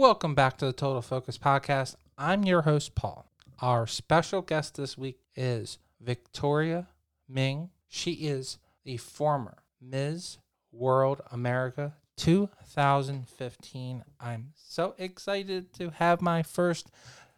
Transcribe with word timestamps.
Welcome 0.00 0.34
back 0.34 0.56
to 0.56 0.64
the 0.64 0.72
Total 0.72 1.02
Focus 1.02 1.36
Podcast. 1.36 1.94
I'm 2.16 2.44
your 2.44 2.62
host, 2.62 2.94
Paul. 2.94 3.30
Our 3.60 3.86
special 3.86 4.40
guest 4.40 4.76
this 4.76 4.96
week 4.96 5.18
is 5.36 5.76
Victoria 6.00 6.88
Ming. 7.28 7.68
She 7.86 8.12
is 8.12 8.56
the 8.82 8.96
former 8.96 9.58
Ms. 9.78 10.38
World 10.72 11.20
America 11.30 11.96
2015. 12.16 14.02
I'm 14.18 14.52
so 14.54 14.94
excited 14.96 15.74
to 15.74 15.90
have 15.90 16.22
my 16.22 16.42
first 16.44 16.90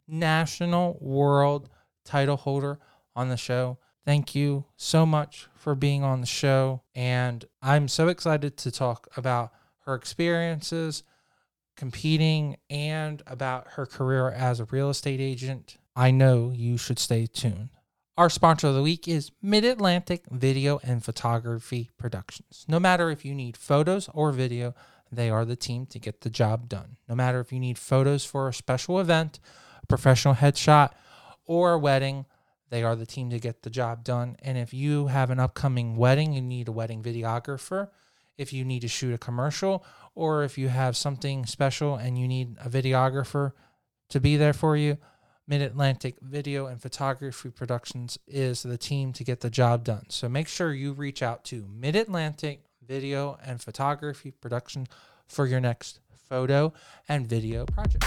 national 0.06 0.98
world 1.00 1.68
title 2.04 2.36
holder 2.36 2.78
on 3.16 3.28
the 3.28 3.36
show. 3.36 3.78
Thank 4.04 4.36
you 4.36 4.66
so 4.76 5.04
much 5.04 5.48
for 5.56 5.74
being 5.74 6.04
on 6.04 6.20
the 6.20 6.28
show. 6.28 6.82
And 6.94 7.44
I'm 7.60 7.88
so 7.88 8.06
excited 8.06 8.56
to 8.58 8.70
talk 8.70 9.08
about 9.16 9.50
her 9.80 9.96
experiences 9.96 11.02
competing 11.76 12.56
and 12.70 13.22
about 13.26 13.68
her 13.72 13.86
career 13.86 14.30
as 14.30 14.60
a 14.60 14.66
real 14.66 14.90
estate 14.90 15.20
agent. 15.20 15.76
I 15.94 16.10
know 16.10 16.52
you 16.54 16.76
should 16.78 16.98
stay 16.98 17.26
tuned. 17.26 17.70
Our 18.16 18.28
sponsor 18.28 18.68
of 18.68 18.74
the 18.74 18.82
week 18.82 19.08
is 19.08 19.30
Mid 19.40 19.64
Atlantic 19.64 20.24
Video 20.30 20.78
and 20.82 21.02
Photography 21.02 21.90
Productions. 21.96 22.64
No 22.68 22.78
matter 22.78 23.10
if 23.10 23.24
you 23.24 23.34
need 23.34 23.56
photos 23.56 24.08
or 24.12 24.32
video, 24.32 24.74
they 25.10 25.30
are 25.30 25.44
the 25.44 25.56
team 25.56 25.86
to 25.86 25.98
get 25.98 26.20
the 26.20 26.30
job 26.30 26.68
done. 26.68 26.96
No 27.08 27.14
matter 27.14 27.40
if 27.40 27.52
you 27.52 27.58
need 27.58 27.78
photos 27.78 28.24
for 28.24 28.48
a 28.48 28.54
special 28.54 29.00
event, 29.00 29.40
a 29.82 29.86
professional 29.86 30.34
headshot, 30.34 30.90
or 31.46 31.72
a 31.72 31.78
wedding, 31.78 32.26
they 32.70 32.82
are 32.82 32.96
the 32.96 33.06
team 33.06 33.28
to 33.30 33.38
get 33.38 33.62
the 33.62 33.70
job 33.70 34.04
done. 34.04 34.36
And 34.40 34.56
if 34.56 34.72
you 34.72 35.08
have 35.08 35.30
an 35.30 35.40
upcoming 35.40 35.96
wedding, 35.96 36.32
you 36.32 36.40
need 36.40 36.68
a 36.68 36.72
wedding 36.72 37.02
videographer. 37.02 37.88
If 38.38 38.52
you 38.52 38.64
need 38.64 38.80
to 38.80 38.88
shoot 38.88 39.12
a 39.12 39.18
commercial, 39.18 39.84
or 40.14 40.42
if 40.42 40.56
you 40.56 40.68
have 40.68 40.96
something 40.96 41.44
special 41.46 41.96
and 41.96 42.18
you 42.18 42.26
need 42.26 42.56
a 42.64 42.68
videographer 42.68 43.52
to 44.08 44.20
be 44.20 44.36
there 44.36 44.52
for 44.52 44.76
you, 44.76 44.98
Mid 45.46 45.60
Atlantic 45.60 46.16
Video 46.22 46.66
and 46.66 46.80
Photography 46.80 47.50
Productions 47.50 48.18
is 48.26 48.62
the 48.62 48.78
team 48.78 49.12
to 49.14 49.24
get 49.24 49.40
the 49.40 49.50
job 49.50 49.84
done. 49.84 50.06
So 50.08 50.28
make 50.28 50.48
sure 50.48 50.72
you 50.72 50.92
reach 50.92 51.22
out 51.22 51.44
to 51.46 51.68
Mid 51.68 51.94
Atlantic 51.94 52.62
Video 52.86 53.38
and 53.44 53.60
Photography 53.60 54.30
Production 54.30 54.86
for 55.26 55.46
your 55.46 55.60
next 55.60 56.00
photo 56.28 56.72
and 57.08 57.26
video 57.26 57.66
project. 57.66 58.04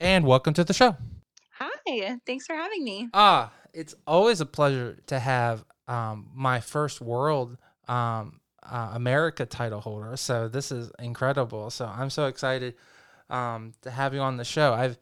And 0.00 0.24
welcome 0.24 0.54
to 0.54 0.64
the 0.64 0.72
show. 0.72 0.96
Hi, 1.88 2.18
thanks 2.26 2.46
for 2.46 2.54
having 2.54 2.84
me. 2.84 3.08
Ah, 3.14 3.50
it's 3.72 3.94
always 4.06 4.40
a 4.40 4.46
pleasure 4.46 4.98
to 5.06 5.18
have 5.18 5.64
um, 5.86 6.28
my 6.34 6.60
first 6.60 7.00
world 7.00 7.56
um, 7.86 8.40
uh, 8.62 8.90
America 8.92 9.46
title 9.46 9.80
holder. 9.80 10.16
So 10.16 10.48
this 10.48 10.70
is 10.70 10.90
incredible. 10.98 11.70
So 11.70 11.86
I'm 11.86 12.10
so 12.10 12.26
excited 12.26 12.74
um, 13.30 13.72
to 13.82 13.90
have 13.90 14.12
you 14.12 14.20
on 14.20 14.36
the 14.36 14.44
show. 14.44 14.74
I've 14.74 14.98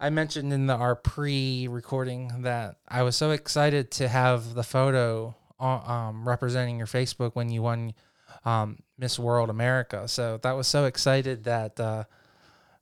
I 0.00 0.10
mentioned 0.10 0.52
in 0.52 0.66
the, 0.66 0.74
our 0.74 0.96
pre-recording 0.96 2.42
that 2.42 2.76
I 2.88 3.02
was 3.02 3.16
so 3.16 3.30
excited 3.30 3.90
to 3.92 4.08
have 4.08 4.54
the 4.54 4.62
photo 4.62 5.36
um, 5.60 6.26
representing 6.26 6.78
your 6.78 6.86
Facebook 6.86 7.34
when 7.34 7.48
you 7.48 7.62
won 7.62 7.94
um, 8.44 8.78
Miss 8.98 9.18
World 9.18 9.50
America. 9.50 10.08
So 10.08 10.38
that 10.42 10.52
was 10.52 10.66
so 10.66 10.86
excited 10.86 11.44
that 11.44 11.78
uh, 11.78 12.04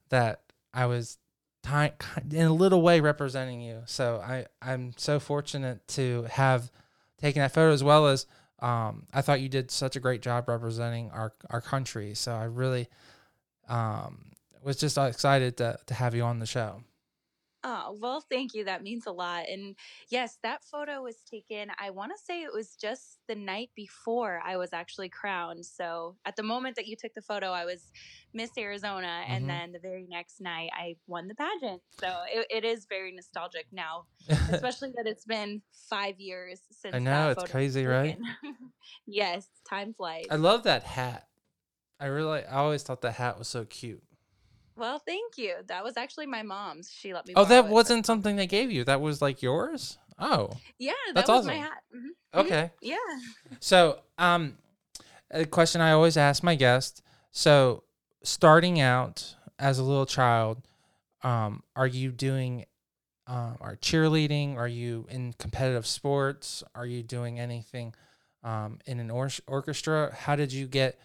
that 0.09 0.41
I 0.73 0.87
was 0.87 1.17
ty- 1.63 1.93
in 2.31 2.45
a 2.45 2.53
little 2.53 2.81
way 2.81 2.99
representing 2.99 3.61
you. 3.61 3.81
So 3.85 4.21
I 4.23 4.45
I'm 4.61 4.93
so 4.97 5.19
fortunate 5.19 5.87
to 5.89 6.23
have 6.29 6.71
taken 7.19 7.41
that 7.41 7.53
photo 7.53 7.71
as 7.73 7.83
well 7.83 8.07
as 8.07 8.27
um, 8.59 9.07
I 9.13 9.21
thought 9.21 9.41
you 9.41 9.49
did 9.49 9.71
such 9.71 9.95
a 9.95 9.99
great 9.99 10.21
job 10.21 10.47
representing 10.47 11.09
our 11.11 11.33
our 11.49 11.61
country. 11.61 12.13
So 12.13 12.33
I 12.33 12.43
really 12.45 12.87
um, 13.67 14.31
was 14.63 14.77
just 14.77 14.97
excited 14.97 15.57
to 15.57 15.79
to 15.87 15.93
have 15.93 16.13
you 16.15 16.23
on 16.23 16.39
the 16.39 16.45
show. 16.45 16.83
Oh, 17.65 17.97
well, 17.99 18.19
thank 18.19 18.53
you. 18.53 18.65
That 18.65 18.83
means 18.83 19.05
a 19.05 19.11
lot. 19.11 19.45
And 19.49 19.75
yes, 20.09 20.37
that 20.43 20.65
photo 20.65 21.01
was 21.01 21.15
taken, 21.29 21.69
I 21.79 21.91
want 21.91 22.11
to 22.11 22.17
say 22.21 22.41
it 22.41 22.51
was 22.53 22.75
just 22.75 23.19
the 23.27 23.35
night 23.35 23.69
before 23.73 24.41
I 24.45 24.57
was 24.57 24.73
actually 24.73 25.07
crowned. 25.07 25.65
So 25.65 26.17
at 26.25 26.35
the 26.35 26.43
moment 26.43 26.75
that 26.75 26.87
you 26.87 26.97
took 26.97 27.13
the 27.13 27.21
photo, 27.21 27.51
I 27.51 27.63
was 27.63 27.89
Miss 28.33 28.51
Arizona. 28.57 29.21
Mm-hmm. 29.23 29.33
And 29.33 29.49
then 29.49 29.71
the 29.71 29.79
very 29.79 30.05
next 30.09 30.41
night, 30.41 30.71
I 30.73 30.97
won 31.07 31.29
the 31.29 31.35
pageant. 31.35 31.81
So 31.99 32.13
it, 32.29 32.47
it 32.49 32.65
is 32.65 32.85
very 32.85 33.13
nostalgic 33.13 33.67
now, 33.71 34.07
especially 34.49 34.91
that 34.97 35.07
it's 35.07 35.25
been 35.25 35.61
five 35.89 36.19
years 36.19 36.61
since 36.69 36.93
I 36.93 36.99
know, 36.99 37.29
it's 37.29 37.49
crazy, 37.49 37.85
right? 37.85 38.17
yes, 39.07 39.47
time 39.69 39.93
flies. 39.93 40.25
I 40.29 40.35
love 40.35 40.63
that 40.63 40.83
hat. 40.83 41.27
I 41.97 42.07
really, 42.07 42.43
I 42.43 42.57
always 42.57 42.83
thought 42.83 43.01
that 43.03 43.13
hat 43.13 43.39
was 43.39 43.47
so 43.47 43.63
cute. 43.63 44.03
Well, 44.75 44.99
thank 44.99 45.37
you. 45.37 45.55
That 45.67 45.83
was 45.83 45.97
actually 45.97 46.25
my 46.25 46.43
mom's. 46.43 46.91
She 46.91 47.13
let 47.13 47.27
me. 47.27 47.33
Oh, 47.35 47.45
that 47.45 47.67
wasn't 47.67 48.05
something 48.05 48.35
they 48.35 48.47
gave 48.47 48.71
you. 48.71 48.83
That 48.83 49.01
was 49.01 49.21
like 49.21 49.41
yours. 49.41 49.97
Oh. 50.19 50.51
Yeah, 50.79 50.93
that 51.07 51.15
that's 51.15 51.29
was 51.29 51.39
awesome. 51.39 51.47
my 51.47 51.55
hat. 51.55 51.83
Mm-hmm. 51.95 52.07
mm-hmm. 52.07 52.39
Okay. 52.39 52.71
Yeah. 52.81 52.95
So, 53.59 53.99
um, 54.17 54.57
a 55.31 55.45
question 55.45 55.81
I 55.81 55.91
always 55.91 56.17
ask 56.17 56.43
my 56.43 56.55
guests. 56.55 57.01
So, 57.31 57.83
starting 58.23 58.79
out 58.79 59.35
as 59.59 59.79
a 59.79 59.83
little 59.83 60.05
child, 60.05 60.61
um, 61.23 61.63
are 61.75 61.87
you 61.87 62.11
doing, 62.11 62.65
um, 63.27 63.57
are 63.59 63.75
cheerleading? 63.75 64.55
Are 64.55 64.67
you 64.67 65.07
in 65.09 65.33
competitive 65.33 65.85
sports? 65.85 66.63
Are 66.73 66.85
you 66.85 67.03
doing 67.03 67.39
anything, 67.39 67.93
um, 68.43 68.79
in 68.85 68.99
an 68.99 69.11
or- 69.11 69.29
orchestra? 69.47 70.15
How 70.15 70.35
did 70.35 70.51
you 70.51 70.67
get? 70.67 70.99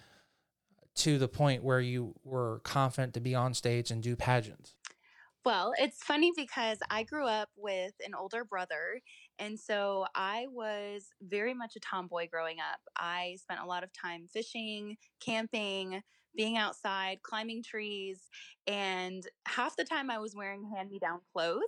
To 0.98 1.18
the 1.18 1.28
point 1.28 1.62
where 1.62 1.80
you 1.80 2.14
were 2.24 2.60
confident 2.64 3.14
to 3.14 3.20
be 3.20 3.34
on 3.34 3.54
stage 3.54 3.90
and 3.90 4.02
do 4.02 4.16
pageants? 4.16 4.74
Well, 5.44 5.72
it's 5.78 6.02
funny 6.02 6.32
because 6.36 6.78
I 6.90 7.04
grew 7.04 7.26
up 7.26 7.48
with 7.56 7.92
an 8.04 8.14
older 8.14 8.44
brother. 8.44 9.00
And 9.38 9.58
so 9.58 10.06
I 10.14 10.46
was 10.50 11.06
very 11.22 11.54
much 11.54 11.76
a 11.76 11.80
tomboy 11.80 12.28
growing 12.30 12.58
up. 12.58 12.80
I 12.98 13.36
spent 13.40 13.60
a 13.60 13.66
lot 13.66 13.84
of 13.84 13.90
time 13.92 14.26
fishing, 14.30 14.96
camping, 15.24 16.02
being 16.36 16.56
outside, 16.56 17.22
climbing 17.22 17.62
trees. 17.62 18.28
And 18.66 19.22
half 19.46 19.76
the 19.76 19.84
time 19.84 20.10
I 20.10 20.18
was 20.18 20.34
wearing 20.34 20.70
hand 20.74 20.90
me 20.90 20.98
down 20.98 21.20
clothes. 21.32 21.62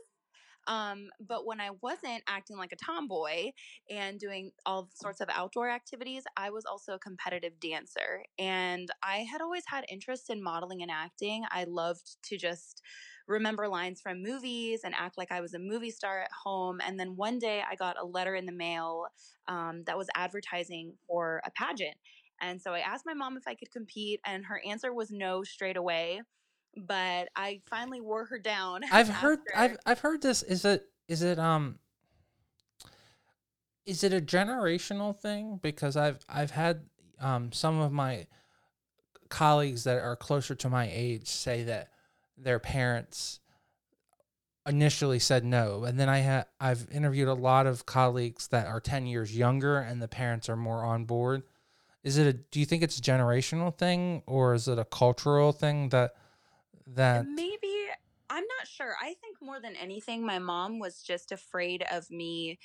Um, 0.70 1.08
but 1.20 1.44
when 1.44 1.60
I 1.60 1.70
wasn't 1.82 2.22
acting 2.28 2.56
like 2.56 2.70
a 2.70 2.76
tomboy 2.76 3.50
and 3.90 4.20
doing 4.20 4.52
all 4.64 4.88
sorts 4.94 5.20
of 5.20 5.28
outdoor 5.28 5.68
activities, 5.68 6.22
I 6.36 6.50
was 6.50 6.64
also 6.64 6.94
a 6.94 6.98
competitive 6.98 7.58
dancer. 7.58 8.22
And 8.38 8.88
I 9.02 9.26
had 9.30 9.40
always 9.40 9.64
had 9.66 9.84
interest 9.90 10.30
in 10.30 10.40
modeling 10.40 10.80
and 10.80 10.90
acting. 10.90 11.42
I 11.50 11.64
loved 11.64 12.22
to 12.22 12.38
just 12.38 12.82
remember 13.26 13.66
lines 13.66 14.00
from 14.00 14.22
movies 14.22 14.82
and 14.84 14.94
act 14.96 15.18
like 15.18 15.32
I 15.32 15.40
was 15.40 15.54
a 15.54 15.58
movie 15.58 15.90
star 15.90 16.20
at 16.20 16.30
home. 16.44 16.78
And 16.86 17.00
then 17.00 17.16
one 17.16 17.40
day 17.40 17.64
I 17.68 17.74
got 17.74 18.00
a 18.00 18.06
letter 18.06 18.36
in 18.36 18.46
the 18.46 18.52
mail 18.52 19.06
um, 19.48 19.82
that 19.86 19.98
was 19.98 20.08
advertising 20.14 20.94
for 21.08 21.42
a 21.44 21.50
pageant. 21.50 21.96
And 22.40 22.62
so 22.62 22.72
I 22.72 22.78
asked 22.78 23.04
my 23.04 23.14
mom 23.14 23.36
if 23.36 23.42
I 23.46 23.54
could 23.54 23.72
compete, 23.72 24.20
and 24.24 24.46
her 24.46 24.62
answer 24.64 24.94
was 24.94 25.10
no 25.10 25.42
straight 25.42 25.76
away 25.76 26.22
but 26.76 27.28
I 27.36 27.60
finally 27.66 28.00
wore 28.00 28.24
her 28.26 28.38
down. 28.38 28.82
I've 28.92 29.08
heard 29.08 29.40
I've 29.56 29.76
I've 29.86 30.00
heard 30.00 30.22
this. 30.22 30.42
Is 30.42 30.64
it 30.64 30.86
is 31.08 31.22
it 31.22 31.38
um 31.38 31.78
is 33.86 34.04
it 34.04 34.12
a 34.12 34.20
generational 34.20 35.16
thing? 35.16 35.58
Because 35.62 35.96
I've 35.96 36.18
I've 36.28 36.50
had 36.52 36.82
um 37.20 37.52
some 37.52 37.80
of 37.80 37.92
my 37.92 38.26
colleagues 39.28 39.84
that 39.84 39.98
are 39.98 40.16
closer 40.16 40.54
to 40.56 40.68
my 40.68 40.90
age 40.92 41.28
say 41.28 41.62
that 41.64 41.88
their 42.36 42.58
parents 42.58 43.40
initially 44.66 45.18
said 45.18 45.44
no 45.44 45.84
and 45.84 45.98
then 45.98 46.08
i 46.08 46.18
had 46.18 46.44
i've 46.60 46.86
interviewed 46.90 47.28
a 47.28 47.34
lot 47.34 47.66
of 47.66 47.86
colleagues 47.86 48.48
that 48.48 48.66
are 48.66 48.80
10 48.80 49.06
years 49.06 49.34
younger 49.34 49.78
and 49.78 50.02
the 50.02 50.08
parents 50.08 50.48
are 50.48 50.56
more 50.56 50.84
on 50.84 51.04
board 51.04 51.42
is 52.02 52.18
it 52.18 52.26
a 52.26 52.32
do 52.32 52.60
you 52.60 52.66
think 52.66 52.82
it's 52.82 52.98
a 52.98 53.02
generational 53.02 53.74
thing 53.74 54.22
or 54.26 54.52
is 54.52 54.68
it 54.68 54.78
a 54.78 54.84
cultural 54.84 55.52
thing 55.52 55.88
that 55.88 56.12
that 56.94 57.26
maybe 57.26 57.88
I'm 58.28 58.44
not 58.58 58.68
sure. 58.68 58.94
I 59.02 59.14
think 59.20 59.42
more 59.42 59.60
than 59.60 59.74
anything, 59.76 60.24
my 60.24 60.38
mom 60.38 60.78
was 60.78 61.02
just 61.02 61.32
afraid 61.32 61.84
of 61.90 62.10
me 62.10 62.58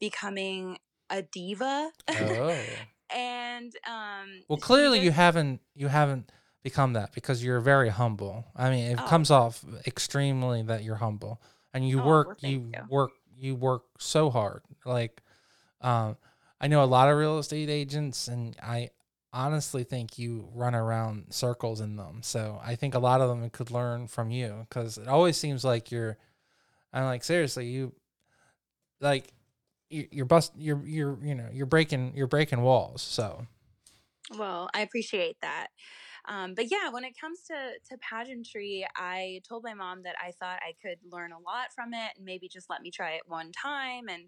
becoming 0.00 0.78
a 1.10 1.22
diva. 1.22 1.90
Oh. 2.08 2.56
and 3.14 3.76
um 3.86 4.40
Well 4.48 4.58
clearly 4.58 5.00
you 5.00 5.10
haven't 5.10 5.60
you 5.74 5.88
haven't 5.88 6.32
become 6.62 6.94
that 6.94 7.12
because 7.12 7.44
you're 7.44 7.60
very 7.60 7.90
humble. 7.90 8.46
I 8.56 8.70
mean 8.70 8.90
it 8.92 8.98
oh. 9.00 9.06
comes 9.06 9.30
off 9.30 9.64
extremely 9.86 10.62
that 10.62 10.82
you're 10.82 10.96
humble. 10.96 11.40
And 11.74 11.88
you 11.88 12.00
oh, 12.00 12.06
work 12.06 12.26
well, 12.42 12.50
you, 12.50 12.70
you 12.74 12.84
work 12.88 13.10
you 13.36 13.54
work 13.54 13.84
so 13.98 14.30
hard. 14.30 14.62
Like 14.84 15.22
um 15.80 16.16
I 16.60 16.68
know 16.68 16.82
a 16.82 16.86
lot 16.86 17.08
of 17.08 17.16
real 17.16 17.38
estate 17.38 17.68
agents 17.68 18.28
and 18.28 18.56
I 18.62 18.90
honestly 19.32 19.84
think 19.84 20.18
you 20.18 20.48
run 20.54 20.74
around 20.74 21.26
circles 21.30 21.80
in 21.80 21.96
them. 21.96 22.20
So 22.22 22.60
I 22.62 22.74
think 22.74 22.94
a 22.94 22.98
lot 22.98 23.20
of 23.20 23.28
them 23.28 23.48
could 23.50 23.70
learn 23.70 24.06
from 24.06 24.30
you 24.30 24.66
because 24.68 24.98
it 24.98 25.08
always 25.08 25.36
seems 25.36 25.64
like 25.64 25.90
you're. 25.90 26.18
I'm 26.92 27.04
like 27.04 27.24
seriously, 27.24 27.66
you 27.66 27.94
like 29.00 29.32
you're 29.88 30.26
bust 30.26 30.52
you're 30.56 30.82
you're 30.86 31.18
you 31.22 31.34
know 31.34 31.48
you're 31.52 31.66
breaking 31.66 32.12
you're 32.14 32.26
breaking 32.26 32.62
walls. 32.62 33.02
So. 33.02 33.46
Well, 34.38 34.70
I 34.72 34.80
appreciate 34.80 35.36
that. 35.42 35.68
Um, 36.28 36.54
but 36.54 36.70
yeah, 36.70 36.88
when 36.90 37.04
it 37.04 37.18
comes 37.20 37.40
to 37.48 37.54
to 37.90 37.98
pageantry, 37.98 38.86
I 38.96 39.40
told 39.48 39.64
my 39.64 39.74
mom 39.74 40.02
that 40.04 40.14
I 40.22 40.32
thought 40.32 40.60
I 40.62 40.74
could 40.80 40.98
learn 41.10 41.32
a 41.32 41.38
lot 41.38 41.72
from 41.74 41.94
it 41.94 42.12
and 42.16 42.24
maybe 42.24 42.48
just 42.48 42.70
let 42.70 42.82
me 42.82 42.90
try 42.90 43.12
it 43.12 43.22
one 43.26 43.50
time. 43.52 44.08
And 44.08 44.24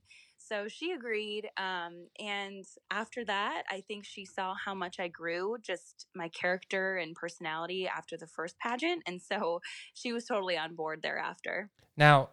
so 0.46 0.68
she 0.68 0.92
agreed. 0.92 1.48
Um, 1.56 2.08
and 2.18 2.64
after 2.90 3.24
that, 3.24 3.62
I 3.70 3.80
think 3.80 4.04
she 4.04 4.24
saw 4.24 4.54
how 4.54 4.74
much 4.74 5.00
I 5.00 5.08
grew, 5.08 5.56
just 5.62 6.06
my 6.14 6.28
character 6.28 6.96
and 6.96 7.14
personality 7.14 7.88
after 7.88 8.16
the 8.16 8.26
first 8.26 8.58
pageant. 8.58 9.02
And 9.06 9.20
so 9.20 9.60
she 9.94 10.12
was 10.12 10.24
totally 10.24 10.56
on 10.56 10.74
board 10.74 11.02
thereafter. 11.02 11.70
Now, 11.96 12.30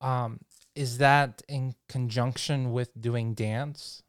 um, 0.00 0.40
is 0.74 0.98
that 0.98 1.42
in 1.48 1.74
conjunction 1.88 2.72
with 2.72 3.00
doing 3.00 3.34
dance? 3.34 4.02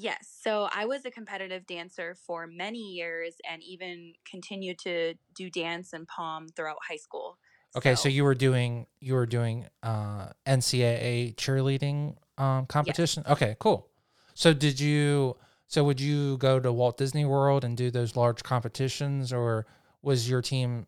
Yes. 0.00 0.28
So 0.40 0.68
I 0.72 0.84
was 0.84 1.04
a 1.04 1.10
competitive 1.10 1.66
dancer 1.66 2.14
for 2.14 2.46
many 2.46 2.78
years 2.78 3.34
and 3.50 3.62
even 3.64 4.12
continued 4.24 4.78
to 4.80 5.14
do 5.34 5.50
dance 5.50 5.92
and 5.92 6.06
pom 6.06 6.46
throughout 6.48 6.76
high 6.88 6.98
school. 6.98 7.38
Okay, 7.78 7.94
so 7.94 8.02
So, 8.02 8.08
you 8.08 8.24
were 8.24 8.34
doing 8.34 8.86
you 9.00 9.14
were 9.14 9.26
doing 9.26 9.66
uh 9.82 10.28
NCAA 10.46 11.34
cheerleading 11.36 12.16
um 12.36 12.60
yes. 12.62 12.66
competition. 12.68 13.24
Okay, 13.28 13.56
cool. 13.58 13.88
So 14.34 14.52
did 14.52 14.80
you 14.80 15.36
so 15.66 15.84
would 15.84 16.00
you 16.00 16.38
go 16.38 16.58
to 16.60 16.72
Walt 16.72 16.96
Disney 16.96 17.24
World 17.24 17.64
and 17.64 17.76
do 17.76 17.90
those 17.90 18.16
large 18.16 18.42
competitions 18.42 19.32
or 19.32 19.66
was 20.02 20.28
your 20.28 20.42
team 20.42 20.86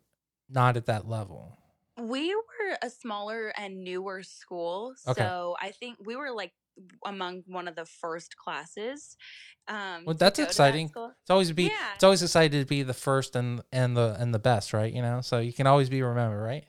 not 0.49 0.77
at 0.77 0.85
that 0.87 1.07
level? 1.07 1.57
We 1.97 2.33
were 2.35 2.77
a 2.81 2.89
smaller 2.89 3.53
and 3.57 3.83
newer 3.83 4.23
school. 4.23 4.93
Okay. 5.07 5.21
So 5.21 5.55
I 5.61 5.71
think 5.71 5.97
we 6.03 6.15
were 6.15 6.31
like 6.31 6.53
among 7.05 7.43
one 7.47 7.67
of 7.67 7.75
the 7.75 7.85
first 7.85 8.37
classes 8.37 9.17
um, 9.67 10.05
Well, 10.05 10.15
that's 10.15 10.37
to 10.37 10.43
that 10.43 10.49
exciting. 10.49 10.91
It's 11.21 11.29
always 11.29 11.51
be 11.51 11.63
Yeah. 11.63 11.93
it's 11.95 12.03
always 12.03 12.23
excited 12.23 12.59
to 12.59 12.65
be 12.65 12.83
the 12.83 12.93
first 12.93 13.35
and 13.35 13.61
and 13.71 13.95
the 13.95 14.15
and 14.19 14.33
the 14.33 14.39
best, 14.39 14.73
right? 14.73 14.91
You 14.91 15.01
know, 15.01 15.21
so 15.21 15.39
you 15.39 15.53
can 15.53 15.67
always 15.67 15.89
be 15.89 16.01
remembered, 16.01 16.41
right? 16.41 16.65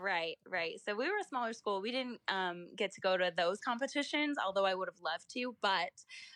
Right, 0.00 0.36
right. 0.48 0.74
So 0.84 0.94
we 0.94 1.06
were 1.06 1.18
a 1.20 1.28
smaller 1.28 1.52
school. 1.52 1.80
We 1.80 1.90
didn't 1.90 2.20
um, 2.28 2.68
get 2.76 2.92
to 2.92 3.00
go 3.00 3.16
to 3.16 3.32
those 3.36 3.58
competitions, 3.58 4.36
although 4.44 4.64
I 4.64 4.74
would 4.74 4.88
have 4.88 5.00
loved 5.02 5.28
to. 5.34 5.56
But 5.60 5.90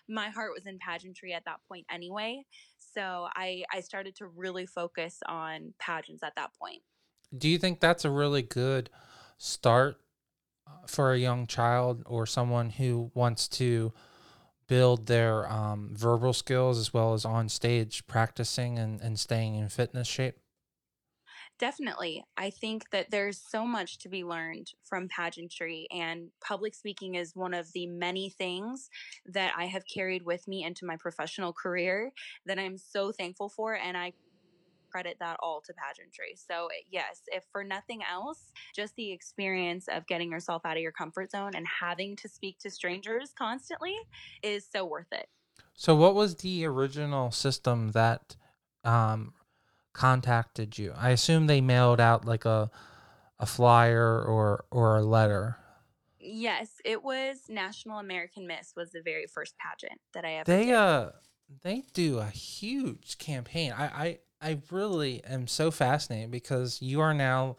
my 0.09 0.31
heart 0.31 0.51
was 0.55 0.67
in 0.67 0.79
pageantry 0.79 1.33
at 1.33 1.45
that 1.45 1.61
point 1.69 1.87
anyway. 1.91 2.43
So 2.79 3.29
I 3.35 3.65
I 3.73 3.81
started 3.81 4.17
to 4.17 4.27
really 4.27 4.67
focus 4.67 5.21
on 5.27 5.75
pageants 5.79 6.23
at 6.23 6.35
that 6.37 6.51
point. 6.61 6.83
Do 7.37 7.49
you 7.49 7.59
think 7.59 7.81
that's 7.81 8.05
a 8.05 8.11
really 8.11 8.43
good 8.43 8.91
start 9.39 10.01
uh, 10.67 10.87
for 10.87 11.13
a 11.13 11.19
young 11.19 11.47
child 11.47 12.03
or 12.07 12.27
someone 12.27 12.71
who 12.71 13.11
wants 13.15 13.49
to 13.49 13.93
build 14.67 15.07
their 15.07 15.51
um, 15.51 15.91
verbal 15.93 16.33
skills 16.33 16.79
as 16.79 16.93
well 16.93 17.15
as 17.15 17.25
on 17.25 17.49
stage 17.49 18.07
practicing 18.07 18.79
and, 18.79 19.01
and 19.01 19.19
staying 19.19 19.55
in 19.55 19.69
fitness 19.69 20.09
shape? 20.09 20.42
Definitely. 21.63 22.25
I 22.37 22.51
think 22.51 22.91
that 22.91 23.13
there's 23.13 23.41
so 23.41 23.65
much 23.65 23.99
to 23.99 24.09
be 24.09 24.25
learned 24.25 24.73
from 24.83 25.07
pageantry, 25.07 25.87
and 25.93 26.31
public 26.45 26.75
speaking 26.75 27.15
is 27.15 27.37
one 27.37 27.55
of 27.55 27.73
the 27.73 27.87
many 27.87 28.31
things 28.31 28.91
that 29.27 29.53
I 29.57 29.67
have 29.67 29.85
carried 29.87 30.25
with 30.25 30.49
me 30.49 30.65
into 30.65 30.85
my 30.85 30.97
professional 30.97 31.53
career 31.53 32.11
that 32.47 32.59
I'm 32.59 32.77
so 32.77 33.13
thankful 33.13 33.49
for. 33.49 33.75
And 33.75 33.97
I 33.97 34.13
credit 34.91 35.19
that 35.21 35.37
all 35.41 35.63
to 35.67 35.73
pageantry. 35.75 36.35
So, 36.35 36.67
yes, 36.91 37.21
if 37.29 37.45
for 37.53 37.63
nothing 37.63 38.01
else, 38.11 38.51
just 38.75 38.97
the 38.97 39.13
experience 39.13 39.87
of 39.87 40.05
getting 40.09 40.33
yourself 40.33 40.63
out 40.65 40.77
of 40.77 40.83
your 40.83 40.91
comfort 40.91 41.31
zone 41.31 41.53
and 41.55 41.65
having 41.81 42.17
to 42.17 42.29
speak 42.29 42.59
to 42.63 42.71
strangers 42.71 43.31
constantly 43.39 43.95
is 44.43 44.67
so 44.69 44.85
worth 44.85 45.13
it. 45.13 45.29
So, 45.75 45.95
what 45.95 46.17
was 46.17 46.35
the 46.35 46.65
original 46.65 47.31
system 47.31 47.93
that 47.93 48.35
um, 48.83 49.35
contacted 49.93 50.79
you? 50.79 50.93
I 50.97 51.11
assume 51.11 51.47
they 51.47 51.61
mailed 51.61 52.01
out 52.01 52.25
like 52.25 52.45
a 52.45 52.71
a 53.39 53.47
flyer 53.47 54.23
or 54.23 54.65
or 54.71 54.97
a 54.97 55.03
letter. 55.03 55.57
Yes, 56.21 56.81
it 56.85 57.03
was 57.03 57.49
National 57.49 57.99
American 57.99 58.47
Miss 58.47 58.75
was 58.77 58.93
the 58.93 59.03
very 59.03 59.27
first 59.27 59.55
pageant 59.59 60.01
that 60.15 60.25
I 60.25 60.35
ever 60.35 60.45
They 60.51 60.67
did. 60.67 60.75
uh 60.75 61.11
they 61.63 61.83
do 61.93 62.19
a 62.19 62.27
huge 62.27 63.19
campaign. 63.19 63.73
I 63.77 63.85
I, 63.85 64.19
I 64.41 64.59
really 64.71 65.23
am 65.25 65.47
so 65.47 65.71
fascinated 65.71 66.31
because 66.31 66.81
you 66.81 67.01
are 67.01 67.15
now 67.15 67.57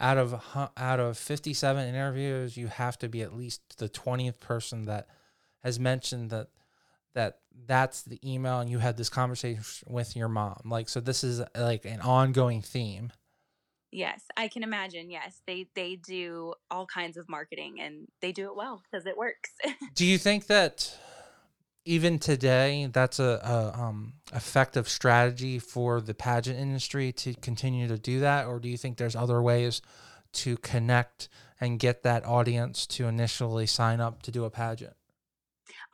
out 0.00 0.18
of 0.18 0.42
out 0.76 1.00
of 1.00 1.16
57 1.16 1.86
interviews, 1.88 2.56
you 2.56 2.66
have 2.68 2.98
to 2.98 3.08
be 3.08 3.22
at 3.22 3.34
least 3.36 3.78
the 3.78 3.88
20th 3.88 4.40
person 4.40 4.84
that 4.86 5.06
has 5.62 5.78
mentioned 5.80 6.30
that 6.30 6.48
that 7.16 7.38
that's 7.66 8.02
the 8.02 8.20
email 8.22 8.60
and 8.60 8.70
you 8.70 8.78
had 8.78 8.96
this 8.96 9.08
conversation 9.08 9.64
with 9.88 10.14
your 10.14 10.28
mom. 10.28 10.60
Like 10.64 10.88
so 10.88 11.00
this 11.00 11.24
is 11.24 11.42
like 11.56 11.84
an 11.84 12.00
ongoing 12.00 12.62
theme. 12.62 13.10
Yes, 13.90 14.20
I 14.36 14.48
can 14.48 14.62
imagine. 14.62 15.10
Yes, 15.10 15.40
they 15.46 15.66
they 15.74 15.96
do 15.96 16.54
all 16.70 16.86
kinds 16.86 17.16
of 17.16 17.28
marketing 17.28 17.80
and 17.80 18.06
they 18.20 18.30
do 18.30 18.44
it 18.46 18.54
well 18.54 18.82
because 18.84 19.06
it 19.06 19.16
works. 19.16 19.50
Do 19.94 20.04
you 20.04 20.18
think 20.18 20.46
that 20.46 20.96
even 21.86 22.18
today 22.18 22.88
that's 22.92 23.18
a, 23.18 23.40
a 23.42 23.80
um 23.80 24.14
effective 24.34 24.88
strategy 24.88 25.58
for 25.58 26.00
the 26.00 26.14
pageant 26.14 26.58
industry 26.58 27.12
to 27.12 27.32
continue 27.34 27.88
to 27.88 27.96
do 27.96 28.20
that 28.20 28.44
or 28.44 28.58
do 28.58 28.68
you 28.68 28.76
think 28.76 28.96
there's 28.96 29.14
other 29.14 29.40
ways 29.40 29.80
to 30.32 30.56
connect 30.56 31.28
and 31.60 31.78
get 31.78 32.02
that 32.02 32.26
audience 32.26 32.86
to 32.88 33.06
initially 33.06 33.66
sign 33.66 34.00
up 34.00 34.20
to 34.20 34.32
do 34.32 34.44
a 34.44 34.50
pageant 34.50 34.96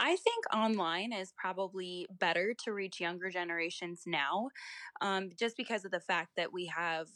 I 0.03 0.17
think 0.17 0.45
online 0.53 1.13
is 1.13 1.33
probably 1.37 2.09
better 2.19 2.55
to 2.65 2.73
reach 2.73 3.01
younger 3.01 3.31
generations 3.31 4.03
now, 4.05 4.49
um, 5.01 5.31
just 5.39 5.57
because 5.57 5.85
of 5.85 5.93
the 5.93 6.01
fact 6.01 6.31
that 6.37 6.53
we 6.53 6.67
have 6.67 7.07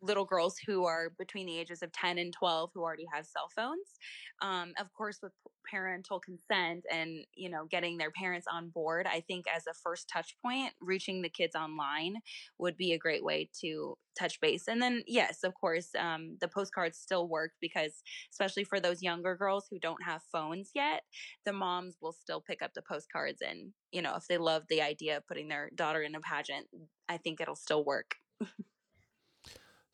little 0.00 0.24
girls 0.24 0.56
who 0.66 0.84
are 0.84 1.10
between 1.18 1.46
the 1.46 1.58
ages 1.58 1.82
of 1.82 1.92
10 1.92 2.18
and 2.18 2.32
12 2.32 2.70
who 2.74 2.82
already 2.82 3.06
have 3.12 3.26
cell 3.26 3.48
phones 3.54 3.98
um, 4.42 4.72
of 4.78 4.92
course 4.94 5.18
with 5.22 5.32
parental 5.68 6.20
consent 6.20 6.84
and 6.92 7.24
you 7.34 7.50
know 7.50 7.66
getting 7.66 7.98
their 7.98 8.10
parents 8.10 8.46
on 8.50 8.68
board 8.68 9.06
i 9.06 9.20
think 9.20 9.46
as 9.54 9.66
a 9.66 9.74
first 9.74 10.08
touch 10.08 10.36
point 10.42 10.72
reaching 10.80 11.22
the 11.22 11.28
kids 11.28 11.54
online 11.54 12.16
would 12.58 12.76
be 12.76 12.92
a 12.92 12.98
great 12.98 13.24
way 13.24 13.48
to 13.60 13.96
touch 14.16 14.40
base. 14.40 14.66
And 14.66 14.80
then 14.80 15.02
yes 15.06 15.44
of 15.44 15.54
course 15.54 15.90
um, 15.98 16.36
the 16.40 16.48
postcards 16.48 16.98
still 16.98 17.28
work 17.28 17.52
because 17.60 18.02
especially 18.32 18.64
for 18.64 18.80
those 18.80 19.02
younger 19.02 19.36
girls 19.36 19.66
who 19.70 19.78
don't 19.78 20.02
have 20.02 20.22
phones 20.32 20.70
yet 20.74 21.02
the 21.44 21.52
moms 21.52 21.96
will 22.00 22.12
still 22.12 22.40
pick 22.40 22.62
up 22.62 22.72
the 22.74 22.82
postcards 22.82 23.42
and 23.46 23.72
you 23.92 24.02
know 24.02 24.14
if 24.16 24.26
they 24.26 24.38
love 24.38 24.64
the 24.68 24.82
idea 24.82 25.18
of 25.18 25.26
putting 25.26 25.48
their 25.48 25.70
daughter 25.74 26.02
in 26.02 26.14
a 26.14 26.20
pageant 26.20 26.66
i 27.08 27.16
think 27.16 27.40
it'll 27.40 27.54
still 27.54 27.84
work 27.84 28.16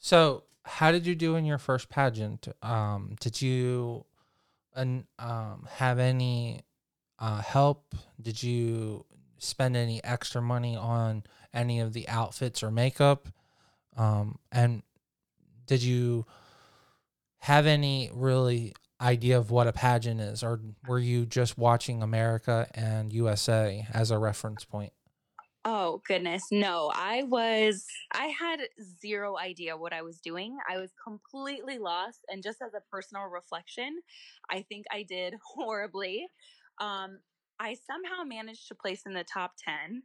so 0.03 0.43
how 0.65 0.93
did 0.93 1.07
you 1.07 1.15
do 1.15 1.37
in 1.37 1.47
your 1.47 1.59
first 1.59 1.89
pageant? 1.89 2.49
Um 2.61 3.17
did 3.21 3.41
you 3.41 4.05
um 4.77 5.67
have 5.71 5.99
any 5.99 6.61
uh 7.19 7.41
help? 7.41 7.95
Did 8.21 8.43
you 8.43 9.07
spend 9.39 9.77
any 9.77 10.03
extra 10.05 10.43
money 10.43 10.77
on 10.77 11.25
any 11.55 11.81
of 11.81 11.93
the 11.95 12.09
outfits 12.09 12.63
or 12.63 12.71
makeup? 12.71 13.29
Um 13.97 14.39
and 14.51 14.83
did 15.67 15.83
you 15.83 16.27
have 17.39 17.67
any 17.67 18.11
really 18.13 18.75
idea 19.01 19.37
of 19.39 19.51
what 19.51 19.67
a 19.67 19.73
pageant 19.73 20.21
is, 20.21 20.43
or 20.43 20.61
were 20.87 20.99
you 20.99 21.27
just 21.27 21.59
watching 21.59 22.03
America 22.03 22.69
and 22.75 23.13
USA 23.13 23.87
as 23.93 24.11
a 24.11 24.19
reference 24.19 24.65
point? 24.65 24.93
Oh 25.65 26.03
goodness, 26.09 26.49
no. 26.51 26.91
I 26.93 27.23
was 27.23 27.87
I 28.13 28.27
had 28.27 28.61
zero 29.01 29.39
idea 29.39 29.77
what 29.77 29.93
I 29.93 30.03
was 30.03 30.19
doing. 30.21 30.59
I 30.69 30.79
was 30.79 30.91
completely 31.05 31.79
lost 31.79 32.25
and 32.29 32.43
just 32.43 32.61
as 32.61 32.75
a 32.75 32.81
personal 32.91 33.25
reflection, 33.27 34.01
I 34.51 34.63
think 34.63 34.87
I 34.91 35.05
did 35.05 35.35
horribly. 35.55 36.27
Um 36.81 37.21
I 37.61 37.75
somehow 37.75 38.25
managed 38.25 38.67
to 38.69 38.75
place 38.75 39.03
in 39.07 39.13
the 39.15 39.25
top 39.25 39.53
10 39.65 40.03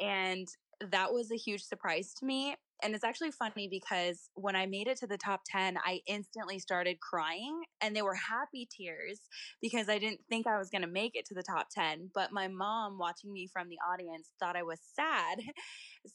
and 0.00 0.48
that 0.90 1.12
was 1.12 1.30
a 1.30 1.36
huge 1.36 1.62
surprise 1.62 2.12
to 2.14 2.26
me. 2.26 2.56
And 2.82 2.94
it's 2.94 3.04
actually 3.04 3.30
funny 3.30 3.68
because 3.70 4.28
when 4.34 4.56
I 4.56 4.66
made 4.66 4.88
it 4.88 4.98
to 4.98 5.06
the 5.06 5.16
top 5.16 5.42
10, 5.46 5.76
I 5.84 6.00
instantly 6.06 6.58
started 6.58 6.98
crying 7.00 7.62
and 7.80 7.94
they 7.94 8.02
were 8.02 8.14
happy 8.14 8.68
tears 8.76 9.20
because 9.60 9.88
I 9.88 9.98
didn't 9.98 10.20
think 10.28 10.46
I 10.46 10.58
was 10.58 10.68
going 10.68 10.82
to 10.82 10.88
make 10.88 11.14
it 11.14 11.24
to 11.26 11.34
the 11.34 11.44
top 11.44 11.68
10. 11.72 12.10
But 12.12 12.32
my 12.32 12.48
mom, 12.48 12.98
watching 12.98 13.32
me 13.32 13.48
from 13.52 13.68
the 13.68 13.78
audience, 13.88 14.30
thought 14.40 14.56
I 14.56 14.62
was 14.62 14.80
sad. 14.94 15.38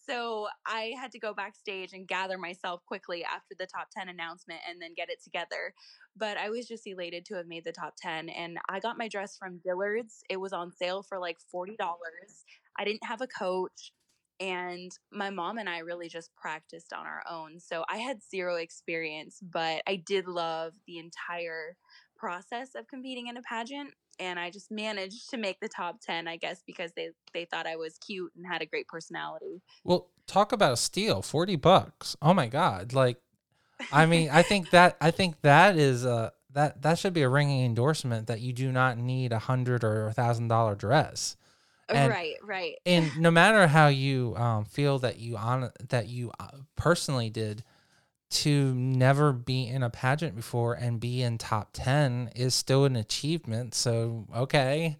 So 0.06 0.48
I 0.66 0.92
had 1.00 1.14
to 1.14 1.20
go 1.20 1.34
backstage 1.34 1.94
and 1.94 2.06
gather 2.06 2.38
myself 2.38 2.82
quickly 2.86 3.24
after 3.24 3.56
the 3.58 3.68
top 3.68 3.88
10 3.98 4.10
announcement 4.10 4.60
and 4.70 4.82
then 4.82 4.92
get 4.98 5.10
it 5.10 5.24
together. 5.24 5.74
But 6.18 6.36
I 6.36 6.50
was 6.50 6.68
just 6.68 6.86
elated 6.86 7.24
to 7.28 7.36
have 7.36 7.48
made 7.48 7.64
the 7.64 7.72
top 7.72 7.94
10. 8.02 8.28
And 8.28 8.58
I 8.68 8.82
got 8.82 8.98
my 8.98 9.08
dress 9.08 9.38
from 9.38 9.62
Dillard's. 9.64 10.24
It 10.30 10.42
was 10.42 10.52
on 10.52 10.74
sale 10.74 11.04
for 11.04 11.20
like 11.20 11.38
$40. 11.56 11.76
I 12.78 12.84
didn't 12.84 13.06
have 13.06 13.22
a 13.22 13.28
coach 13.28 13.94
and 14.40 14.92
my 15.12 15.30
mom 15.30 15.58
and 15.58 15.68
I 15.70 15.80
really 15.80 16.10
just 16.10 16.36
practiced 16.36 16.94
on 16.94 17.06
our 17.06 17.24
own. 17.30 17.60
So 17.60 17.84
I 17.90 17.98
had 17.98 18.22
zero 18.24 18.56
experience, 18.56 19.40
but 19.42 19.82
I 19.88 19.96
did 19.96 20.28
love 20.28 20.74
the 20.86 21.00
entire 21.00 21.76
process 22.16 22.76
of 22.76 22.88
competing 22.88 23.28
in 23.28 23.38
a 23.38 23.42
pageant. 23.42 23.94
and 24.20 24.40
I 24.40 24.50
just 24.50 24.72
managed 24.72 25.30
to 25.30 25.38
make 25.38 25.60
the 25.60 25.68
top 25.68 26.02
10, 26.02 26.28
I 26.28 26.38
guess, 26.38 26.64
because 26.66 26.92
they, 26.96 27.10
they 27.34 27.46
thought 27.46 27.68
I 27.68 27.76
was 27.76 27.98
cute 28.00 28.32
and 28.36 28.46
had 28.46 28.62
a 28.64 28.66
great 28.66 28.88
personality. 28.88 29.62
Well, 29.84 30.08
talk 30.26 30.52
about 30.52 30.74
a 30.74 30.78
steal, 30.78 31.22
40 31.22 31.56
bucks. 31.58 32.16
Oh 32.22 32.34
my 32.34 32.48
God. 32.48 32.94
Like, 32.94 33.18
I 33.92 34.08
mean, 34.08 34.30
I 34.32 34.42
think 34.42 34.72
that, 34.72 34.98
I 35.00 35.12
think 35.12 35.42
that 35.42 35.78
is 35.78 36.04
a, 36.04 36.32
that, 36.54 36.82
that 36.82 36.98
should 36.98 37.14
be 37.14 37.22
a 37.22 37.30
ringing 37.30 37.64
endorsement 37.64 38.26
that 38.26 38.42
you 38.42 38.54
do 38.54 38.72
not 38.72 38.98
need 38.98 39.32
a 39.32 39.40
hundred 39.40 39.84
or 39.84 40.08
a 40.08 40.14
thousand 40.14 40.48
dollar 40.48 40.74
dress. 40.74 41.38
And- 41.90 42.12
right, 42.12 42.36
right. 42.44 42.76
and 42.86 43.18
no 43.18 43.32
matter 43.32 43.68
how 43.68 43.88
you 43.88 44.36
um, 44.36 44.66
feel 44.66 45.00
that 45.00 45.20
you 45.20 45.38
on 45.38 45.72
that 45.90 46.08
you 46.08 46.32
uh, 46.40 46.48
personally 46.76 47.30
did 47.30 47.64
to 48.30 48.76
never 48.76 49.32
be 49.32 49.66
in 49.68 49.84
a 49.84 49.90
pageant 49.90 50.36
before 50.36 50.74
and 50.74 51.00
be 51.00 51.22
in 51.22 51.38
top 51.38 51.70
10 51.72 52.32
is 52.36 52.54
still 52.54 52.84
an 52.84 52.98
achievement 52.98 53.74
so 53.74 54.26
okay 54.36 54.98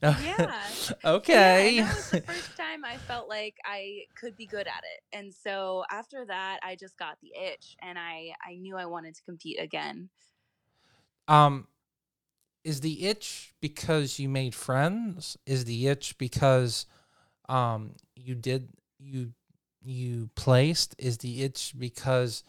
Yeah. 0.00 0.60
okay 1.04 1.74
Yeah, 1.74 1.84
that 1.84 1.94
was 1.96 2.10
the 2.10 2.20
first 2.32 2.56
time 2.56 2.84
I 2.86 2.96
felt 2.96 3.28
like 3.28 3.56
I 3.66 4.04
could 4.18 4.34
be 4.34 4.46
good 4.46 4.66
at 4.66 4.82
it. 4.94 5.02
And 5.16 5.32
so 5.34 5.84
after 5.90 6.24
that, 6.26 6.60
I 6.62 6.74
just 6.76 6.96
got 6.96 7.18
the 7.20 7.32
itch 7.38 7.76
and 7.82 7.98
I, 7.98 8.32
I 8.42 8.54
knew 8.56 8.78
I 8.78 8.86
wanted 8.86 9.14
to 9.16 9.22
compete 9.24 9.60
again. 9.60 10.08
um 11.28 11.66
is 12.64 12.80
the 12.80 13.06
itch 13.06 13.54
because 13.60 14.18
you 14.18 14.28
made 14.28 14.54
friends? 14.54 15.36
Is 15.46 15.64
the 15.64 15.88
itch 15.88 16.16
because 16.18 16.86
um 17.48 17.92
you 18.16 18.34
did 18.34 18.68
you 18.98 19.32
you 19.82 20.30
placed? 20.34 20.94
Is 20.98 21.18
the 21.18 21.42
itch 21.42 21.74
because 21.78 22.42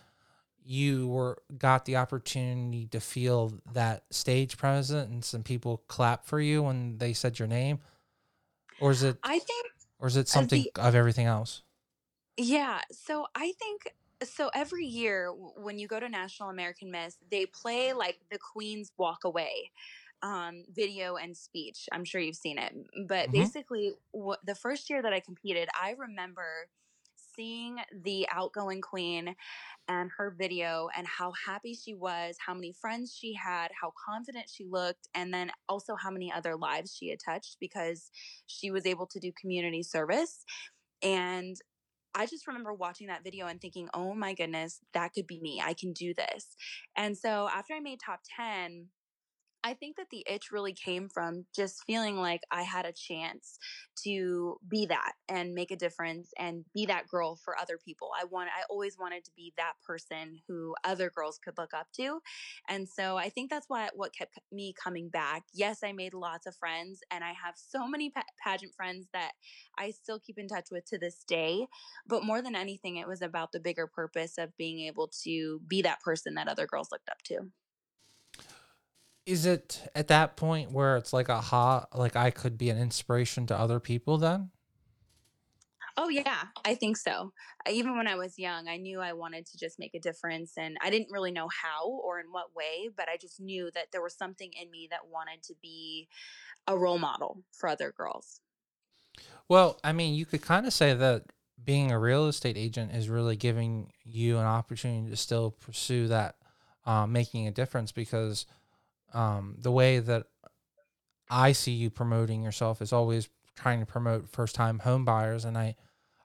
you 0.63 1.07
were 1.07 1.37
got 1.57 1.85
the 1.85 1.97
opportunity 1.97 2.87
to 2.87 2.99
feel 2.99 3.53
that 3.73 4.03
stage 4.09 4.57
present 4.57 5.11
and 5.11 5.23
some 5.23 5.43
people 5.43 5.83
clap 5.87 6.25
for 6.25 6.39
you 6.39 6.63
when 6.63 6.97
they 6.97 7.13
said 7.13 7.37
your 7.37 7.47
name? 7.47 7.79
Or 8.79 8.91
is 8.91 9.03
it 9.03 9.17
I 9.23 9.39
think 9.39 9.67
or 9.99 10.07
is 10.07 10.17
it 10.17 10.27
something 10.27 10.65
the- 10.73 10.81
of 10.81 10.95
everything 10.95 11.27
else? 11.27 11.61
Yeah. 12.37 12.81
So 12.91 13.27
I 13.35 13.53
think 13.59 13.93
so 14.23 14.49
every 14.53 14.85
year 14.85 15.29
when 15.29 15.77
you 15.77 15.87
go 15.87 15.99
to 15.99 16.09
National 16.09 16.49
American 16.49 16.89
Miss, 16.89 17.17
they 17.29 17.45
play 17.45 17.93
like 17.93 18.19
the 18.31 18.37
Queen's 18.37 18.91
Walk 18.97 19.23
Away 19.23 19.71
um, 20.21 20.63
video 20.69 21.15
and 21.15 21.35
speech. 21.37 21.87
I'm 21.91 22.05
sure 22.05 22.21
you've 22.21 22.35
seen 22.35 22.57
it. 22.57 22.73
But 23.07 23.31
Mhm. 23.31 23.31
basically, 23.31 23.93
the 24.13 24.55
first 24.55 24.89
year 24.89 25.01
that 25.01 25.13
I 25.13 25.19
competed, 25.19 25.69
I 25.79 25.91
remember 25.91 26.69
seeing 27.15 27.79
the 27.93 28.27
outgoing 28.31 28.81
queen 28.81 29.35
and 29.87 30.11
her 30.17 30.31
video 30.31 30.89
and 30.95 31.05
how 31.07 31.33
happy 31.33 31.73
she 31.73 31.93
was, 31.93 32.37
how 32.45 32.53
many 32.53 32.71
friends 32.71 33.13
she 33.15 33.33
had, 33.33 33.71
how 33.79 33.93
confident 34.07 34.49
she 34.49 34.65
looked, 34.65 35.07
and 35.13 35.33
then 35.33 35.51
also 35.69 35.95
how 35.95 36.09
many 36.09 36.31
other 36.31 36.55
lives 36.55 36.95
she 36.95 37.09
had 37.09 37.19
touched 37.19 37.57
because 37.59 38.09
she 38.47 38.71
was 38.71 38.85
able 38.85 39.05
to 39.07 39.19
do 39.19 39.31
community 39.33 39.83
service. 39.83 40.45
And 41.01 41.57
I 42.13 42.25
just 42.25 42.47
remember 42.47 42.73
watching 42.73 43.07
that 43.07 43.23
video 43.23 43.47
and 43.47 43.59
thinking, 43.59 43.89
oh 43.93 44.13
my 44.15 44.33
goodness, 44.33 44.81
that 44.93 45.13
could 45.13 45.27
be 45.27 45.39
me. 45.39 45.61
I 45.63 45.73
can 45.73 45.93
do 45.93 46.13
this. 46.13 46.55
And 46.95 47.17
so 47.17 47.49
after 47.49 47.73
I 47.73 47.79
made 47.81 47.99
top 47.99 48.21
10, 48.37 48.89
I 49.65 49.73
think 49.73 49.97
that 49.97 50.11
the 50.11 50.23
itch 50.29 50.51
really 50.51 50.73
came 50.73 51.09
from 51.09 51.47
just 51.55 51.83
feeling 51.87 52.17
like 52.17 52.41
I 52.51 52.61
had 52.61 52.85
a 52.85 52.93
chance 52.93 53.57
to 54.03 54.57
be 54.69 54.85
that 54.85 55.13
and 55.27 55.55
make 55.55 55.71
a 55.71 55.75
difference 55.75 56.29
and 56.37 56.65
be 56.75 56.85
that 56.85 57.07
girl 57.07 57.35
for 57.43 57.57
other 57.59 57.79
people. 57.83 58.11
I 58.15 58.25
want 58.25 58.49
I 58.55 58.61
always 58.69 58.95
wanted 58.99 59.25
to 59.25 59.31
be 59.35 59.53
that 59.57 59.73
person 59.83 60.37
who 60.47 60.75
other 60.83 61.09
girls 61.09 61.39
could 61.43 61.57
look 61.57 61.73
up 61.73 61.87
to. 61.95 62.19
And 62.69 62.87
so 62.87 63.17
I 63.17 63.29
think 63.29 63.49
that's 63.49 63.65
why 63.67 63.89
what 63.95 64.13
kept 64.15 64.37
me 64.51 64.71
coming 64.81 65.09
back. 65.09 65.41
Yes, 65.51 65.79
I 65.83 65.93
made 65.93 66.13
lots 66.13 66.45
of 66.45 66.55
friends 66.55 66.99
and 67.09 67.23
I 67.23 67.29
have 67.29 67.55
so 67.55 67.87
many 67.87 68.11
pa- 68.11 68.21
pageant 68.43 68.75
friends 68.75 69.07
that 69.13 69.31
I 69.79 69.89
still 69.89 70.19
keep 70.19 70.37
in 70.37 70.47
touch 70.47 70.67
with 70.69 70.85
to 70.91 70.99
this 70.99 71.23
day, 71.27 71.65
but 72.05 72.23
more 72.23 72.43
than 72.43 72.55
anything 72.55 72.97
it 72.97 73.07
was 73.07 73.23
about 73.23 73.51
the 73.51 73.59
bigger 73.59 73.87
purpose 73.87 74.37
of 74.37 74.55
being 74.57 74.81
able 74.81 75.09
to 75.23 75.59
be 75.67 75.81
that 75.81 76.01
person 76.01 76.35
that 76.35 76.47
other 76.47 76.67
girls 76.67 76.89
looked 76.91 77.09
up 77.09 77.23
to. 77.23 77.49
Is 79.25 79.45
it 79.45 79.89
at 79.95 80.07
that 80.07 80.35
point 80.35 80.71
where 80.71 80.97
it's 80.97 81.13
like 81.13 81.29
a 81.29 81.41
ha 81.41 81.85
like 81.93 82.15
i 82.15 82.29
could 82.29 82.57
be 82.57 82.69
an 82.69 82.77
inspiration 82.77 83.45
to 83.47 83.57
other 83.57 83.79
people 83.79 84.17
then 84.17 84.51
Oh 85.97 86.09
yeah, 86.09 86.43
I 86.65 86.75
think 86.75 86.97
so. 86.97 87.31
Even 87.69 87.95
when 87.95 88.07
I 88.07 88.15
was 88.15 88.37
young, 88.37 88.67
I 88.67 88.75
knew 88.75 88.99
I 88.99 89.13
wanted 89.13 89.45
to 89.45 89.57
just 89.57 89.79
make 89.79 89.95
a 89.95 89.99
difference 89.99 90.53
and 90.57 90.77
I 90.81 90.89
didn't 90.89 91.11
really 91.11 91.31
know 91.31 91.47
how 91.47 91.87
or 91.87 92.19
in 92.19 92.25
what 92.31 92.53
way, 92.53 92.89
but 92.95 93.07
I 93.07 93.15
just 93.15 93.39
knew 93.39 93.71
that 93.73 93.87
there 93.93 94.01
was 94.01 94.13
something 94.13 94.51
in 94.61 94.69
me 94.69 94.89
that 94.91 95.07
wanted 95.09 95.41
to 95.43 95.53
be 95.61 96.09
a 96.67 96.77
role 96.77 96.97
model 96.97 97.43
for 97.53 97.69
other 97.69 97.93
girls. 97.95 98.41
Well, 99.47 99.79
I 99.85 99.93
mean, 99.93 100.15
you 100.15 100.25
could 100.25 100.41
kind 100.41 100.65
of 100.65 100.73
say 100.73 100.93
that 100.93 101.23
being 101.63 101.91
a 101.91 101.99
real 101.99 102.27
estate 102.27 102.57
agent 102.57 102.93
is 102.93 103.07
really 103.07 103.37
giving 103.37 103.93
you 104.03 104.37
an 104.37 104.45
opportunity 104.45 105.09
to 105.09 105.15
still 105.15 105.51
pursue 105.51 106.09
that, 106.09 106.35
uh, 106.85 107.07
making 107.07 107.47
a 107.47 107.51
difference 107.51 107.93
because 107.93 108.45
um, 109.15 109.55
the 109.57 109.71
way 109.71 109.99
that 109.99 110.27
I 111.29 111.53
see 111.53 111.71
you 111.71 111.89
promoting 111.89 112.43
yourself 112.43 112.81
is 112.81 112.93
always 112.93 113.29
trying 113.55 113.79
to 113.79 113.85
promote 113.85 114.29
first 114.29 114.53
time 114.53 114.79
home 114.79 115.05
buyers. 115.05 115.45
And 115.45 115.57
I, 115.57 115.75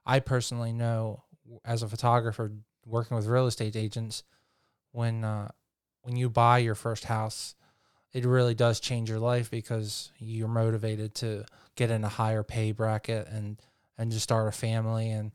I 0.05 0.19
personally 0.19 0.73
know 0.73 1.23
as 1.65 1.81
a 1.81 1.87
photographer 1.87 2.51
working 2.85 3.15
with 3.15 3.25
real 3.25 3.47
estate 3.47 3.75
agents, 3.75 4.23
when, 4.91 5.23
uh, 5.23 5.49
when 6.03 6.17
you 6.17 6.29
buy 6.29 6.57
your 6.59 6.75
first 6.75 7.05
house, 7.05 7.55
it 8.13 8.25
really 8.25 8.53
does 8.53 8.79
change 8.79 9.09
your 9.09 9.19
life 9.19 9.49
because 9.49 10.11
you're 10.19 10.47
motivated 10.47 11.15
to 11.15 11.45
get 11.75 11.89
in 11.89 12.03
a 12.03 12.09
higher 12.09 12.43
pay 12.43 12.71
bracket 12.71 13.27
and 13.27 13.61
and 13.97 14.11
just 14.11 14.23
start 14.23 14.47
a 14.47 14.51
family 14.51 15.09
and 15.09 15.31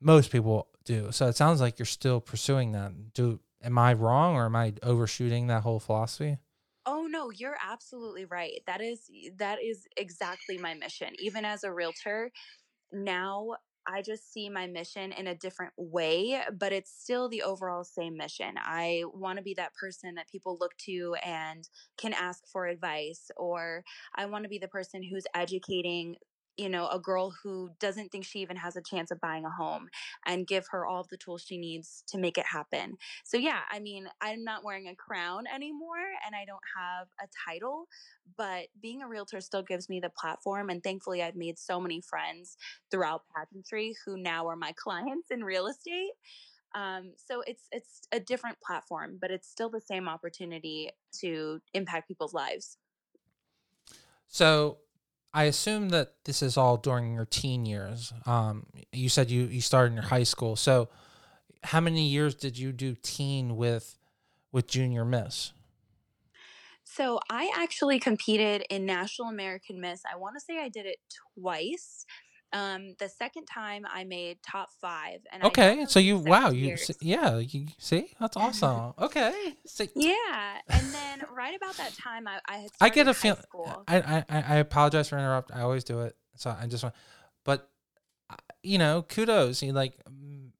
most 0.00 0.30
people 0.30 0.68
do 0.84 1.10
so 1.12 1.28
it 1.28 1.36
sounds 1.36 1.60
like 1.60 1.78
you're 1.78 1.86
still 1.86 2.20
pursuing 2.20 2.72
that 2.72 2.92
do 3.14 3.40
am 3.62 3.78
i 3.78 3.92
wrong 3.92 4.34
or 4.34 4.44
am 4.44 4.56
i 4.56 4.72
overshooting 4.82 5.46
that 5.46 5.62
whole 5.62 5.80
philosophy 5.80 6.36
no, 7.12 7.30
you're 7.30 7.56
absolutely 7.62 8.24
right. 8.24 8.62
That 8.66 8.80
is 8.80 9.10
that 9.36 9.58
is 9.62 9.86
exactly 9.96 10.58
my 10.58 10.74
mission. 10.74 11.08
Even 11.18 11.44
as 11.44 11.62
a 11.62 11.72
realtor, 11.72 12.32
now 12.92 13.56
I 13.86 14.02
just 14.02 14.32
see 14.32 14.48
my 14.48 14.66
mission 14.66 15.12
in 15.12 15.26
a 15.26 15.34
different 15.34 15.72
way, 15.76 16.40
but 16.58 16.72
it's 16.72 16.92
still 16.92 17.28
the 17.28 17.42
overall 17.42 17.84
same 17.84 18.16
mission. 18.16 18.54
I 18.58 19.04
want 19.12 19.38
to 19.38 19.42
be 19.42 19.54
that 19.54 19.74
person 19.74 20.14
that 20.16 20.30
people 20.30 20.56
look 20.60 20.76
to 20.86 21.16
and 21.24 21.68
can 21.98 22.12
ask 22.14 22.46
for 22.46 22.66
advice, 22.66 23.30
or 23.36 23.84
I 24.14 24.26
want 24.26 24.44
to 24.44 24.48
be 24.48 24.58
the 24.58 24.68
person 24.68 25.02
who's 25.02 25.24
educating, 25.34 26.16
you 26.56 26.68
know, 26.68 26.88
a 26.88 26.98
girl 26.98 27.32
who 27.42 27.70
doesn't 27.80 28.10
think 28.10 28.24
she 28.24 28.40
even 28.40 28.56
has 28.56 28.76
a 28.76 28.82
chance 28.82 29.10
of 29.10 29.20
buying 29.20 29.44
a 29.44 29.50
home 29.50 29.88
and 30.26 30.46
give 30.46 30.66
her 30.70 30.86
all 30.86 31.00
of 31.00 31.08
the 31.08 31.16
tools 31.16 31.42
she 31.42 31.56
needs 31.56 32.04
to 32.08 32.18
make 32.18 32.36
it 32.36 32.44
happen. 32.46 32.96
So, 33.24 33.36
yeah, 33.36 33.60
I 33.70 33.78
mean, 33.78 34.08
I'm 34.20 34.44
not 34.44 34.64
wearing 34.64 34.88
a 34.88 34.94
crown 34.94 35.44
anymore 35.52 35.96
and 36.26 36.34
I 36.34 36.44
don't 36.44 36.60
have 36.76 37.08
a 37.22 37.28
title, 37.50 37.86
but 38.36 38.66
being 38.80 39.02
a 39.02 39.08
realtor 39.08 39.40
still 39.40 39.62
gives 39.62 39.88
me 39.88 40.00
the 40.00 40.10
platform. 40.10 40.68
And 40.68 40.82
thankfully, 40.82 41.22
I've 41.22 41.36
made 41.36 41.58
so 41.58 41.80
many 41.80 42.02
friends 42.02 42.56
throughout 42.90 43.22
pageantry 43.34 43.94
who 44.04 44.18
now 44.18 44.46
are 44.48 44.56
my 44.56 44.72
clients 44.76 45.30
in 45.30 45.44
real 45.44 45.66
estate. 45.66 46.12
Um, 46.74 47.12
so 47.16 47.42
it's 47.46 47.64
it's 47.70 48.00
a 48.12 48.20
different 48.20 48.58
platform, 48.60 49.18
but 49.20 49.30
it's 49.30 49.46
still 49.46 49.68
the 49.68 49.80
same 49.80 50.08
opportunity 50.08 50.90
to 51.20 51.60
impact 51.74 52.08
people's 52.08 52.32
lives. 52.32 52.78
so 54.26 54.78
i 55.34 55.44
assume 55.44 55.88
that 55.90 56.14
this 56.24 56.42
is 56.42 56.56
all 56.56 56.76
during 56.76 57.14
your 57.14 57.24
teen 57.24 57.64
years 57.66 58.12
um 58.26 58.66
you 58.92 59.08
said 59.08 59.30
you 59.30 59.44
you 59.44 59.60
started 59.60 59.88
in 59.88 59.94
your 59.94 60.04
high 60.04 60.22
school 60.22 60.56
so 60.56 60.88
how 61.64 61.80
many 61.80 62.06
years 62.06 62.34
did 62.34 62.58
you 62.58 62.72
do 62.72 62.94
teen 63.02 63.56
with 63.56 63.96
with 64.52 64.66
junior 64.66 65.04
miss 65.04 65.52
So 66.84 67.20
I 67.30 67.50
actually 67.56 67.98
competed 67.98 68.66
in 68.68 68.84
National 68.84 69.28
American 69.28 69.80
Miss. 69.80 70.02
I 70.12 70.16
want 70.16 70.36
to 70.36 70.40
say 70.40 70.60
I 70.60 70.68
did 70.68 70.84
it 70.84 70.98
twice. 71.34 72.04
Um, 72.52 72.94
the 72.98 73.08
second 73.08 73.46
time 73.46 73.86
I 73.88 74.04
made 74.04 74.38
top 74.42 74.70
five, 74.80 75.20
and 75.32 75.42
okay 75.44 75.86
so 75.88 75.98
you 75.98 76.18
wow 76.18 76.50
you 76.50 76.66
years. 76.66 76.90
s- 76.90 76.96
yeah 77.00 77.38
you 77.38 77.66
see 77.78 78.10
that's 78.20 78.36
awesome 78.44 78.92
okay 78.98 79.54
Yeah, 79.94 80.58
and 80.68 80.86
then 80.92 81.22
right 81.34 81.54
about 81.56 81.76
that 81.78 81.92
time, 81.94 82.26
I, 82.28 82.40
I 82.46 82.56
had. 82.58 82.70
I 82.80 82.88
get 82.88 83.08
a 83.08 83.12
high 83.12 83.34
feel. 83.52 83.84
I, 83.88 83.96
I 83.98 84.24
I 84.28 84.42
I 84.42 84.56
apologize 84.56 85.08
for 85.08 85.18
interrupt. 85.18 85.50
I 85.54 85.62
always 85.62 85.84
do 85.84 86.00
it. 86.00 86.16
So 86.36 86.54
I 86.58 86.66
just 86.66 86.82
want, 86.82 86.94
but 87.44 87.68
uh, 88.30 88.36
you 88.62 88.78
know, 88.78 89.02
kudos. 89.02 89.62
You 89.62 89.72
like 89.72 89.94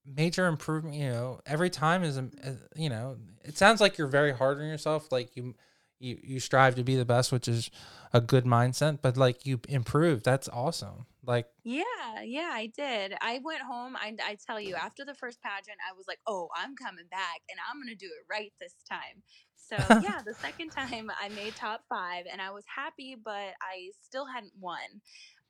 major 0.06 0.46
improvement. 0.46 0.94
You 0.96 1.10
know, 1.10 1.40
every 1.46 1.70
time 1.70 2.04
is 2.04 2.18
um, 2.18 2.30
uh, 2.44 2.52
you 2.76 2.88
know. 2.88 3.16
It 3.44 3.58
sounds 3.58 3.80
like 3.80 3.98
you're 3.98 4.06
very 4.08 4.32
hard 4.32 4.58
on 4.58 4.66
yourself. 4.66 5.10
Like 5.10 5.36
you, 5.36 5.54
you 5.98 6.18
you 6.22 6.40
strive 6.40 6.76
to 6.76 6.84
be 6.84 6.96
the 6.96 7.04
best, 7.04 7.32
which 7.32 7.48
is 7.48 7.70
a 8.12 8.20
good 8.20 8.44
mindset. 8.44 8.98
But 9.02 9.16
like 9.16 9.44
you 9.46 9.60
improve. 9.68 10.22
That's 10.22 10.48
awesome. 10.48 11.06
Like 11.24 11.48
Yeah, 11.64 12.22
yeah, 12.24 12.50
I 12.52 12.66
did. 12.66 13.14
I 13.20 13.40
went 13.44 13.62
home. 13.62 13.94
I, 13.96 14.16
I 14.24 14.36
tell 14.44 14.60
you, 14.60 14.74
after 14.74 15.04
the 15.04 15.14
first 15.14 15.40
pageant, 15.42 15.78
I 15.88 15.92
was 15.96 16.06
like, 16.08 16.18
"Oh, 16.26 16.48
I'm 16.56 16.74
coming 16.74 17.06
back, 17.08 17.42
and 17.48 17.58
I'm 17.70 17.80
gonna 17.80 17.94
do 17.94 18.06
it 18.06 18.26
right 18.28 18.52
this 18.60 18.74
time." 18.90 19.22
So 19.54 19.94
yeah, 19.96 20.22
the 20.24 20.34
second 20.34 20.70
time 20.70 21.08
I 21.20 21.28
made 21.28 21.54
top 21.54 21.82
five, 21.88 22.24
and 22.30 22.42
I 22.42 22.50
was 22.50 22.64
happy, 22.74 23.14
but 23.14 23.54
I 23.62 23.92
still 24.02 24.26
hadn't 24.26 24.54
won. 24.58 25.00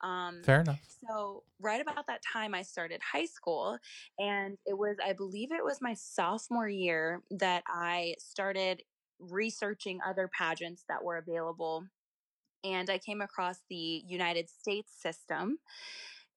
Um, 0.02 0.42
Fair 0.42 0.60
enough. 0.60 0.80
so 0.86 1.44
right 1.58 1.80
about 1.80 2.06
that 2.08 2.20
time, 2.30 2.54
I 2.54 2.62
started 2.62 3.00
high 3.02 3.26
school, 3.26 3.78
and 4.18 4.58
it 4.66 4.76
was, 4.76 4.96
I 5.02 5.14
believe, 5.14 5.50
it 5.50 5.64
was 5.64 5.80
my 5.80 5.94
sophomore 5.94 6.68
year 6.68 7.22
that 7.30 7.64
I 7.68 8.16
started 8.18 8.82
researching 9.18 10.00
other 10.06 10.28
pageants 10.36 10.84
that 10.88 11.02
were 11.04 11.16
available, 11.16 11.86
and 12.64 12.90
I 12.90 12.98
came 12.98 13.20
across 13.20 13.58
the 13.68 14.02
United 14.06 14.48
States 14.48 14.92
system. 15.00 15.58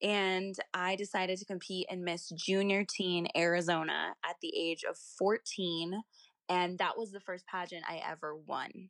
And 0.01 0.55
I 0.73 0.95
decided 0.95 1.39
to 1.39 1.45
compete 1.45 1.87
in 1.89 2.03
Miss 2.03 2.29
Junior 2.29 2.83
Teen 2.83 3.27
Arizona 3.35 4.13
at 4.25 4.35
the 4.41 4.53
age 4.55 4.83
of 4.83 4.97
14. 4.97 6.01
And 6.49 6.77
that 6.79 6.97
was 6.97 7.11
the 7.11 7.21
first 7.21 7.45
pageant 7.47 7.83
I 7.89 8.01
ever 8.07 8.35
won. 8.35 8.89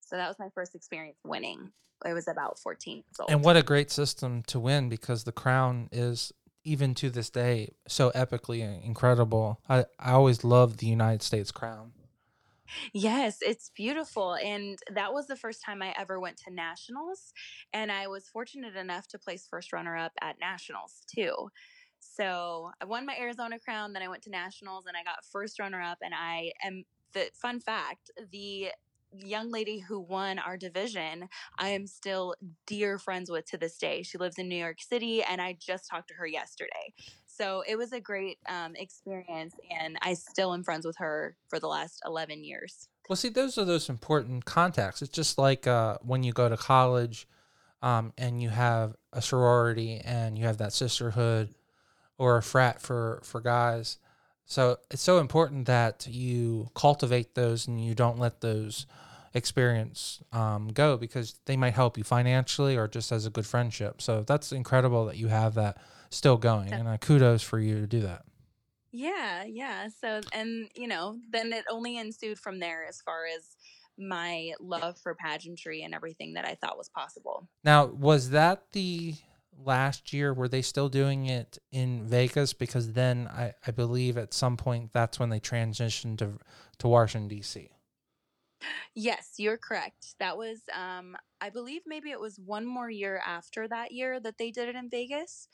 So 0.00 0.16
that 0.16 0.28
was 0.28 0.38
my 0.38 0.48
first 0.54 0.74
experience 0.74 1.18
winning. 1.24 1.72
It 2.04 2.12
was 2.12 2.28
about 2.28 2.58
14 2.58 2.96
years 2.96 3.04
old. 3.18 3.30
And 3.30 3.42
what 3.42 3.56
a 3.56 3.62
great 3.62 3.90
system 3.90 4.42
to 4.48 4.60
win 4.60 4.90
because 4.90 5.24
the 5.24 5.32
crown 5.32 5.88
is 5.90 6.32
even 6.62 6.94
to 6.94 7.10
this 7.10 7.30
day 7.30 7.70
so 7.88 8.10
epically 8.10 8.62
uh, 8.62 8.80
incredible. 8.84 9.60
I, 9.68 9.86
I 9.98 10.12
always 10.12 10.44
loved 10.44 10.78
the 10.78 10.86
United 10.86 11.22
States 11.22 11.50
crown. 11.50 11.92
Yes, 12.92 13.38
it's 13.42 13.70
beautiful. 13.74 14.34
And 14.34 14.78
that 14.92 15.12
was 15.12 15.26
the 15.26 15.36
first 15.36 15.62
time 15.64 15.82
I 15.82 15.94
ever 15.98 16.18
went 16.20 16.36
to 16.46 16.52
nationals. 16.54 17.32
And 17.72 17.90
I 17.92 18.06
was 18.08 18.28
fortunate 18.28 18.76
enough 18.76 19.06
to 19.08 19.18
place 19.18 19.46
first 19.48 19.72
runner 19.72 19.96
up 19.96 20.12
at 20.20 20.38
nationals 20.40 21.02
too. 21.12 21.48
So 22.00 22.70
I 22.80 22.84
won 22.84 23.06
my 23.06 23.16
Arizona 23.18 23.58
crown, 23.58 23.92
then 23.92 24.02
I 24.02 24.08
went 24.08 24.22
to 24.24 24.30
nationals 24.30 24.84
and 24.86 24.96
I 24.96 25.02
got 25.04 25.24
first 25.30 25.58
runner 25.58 25.80
up. 25.80 25.98
And 26.02 26.14
I 26.14 26.52
am 26.64 26.84
the 27.12 27.30
fun 27.34 27.60
fact 27.60 28.10
the 28.30 28.68
young 29.16 29.48
lady 29.52 29.78
who 29.78 30.00
won 30.00 30.40
our 30.40 30.56
division, 30.56 31.28
I 31.56 31.68
am 31.68 31.86
still 31.86 32.34
dear 32.66 32.98
friends 32.98 33.30
with 33.30 33.44
to 33.46 33.56
this 33.56 33.78
day. 33.78 34.02
She 34.02 34.18
lives 34.18 34.38
in 34.38 34.48
New 34.48 34.56
York 34.56 34.78
City, 34.82 35.22
and 35.22 35.40
I 35.40 35.56
just 35.60 35.88
talked 35.88 36.08
to 36.08 36.14
her 36.14 36.26
yesterday. 36.26 36.92
So 37.36 37.64
it 37.66 37.76
was 37.76 37.92
a 37.92 38.00
great 38.00 38.38
um, 38.48 38.76
experience, 38.76 39.54
and 39.68 39.98
I 40.02 40.14
still 40.14 40.54
am 40.54 40.62
friends 40.62 40.86
with 40.86 40.96
her 40.98 41.36
for 41.48 41.58
the 41.58 41.66
last 41.66 42.00
11 42.06 42.44
years. 42.44 42.88
Well, 43.08 43.16
see, 43.16 43.28
those 43.28 43.58
are 43.58 43.64
those 43.64 43.88
important 43.88 44.44
contacts. 44.44 45.02
It's 45.02 45.10
just 45.10 45.36
like 45.36 45.66
uh, 45.66 45.98
when 46.02 46.22
you 46.22 46.32
go 46.32 46.48
to 46.48 46.56
college 46.56 47.26
um, 47.82 48.12
and 48.16 48.40
you 48.40 48.50
have 48.50 48.94
a 49.12 49.20
sorority 49.20 50.00
and 50.04 50.38
you 50.38 50.44
have 50.44 50.58
that 50.58 50.72
sisterhood 50.72 51.54
or 52.18 52.36
a 52.36 52.42
frat 52.42 52.80
for, 52.80 53.20
for 53.24 53.40
guys. 53.40 53.98
So 54.46 54.78
it's 54.90 55.02
so 55.02 55.18
important 55.18 55.66
that 55.66 56.06
you 56.08 56.70
cultivate 56.74 57.34
those 57.34 57.66
and 57.66 57.84
you 57.84 57.96
don't 57.96 58.18
let 58.18 58.42
those 58.42 58.86
experience 59.34 60.22
um, 60.32 60.68
go 60.68 60.96
because 60.96 61.34
they 61.46 61.56
might 61.56 61.74
help 61.74 61.98
you 61.98 62.04
financially 62.04 62.76
or 62.76 62.86
just 62.86 63.10
as 63.10 63.26
a 63.26 63.30
good 63.30 63.46
friendship. 63.46 64.00
So 64.00 64.22
that's 64.22 64.52
incredible 64.52 65.06
that 65.06 65.16
you 65.16 65.26
have 65.28 65.54
that 65.54 65.78
still 66.14 66.36
going, 66.36 66.72
and 66.72 66.88
uh, 66.88 66.96
kudos 66.98 67.42
for 67.42 67.58
you 67.58 67.80
to 67.80 67.86
do 67.86 68.00
that. 68.00 68.22
Yeah, 68.92 69.44
yeah. 69.44 69.88
So, 70.00 70.20
and 70.32 70.68
you 70.74 70.86
know, 70.86 71.18
then 71.30 71.52
it 71.52 71.64
only 71.68 71.98
ensued 71.98 72.38
from 72.38 72.60
there 72.60 72.86
as 72.86 73.00
far 73.00 73.24
as 73.26 73.56
my 73.98 74.52
love 74.60 74.98
for 74.98 75.14
pageantry 75.14 75.82
and 75.82 75.94
everything 75.94 76.34
that 76.34 76.44
I 76.44 76.54
thought 76.54 76.76
was 76.78 76.88
possible. 76.88 77.48
Now, 77.64 77.86
was 77.86 78.30
that 78.30 78.62
the 78.72 79.14
last 79.64 80.12
year? 80.12 80.32
Were 80.32 80.48
they 80.48 80.62
still 80.62 80.88
doing 80.88 81.26
it 81.26 81.58
in 81.72 82.04
Vegas? 82.04 82.52
Because 82.52 82.92
then 82.92 83.28
I, 83.28 83.54
I 83.66 83.70
believe 83.70 84.16
at 84.16 84.32
some 84.34 84.56
point 84.56 84.92
that's 84.92 85.18
when 85.18 85.28
they 85.28 85.40
transitioned 85.40 86.18
to 86.18 86.38
to 86.78 86.88
Washington 86.88 87.28
D.C. 87.28 87.70
Yes, 88.94 89.34
you're 89.38 89.56
correct. 89.56 90.14
That 90.20 90.36
was, 90.36 90.60
um, 90.72 91.16
I 91.40 91.50
believe 91.50 91.82
maybe 91.86 92.10
it 92.10 92.20
was 92.20 92.38
one 92.38 92.64
more 92.64 92.90
year 92.90 93.20
after 93.26 93.66
that 93.68 93.92
year 93.92 94.20
that 94.20 94.38
they 94.38 94.50
did 94.50 94.68
it 94.68 94.76
in 94.76 94.88
Vegas. 94.88 95.48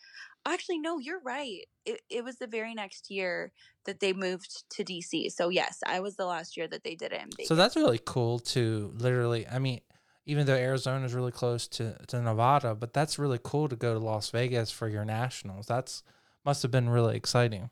Actually, 0.46 0.78
no, 0.78 0.98
you're 0.98 1.20
right. 1.20 1.60
It, 1.84 2.00
it 2.10 2.24
was 2.24 2.36
the 2.36 2.46
very 2.46 2.74
next 2.74 3.10
year 3.10 3.52
that 3.86 4.00
they 4.00 4.12
moved 4.12 4.64
to 4.70 4.84
DC. 4.84 5.32
So, 5.32 5.48
yes, 5.48 5.80
I 5.86 6.00
was 6.00 6.16
the 6.16 6.26
last 6.26 6.56
year 6.56 6.68
that 6.68 6.84
they 6.84 6.94
did 6.94 7.12
it 7.12 7.22
in 7.22 7.30
Vegas. 7.36 7.48
So 7.48 7.54
that's 7.54 7.76
really 7.76 8.00
cool 8.04 8.38
to 8.40 8.92
literally, 8.96 9.46
I 9.48 9.58
mean, 9.58 9.80
even 10.26 10.46
though 10.46 10.54
Arizona 10.54 11.04
is 11.04 11.14
really 11.14 11.32
close 11.32 11.66
to, 11.68 11.96
to 12.08 12.20
Nevada, 12.20 12.74
but 12.74 12.92
that's 12.92 13.18
really 13.18 13.40
cool 13.42 13.68
to 13.68 13.76
go 13.76 13.94
to 13.94 13.98
Las 13.98 14.30
Vegas 14.30 14.70
for 14.70 14.88
your 14.88 15.04
nationals. 15.04 15.66
That's 15.66 16.02
must 16.44 16.62
have 16.62 16.70
been 16.70 16.88
really 16.88 17.16
exciting. 17.16 17.70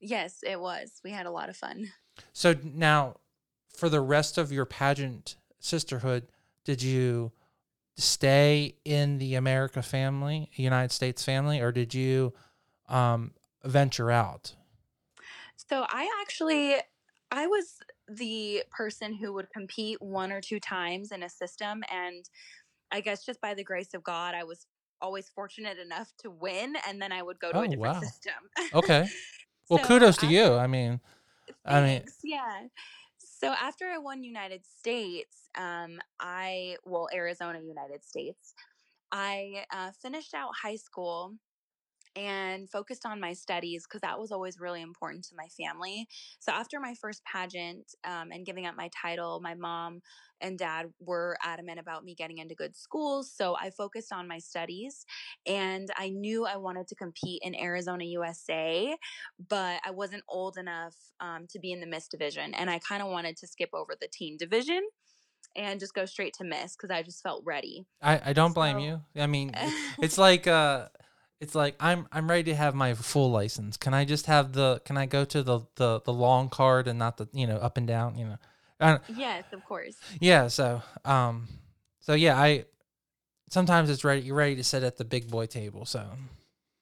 Yes, 0.00 0.38
it 0.42 0.60
was. 0.60 1.00
We 1.04 1.10
had 1.10 1.26
a 1.26 1.30
lot 1.30 1.48
of 1.48 1.56
fun. 1.56 1.92
So 2.32 2.54
now 2.62 3.16
for 3.78 3.88
the 3.88 4.00
rest 4.00 4.38
of 4.38 4.50
your 4.50 4.64
pageant 4.66 5.36
sisterhood, 5.60 6.26
did 6.64 6.82
you 6.82 7.30
stay 7.96 8.74
in 8.84 9.18
the 9.18 9.36
America 9.36 9.82
family, 9.82 10.50
United 10.54 10.90
States 10.92 11.24
family, 11.24 11.60
or 11.60 11.70
did 11.70 11.94
you 11.94 12.32
um, 12.88 13.32
venture 13.64 14.10
out? 14.10 14.54
So 15.56 15.86
I 15.88 16.08
actually, 16.20 16.74
I 17.30 17.46
was 17.46 17.78
the 18.08 18.64
person 18.70 19.14
who 19.14 19.32
would 19.34 19.50
compete 19.50 20.00
one 20.02 20.32
or 20.32 20.40
two 20.40 20.58
times 20.58 21.12
in 21.12 21.22
a 21.22 21.28
system, 21.28 21.84
and 21.90 22.28
I 22.90 23.00
guess 23.00 23.24
just 23.24 23.40
by 23.40 23.54
the 23.54 23.62
grace 23.64 23.94
of 23.94 24.02
God, 24.02 24.34
I 24.34 24.42
was 24.44 24.66
always 25.00 25.28
fortunate 25.28 25.78
enough 25.78 26.12
to 26.18 26.30
win, 26.30 26.74
and 26.88 27.00
then 27.00 27.12
I 27.12 27.22
would 27.22 27.38
go 27.38 27.52
to 27.52 27.58
Oh, 27.58 27.62
a 27.62 27.68
different 27.68 27.94
wow. 27.94 28.00
system. 28.00 28.34
Okay. 28.74 29.06
Well, 29.70 29.80
So 29.80 29.84
kudos 29.86 30.16
to 30.18 30.26
I- 30.26 30.30
you. 30.30 30.54
I 30.54 30.66
mean, 30.66 30.98
I 31.62 31.82
mean- 31.82 32.04
yeah. 32.24 32.68
So 33.38 33.52
after 33.52 33.86
I 33.86 33.98
won 33.98 34.24
United 34.24 34.66
States, 34.66 35.48
um, 35.56 36.00
I 36.18 36.76
well 36.84 37.08
Arizona 37.14 37.60
United 37.60 38.04
States, 38.04 38.52
I 39.12 39.64
uh, 39.72 39.92
finished 40.02 40.34
out 40.34 40.50
high 40.60 40.74
school 40.74 41.34
and 42.18 42.68
focused 42.68 43.06
on 43.06 43.20
my 43.20 43.32
studies 43.32 43.84
because 43.84 44.00
that 44.00 44.18
was 44.18 44.32
always 44.32 44.58
really 44.58 44.82
important 44.82 45.24
to 45.26 45.36
my 45.36 45.46
family. 45.48 46.08
So 46.40 46.50
after 46.50 46.80
my 46.80 46.94
first 47.00 47.22
pageant 47.24 47.94
um, 48.04 48.30
and 48.32 48.44
giving 48.44 48.66
up 48.66 48.74
my 48.76 48.90
title, 49.00 49.40
my 49.40 49.54
mom 49.54 50.00
and 50.40 50.58
dad 50.58 50.86
were 50.98 51.36
adamant 51.44 51.78
about 51.78 52.04
me 52.04 52.14
getting 52.16 52.38
into 52.38 52.56
good 52.56 52.76
schools. 52.76 53.30
So 53.32 53.56
I 53.56 53.70
focused 53.70 54.12
on 54.12 54.26
my 54.26 54.38
studies 54.38 55.06
and 55.46 55.88
I 55.96 56.08
knew 56.10 56.44
I 56.44 56.56
wanted 56.56 56.88
to 56.88 56.96
compete 56.96 57.40
in 57.44 57.54
Arizona, 57.54 58.04
USA, 58.04 58.96
but 59.48 59.80
I 59.84 59.92
wasn't 59.92 60.24
old 60.28 60.58
enough 60.58 60.96
um, 61.20 61.46
to 61.50 61.60
be 61.60 61.70
in 61.70 61.80
the 61.80 61.86
Miss 61.86 62.08
division. 62.08 62.52
And 62.54 62.68
I 62.68 62.80
kind 62.80 63.02
of 63.02 63.08
wanted 63.08 63.36
to 63.38 63.46
skip 63.46 63.70
over 63.72 63.94
the 64.00 64.08
teen 64.12 64.36
division 64.36 64.82
and 65.56 65.80
just 65.80 65.94
go 65.94 66.04
straight 66.04 66.34
to 66.34 66.44
Miss 66.44 66.76
because 66.76 66.90
I 66.90 67.02
just 67.02 67.22
felt 67.22 67.42
ready. 67.44 67.86
I, 68.02 68.20
I 68.26 68.32
don't 68.32 68.52
blame 68.52 68.78
you. 68.78 69.02
I 69.16 69.26
mean, 69.26 69.52
it's 70.00 70.18
like 70.18 70.46
uh, 70.46 70.88
it's 71.40 71.54
like 71.54 71.76
I'm 71.80 72.06
I'm 72.12 72.28
ready 72.28 72.44
to 72.44 72.54
have 72.54 72.74
my 72.74 72.94
full 72.94 73.30
license. 73.30 73.76
Can 73.76 73.94
I 73.94 74.04
just 74.04 74.26
have 74.26 74.52
the? 74.52 74.80
Can 74.84 74.96
I 74.96 75.06
go 75.06 75.24
to 75.24 75.42
the 75.42 75.60
the 75.76 76.00
the 76.00 76.12
long 76.12 76.48
card 76.48 76.88
and 76.88 76.98
not 76.98 77.16
the 77.16 77.28
you 77.32 77.46
know 77.46 77.56
up 77.56 77.76
and 77.76 77.86
down? 77.86 78.18
You 78.18 78.24
know, 78.26 78.36
I, 78.80 78.98
yes, 79.08 79.44
of 79.52 79.64
course. 79.64 79.96
yeah. 80.20 80.48
So 80.48 80.82
um, 81.04 81.48
so 82.00 82.14
yeah, 82.14 82.38
I 82.38 82.64
sometimes 83.50 83.90
it's 83.90 84.04
ready. 84.04 84.22
You're 84.22 84.36
ready 84.36 84.56
to 84.56 84.64
sit 84.64 84.82
at 84.82 84.96
the 84.96 85.04
big 85.04 85.30
boy 85.30 85.46
table. 85.46 85.84
So 85.84 86.04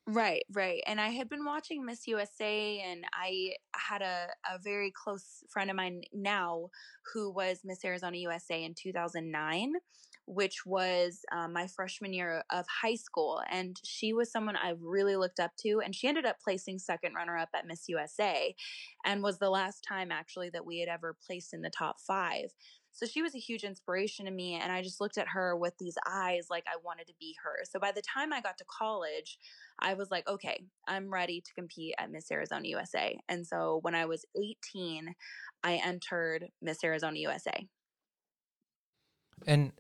Right, 0.08 0.44
right. 0.52 0.82
And 0.86 1.00
I 1.00 1.08
had 1.08 1.28
been 1.28 1.44
watching 1.44 1.84
Miss 1.84 2.06
USA, 2.06 2.78
and 2.78 3.04
I 3.12 3.54
had 3.74 4.02
a, 4.02 4.28
a 4.48 4.58
very 4.62 4.92
close 4.92 5.42
friend 5.48 5.68
of 5.68 5.74
mine 5.74 6.02
now 6.12 6.70
who 7.12 7.32
was 7.32 7.62
Miss 7.64 7.84
Arizona 7.84 8.16
USA 8.18 8.62
in 8.62 8.74
2009, 8.74 9.72
which 10.26 10.66
was 10.66 11.20
um, 11.32 11.52
my 11.52 11.66
freshman 11.66 12.12
year 12.12 12.42
of 12.50 12.66
high 12.82 12.96
school. 12.96 13.40
And 13.50 13.76
she 13.84 14.12
was 14.12 14.30
someone 14.30 14.56
I 14.56 14.74
really 14.80 15.16
looked 15.16 15.40
up 15.40 15.52
to, 15.60 15.80
and 15.84 15.94
she 15.94 16.08
ended 16.08 16.26
up 16.26 16.36
placing 16.42 16.78
second 16.78 17.14
runner 17.14 17.36
up 17.36 17.50
at 17.54 17.66
Miss 17.66 17.88
USA 17.88 18.54
and 19.04 19.22
was 19.22 19.38
the 19.38 19.50
last 19.50 19.84
time 19.88 20.10
actually 20.10 20.50
that 20.50 20.66
we 20.66 20.80
had 20.80 20.88
ever 20.88 21.16
placed 21.26 21.54
in 21.54 21.62
the 21.62 21.70
top 21.70 21.96
five. 22.00 22.52
So 22.96 23.04
she 23.04 23.20
was 23.20 23.34
a 23.34 23.38
huge 23.38 23.62
inspiration 23.62 24.24
to 24.24 24.30
me, 24.30 24.54
and 24.54 24.72
I 24.72 24.80
just 24.80 25.02
looked 25.02 25.18
at 25.18 25.28
her 25.28 25.54
with 25.54 25.74
these 25.78 25.98
eyes 26.08 26.46
like 26.48 26.64
I 26.66 26.78
wanted 26.82 27.06
to 27.08 27.12
be 27.20 27.36
her. 27.44 27.58
So 27.64 27.78
by 27.78 27.92
the 27.92 28.00
time 28.00 28.32
I 28.32 28.40
got 28.40 28.56
to 28.56 28.64
college, 28.64 29.38
I 29.78 29.92
was 29.92 30.10
like, 30.10 30.26
okay, 30.26 30.64
I'm 30.88 31.12
ready 31.12 31.42
to 31.42 31.54
compete 31.54 31.94
at 31.98 32.10
Miss 32.10 32.32
Arizona 32.32 32.66
USA. 32.68 33.18
And 33.28 33.46
so 33.46 33.80
when 33.82 33.94
I 33.94 34.06
was 34.06 34.24
18, 34.34 35.14
I 35.62 35.74
entered 35.74 36.48
Miss 36.62 36.82
Arizona 36.82 37.18
USA. 37.18 37.68
And 39.46 39.72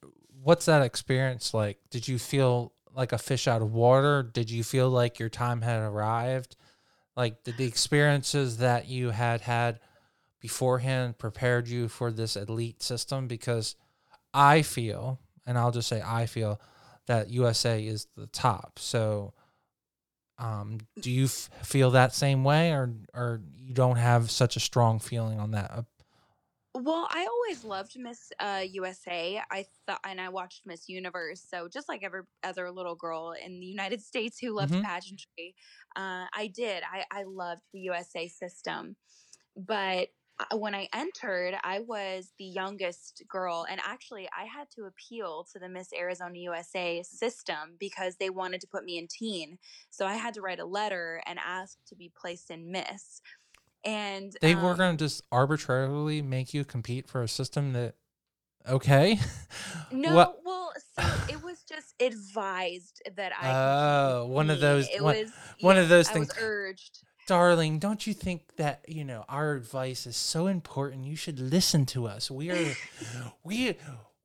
what's 0.42 0.66
that 0.66 0.82
experience 0.82 1.54
like? 1.54 1.78
Did 1.90 2.08
you 2.08 2.18
feel 2.18 2.72
like 2.94 3.12
a 3.12 3.18
fish 3.18 3.46
out 3.46 3.62
of 3.62 3.72
water? 3.72 4.22
Did 4.22 4.50
you 4.50 4.64
feel 4.64 4.88
like 4.90 5.18
your 5.18 5.28
time 5.28 5.62
had 5.62 5.80
arrived? 5.80 6.56
Like 7.16 7.44
did 7.44 7.56
the 7.56 7.64
experiences 7.66 8.58
that 8.58 8.88
you 8.88 9.10
had 9.10 9.40
had 9.42 9.80
beforehand 10.40 11.18
prepared 11.18 11.68
you 11.68 11.88
for 11.88 12.10
this 12.10 12.36
elite 12.36 12.82
system? 12.82 13.26
Because 13.26 13.76
I 14.34 14.62
feel, 14.62 15.20
and 15.46 15.56
I'll 15.58 15.70
just 15.70 15.88
say 15.88 16.02
I 16.04 16.26
feel 16.26 16.60
that 17.06 17.30
USA 17.30 17.84
is 17.84 18.06
the 18.16 18.26
top. 18.26 18.78
So, 18.78 19.32
um, 20.38 20.78
do 21.00 21.10
you 21.10 21.24
f- 21.24 21.48
feel 21.62 21.92
that 21.92 22.14
same 22.14 22.44
way, 22.44 22.72
or 22.72 22.92
or 23.14 23.40
you 23.54 23.72
don't 23.72 23.96
have 23.96 24.30
such 24.30 24.56
a 24.56 24.60
strong 24.60 24.98
feeling 24.98 25.40
on 25.40 25.52
that? 25.52 25.86
Well, 26.78 27.08
I 27.10 27.24
always 27.24 27.64
loved 27.64 27.98
Miss 27.98 28.30
uh, 28.38 28.62
USA. 28.70 29.40
I 29.50 29.64
thought, 29.86 30.00
and 30.04 30.20
I 30.20 30.28
watched 30.28 30.66
Miss 30.66 30.90
Universe. 30.90 31.42
So 31.48 31.68
just 31.68 31.88
like 31.88 32.02
every 32.04 32.22
other 32.42 32.70
little 32.70 32.94
girl 32.94 33.32
in 33.32 33.60
the 33.60 33.66
United 33.66 34.02
States 34.02 34.38
who 34.38 34.52
loved 34.54 34.74
hmm 34.74 34.82
pageantry, 34.82 35.54
uh, 35.96 36.26
I 36.34 36.50
did. 36.54 36.82
I, 36.84 37.04
I 37.10 37.22
loved 37.22 37.62
the 37.72 37.80
USA 37.80 38.28
system. 38.28 38.96
But 39.56 40.08
uh, 40.38 40.58
when 40.58 40.74
I 40.74 40.88
entered, 40.92 41.54
I 41.64 41.80
was 41.80 42.34
the 42.38 42.44
youngest 42.44 43.22
girl, 43.28 43.66
and 43.70 43.80
actually, 43.82 44.28
I 44.38 44.44
had 44.44 44.70
to 44.72 44.84
appeal 44.84 45.46
to 45.52 45.58
the 45.58 45.68
Miss 45.68 45.92
Arizona 45.94 46.38
USA 46.40 47.02
system 47.02 47.76
because 47.80 48.16
they 48.16 48.30
wanted 48.30 48.60
to 48.62 48.66
put 48.66 48.84
me 48.84 48.98
in 48.98 49.08
teen. 49.08 49.58
So 49.90 50.06
I 50.06 50.16
had 50.16 50.34
to 50.34 50.42
write 50.42 50.60
a 50.60 50.66
letter 50.66 51.22
and 51.26 51.38
ask 51.38 51.78
to 51.86 51.96
be 51.96 52.12
placed 52.14 52.50
in 52.50 52.70
Miss. 52.70 53.22
And 53.86 54.36
They 54.40 54.54
were 54.56 54.72
um, 54.72 54.76
going 54.76 54.96
to 54.96 55.04
just 55.04 55.22
arbitrarily 55.30 56.20
make 56.20 56.52
you 56.52 56.64
compete 56.64 57.08
for 57.08 57.22
a 57.22 57.28
system 57.28 57.72
that, 57.74 57.94
okay. 58.68 59.18
No, 59.92 60.14
what? 60.14 60.40
well, 60.44 60.72
so 60.98 61.06
it 61.30 61.42
was 61.42 61.62
just 61.62 61.94
advised 62.00 63.00
that 63.16 63.32
I 63.40 63.52
Oh, 63.52 64.24
in 64.24 64.30
one 64.32 64.50
of 64.50 64.60
those, 64.60 64.88
It 64.88 65.02
one, 65.02 65.16
was, 65.16 65.30
one 65.60 65.78
of 65.78 65.88
those 65.88 66.08
I 66.08 66.14
things. 66.14 66.28
was 66.28 66.36
urged. 66.40 66.98
Darling, 67.28 67.78
don't 67.78 68.06
you 68.06 68.14
think 68.14 68.56
that, 68.56 68.84
you 68.88 69.04
know, 69.04 69.24
our 69.28 69.54
advice 69.54 70.06
is 70.06 70.16
so 70.16 70.46
important? 70.46 71.06
You 71.06 71.16
should 71.16 71.38
listen 71.40 71.84
to 71.86 72.06
us. 72.06 72.30
We 72.30 72.50
are 72.50 72.74
we 73.44 73.76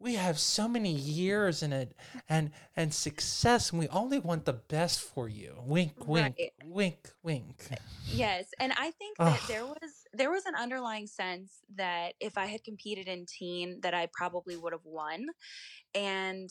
we 0.02 0.16
have 0.16 0.40
so 0.40 0.68
many 0.68 0.92
years 0.92 1.62
in 1.62 1.72
it 1.74 1.96
and 2.28 2.52
and 2.76 2.94
success 2.94 3.72
and 3.72 3.80
we 3.80 3.88
only 3.90 4.20
want 4.20 4.46
the 4.46 4.54
best 4.54 5.02
for 5.02 5.30
you. 5.30 5.56
Wink, 5.66 6.08
wink, 6.08 6.36
Right. 6.38 6.52
wink, 6.66 7.12
wink. 7.24 7.70
Yes, 8.08 8.46
and 8.60 8.74
I 8.74 8.92
think 8.92 9.18
that 9.18 9.42
Oh, 9.42 9.46
there 9.48 9.66
was 9.66 10.08
there 10.14 10.32
was 10.32 10.46
an 10.46 10.56
underlying 10.56 11.08
sense 11.08 11.60
that 11.76 12.14
if 12.20 12.38
I 12.38 12.48
had 12.48 12.64
competed 12.64 13.08
in 13.08 13.26
teen 13.26 13.80
that 13.82 13.94
I 13.94 14.08
probably 14.12 14.58
would 14.58 14.74
have 14.74 14.86
won. 14.86 15.28
And 15.96 16.50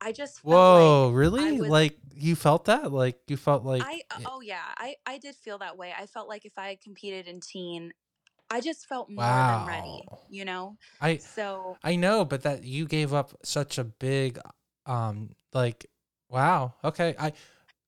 I 0.00 0.12
just 0.12 0.40
felt 0.40 0.52
like 0.52 0.54
whoa, 0.54 1.08
I 1.08 1.12
really? 1.14 1.60
was 1.60 1.70
Like 1.70 1.98
you 2.14 2.36
felt 2.36 2.66
that? 2.66 2.92
Like 2.92 3.18
you 3.28 3.36
felt 3.36 3.64
like 3.64 3.82
I 3.82 4.02
oh 4.26 4.40
yeah, 4.40 4.64
I 4.76 4.96
I 5.06 5.18
did 5.18 5.36
feel 5.36 5.58
that 5.58 5.76
way. 5.76 5.92
I 5.98 6.06
felt 6.06 6.28
like 6.28 6.44
if 6.44 6.52
I 6.56 6.68
had 6.68 6.80
competed 6.80 7.26
in 7.28 7.40
teen, 7.40 7.92
I 8.50 8.60
just 8.60 8.86
felt 8.86 9.10
more 9.10 9.24
than 9.24 9.66
ready, 9.66 10.06
you 10.30 10.44
know? 10.44 10.76
I 11.00 11.16
So, 11.18 11.76
I 11.82 11.96
know, 11.96 12.24
but 12.24 12.42
that 12.42 12.64
you 12.64 12.86
gave 12.86 13.12
up 13.12 13.36
such 13.42 13.78
a 13.78 13.84
big 13.84 14.38
um 14.86 15.30
like 15.52 15.86
wow. 16.30 16.74
Okay. 16.84 17.14
I 17.18 17.32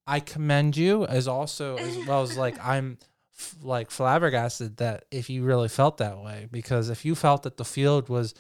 I 0.06 0.20
commend 0.20 0.76
you 0.76 1.04
as 1.06 1.28
also 1.28 1.76
as 1.76 1.98
well 2.06 2.22
as 2.22 2.36
like 2.36 2.58
I'm 2.64 2.98
f- 3.38 3.56
like 3.62 3.90
flabbergasted 3.90 4.78
that 4.78 5.04
if 5.10 5.30
you 5.30 5.44
really 5.44 5.68
felt 5.68 5.98
that 5.98 6.18
way 6.18 6.48
because 6.50 6.88
if 6.90 7.04
you 7.04 7.14
felt 7.14 7.42
that 7.44 7.56
the 7.56 7.64
field 7.64 8.08
was 8.08 8.34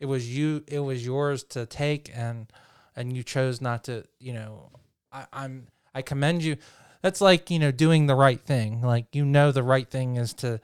it 0.00 0.06
was 0.06 0.34
you 0.34 0.64
it 0.66 0.80
was 0.80 1.04
yours 1.04 1.42
to 1.44 1.66
take 1.66 2.10
and 2.14 2.50
and 2.96 3.16
you 3.16 3.22
chose 3.22 3.60
not 3.60 3.84
to 3.84 4.04
you 4.18 4.32
know 4.32 4.70
I, 5.12 5.26
I'm 5.32 5.68
I 5.94 6.02
commend 6.02 6.42
you 6.42 6.56
that's 7.02 7.20
like 7.20 7.50
you 7.50 7.58
know 7.58 7.70
doing 7.70 8.06
the 8.06 8.14
right 8.14 8.40
thing 8.40 8.80
like 8.80 9.06
you 9.14 9.24
know 9.24 9.52
the 9.52 9.62
right 9.62 9.88
thing 9.88 10.16
is 10.16 10.32
to 10.34 10.60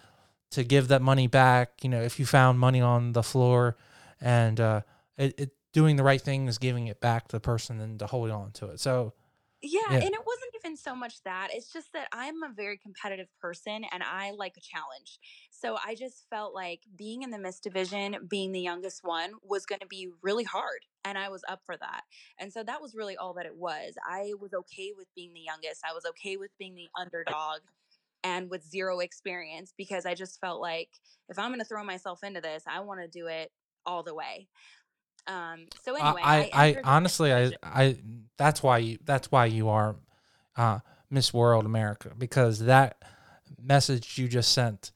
to 0.50 0.64
give 0.64 0.88
that 0.88 1.02
money 1.02 1.26
back 1.26 1.82
you 1.82 1.88
know 1.88 2.02
if 2.02 2.18
you 2.18 2.26
found 2.26 2.58
money 2.58 2.80
on 2.80 3.12
the 3.12 3.22
floor 3.22 3.76
and 4.20 4.60
uh 4.60 4.80
it, 5.16 5.34
it 5.38 5.50
doing 5.72 5.96
the 5.96 6.02
right 6.02 6.20
thing 6.20 6.48
is 6.48 6.58
giving 6.58 6.86
it 6.86 7.00
back 7.00 7.28
to 7.28 7.36
the 7.36 7.40
person 7.40 7.80
and 7.80 7.98
to 7.98 8.06
hold 8.06 8.30
on 8.30 8.50
to 8.52 8.66
it 8.66 8.80
so 8.80 9.12
Yeah, 9.60 9.80
yeah 9.90 9.96
and 9.96 10.14
it 10.14 10.20
wasn't 10.26 10.48
even 10.58 10.76
so 10.76 10.94
much 10.94 11.22
that. 11.24 11.48
It's 11.52 11.72
just 11.72 11.92
that 11.92 12.08
I'm 12.12 12.42
a 12.42 12.52
very 12.52 12.78
competitive 12.78 13.28
person 13.40 13.84
and 13.92 14.02
I 14.02 14.32
like 14.32 14.56
a 14.56 14.60
challenge. 14.60 15.18
So 15.50 15.76
I 15.84 15.94
just 15.94 16.26
felt 16.30 16.54
like 16.54 16.80
being 16.96 17.22
in 17.22 17.30
the 17.30 17.38
Miss 17.38 17.60
division, 17.60 18.16
being 18.28 18.52
the 18.52 18.60
youngest 18.60 19.02
one, 19.04 19.32
was 19.42 19.66
going 19.66 19.80
to 19.80 19.86
be 19.86 20.08
really 20.22 20.44
hard. 20.44 20.80
And 21.04 21.16
I 21.16 21.28
was 21.28 21.42
up 21.48 21.60
for 21.64 21.76
that. 21.76 22.02
And 22.38 22.52
so 22.52 22.62
that 22.64 22.82
was 22.82 22.94
really 22.94 23.16
all 23.16 23.34
that 23.34 23.46
it 23.46 23.56
was. 23.56 23.94
I 24.04 24.32
was 24.40 24.52
okay 24.52 24.92
with 24.96 25.06
being 25.14 25.32
the 25.32 25.40
youngest, 25.40 25.82
I 25.88 25.94
was 25.94 26.04
okay 26.10 26.36
with 26.36 26.50
being 26.58 26.74
the 26.74 26.88
underdog 26.98 27.60
and 28.24 28.50
with 28.50 28.64
zero 28.64 29.00
experience 29.00 29.72
because 29.76 30.06
I 30.06 30.14
just 30.14 30.40
felt 30.40 30.60
like 30.60 30.88
if 31.28 31.38
I'm 31.38 31.50
going 31.50 31.60
to 31.60 31.64
throw 31.64 31.84
myself 31.84 32.22
into 32.22 32.40
this, 32.40 32.64
I 32.66 32.80
want 32.80 33.00
to 33.00 33.08
do 33.08 33.26
it 33.26 33.50
all 33.86 34.02
the 34.02 34.14
way. 34.14 34.48
Um, 35.26 35.66
so 35.82 35.94
anyway, 35.94 36.22
I, 36.24 36.36
I 36.36 36.36
I, 36.36 36.48
I 36.52 36.68
entered 36.68 36.84
the 36.84 36.88
Miss 36.88 36.88
honestly, 36.88 37.32
I. 37.32 37.52
I, 37.62 37.96
that's 38.36 38.62
why 38.62 38.78
you, 38.78 38.98
that's 39.04 39.30
why 39.30 39.46
you 39.46 39.68
are, 39.68 39.96
uh, 40.56 40.78
Miss 41.10 41.32
World 41.32 41.64
America 41.64 42.12
because 42.16 42.60
that 42.60 43.02
message 43.60 44.18
you 44.18 44.28
just 44.28 44.52
sent 44.52 44.92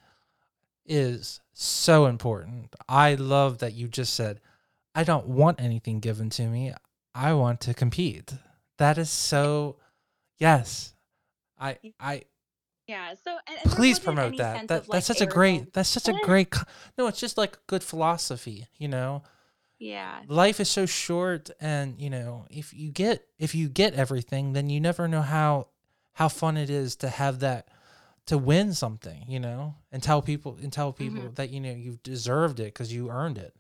is 0.85 1.41
so 1.53 2.07
important. 2.07 2.75
I 2.89 3.15
love 3.15 3.59
that 3.59 3.75
you 3.75 3.89
just 3.89 4.15
said, 4.15 4.41
I 4.95 5.05
don't 5.05 5.27
want 5.29 5.61
anything 5.61 6.01
given 6.01 6.31
to 6.31 6.47
me. 6.47 6.73
I 7.15 7.33
want 7.35 7.61
to 7.63 7.75
compete. 7.75 8.35
That 8.79 8.99
is 8.99 9.11
so, 9.11 9.77
yes. 10.39 10.95
I, 11.59 11.79
I, 12.01 12.25
Yeah. 12.87 13.15
So 13.23 13.39
and, 13.47 13.59
and 13.63 13.73
please 13.73 13.99
promote 13.99 14.37
that. 14.39 14.69
That 14.69 14.83
of 14.83 14.89
like 14.89 14.97
that's 14.97 15.07
such 15.07 15.21
a 15.21 15.27
great, 15.27 15.73
that's 15.73 15.89
such 15.89 16.09
a 16.09 16.13
great, 16.13 16.55
no, 16.99 17.07
it's 17.07 17.21
just 17.21 17.39
like 17.39 17.59
good 17.67 17.83
philosophy, 17.83 18.67
you 18.79 18.89
know? 18.89 19.23
Yeah. 19.79 20.21
life 20.29 20.61
is 20.61 20.69
so 20.69 20.87
short 20.87 21.51
and 21.61 22.01
you 22.01 22.09
know 22.09 22.47
if 22.51 22.73
you 22.73 22.93
get 22.93 23.27
if 23.39 23.53
you 23.53 23.69
get 23.69 23.95
everything 23.95 24.53
then 24.53 24.71
you 24.71 24.81
never 24.81 25.09
know 25.09 25.23
how 25.23 25.67
how 26.13 26.29
fun 26.29 26.57
it 26.57 26.71
is 26.71 26.95
to 26.97 27.09
have 27.09 27.41
that 27.41 27.67
to 28.27 28.39
win 28.39 28.73
something 28.73 29.25
you 29.27 29.41
know 29.41 29.75
and 29.91 30.01
tell 30.03 30.23
people 30.23 30.57
and 30.63 30.73
tell 30.73 30.93
people 30.93 31.23
hmm 31.23 31.35
that 31.35 31.51
you 31.51 31.61
know 31.61 31.73
you've 31.73 32.03
deserved 32.05 32.61
it 32.61 32.67
because 32.67 32.93
you 32.93 33.11
earned 33.11 33.39
it 33.39 33.57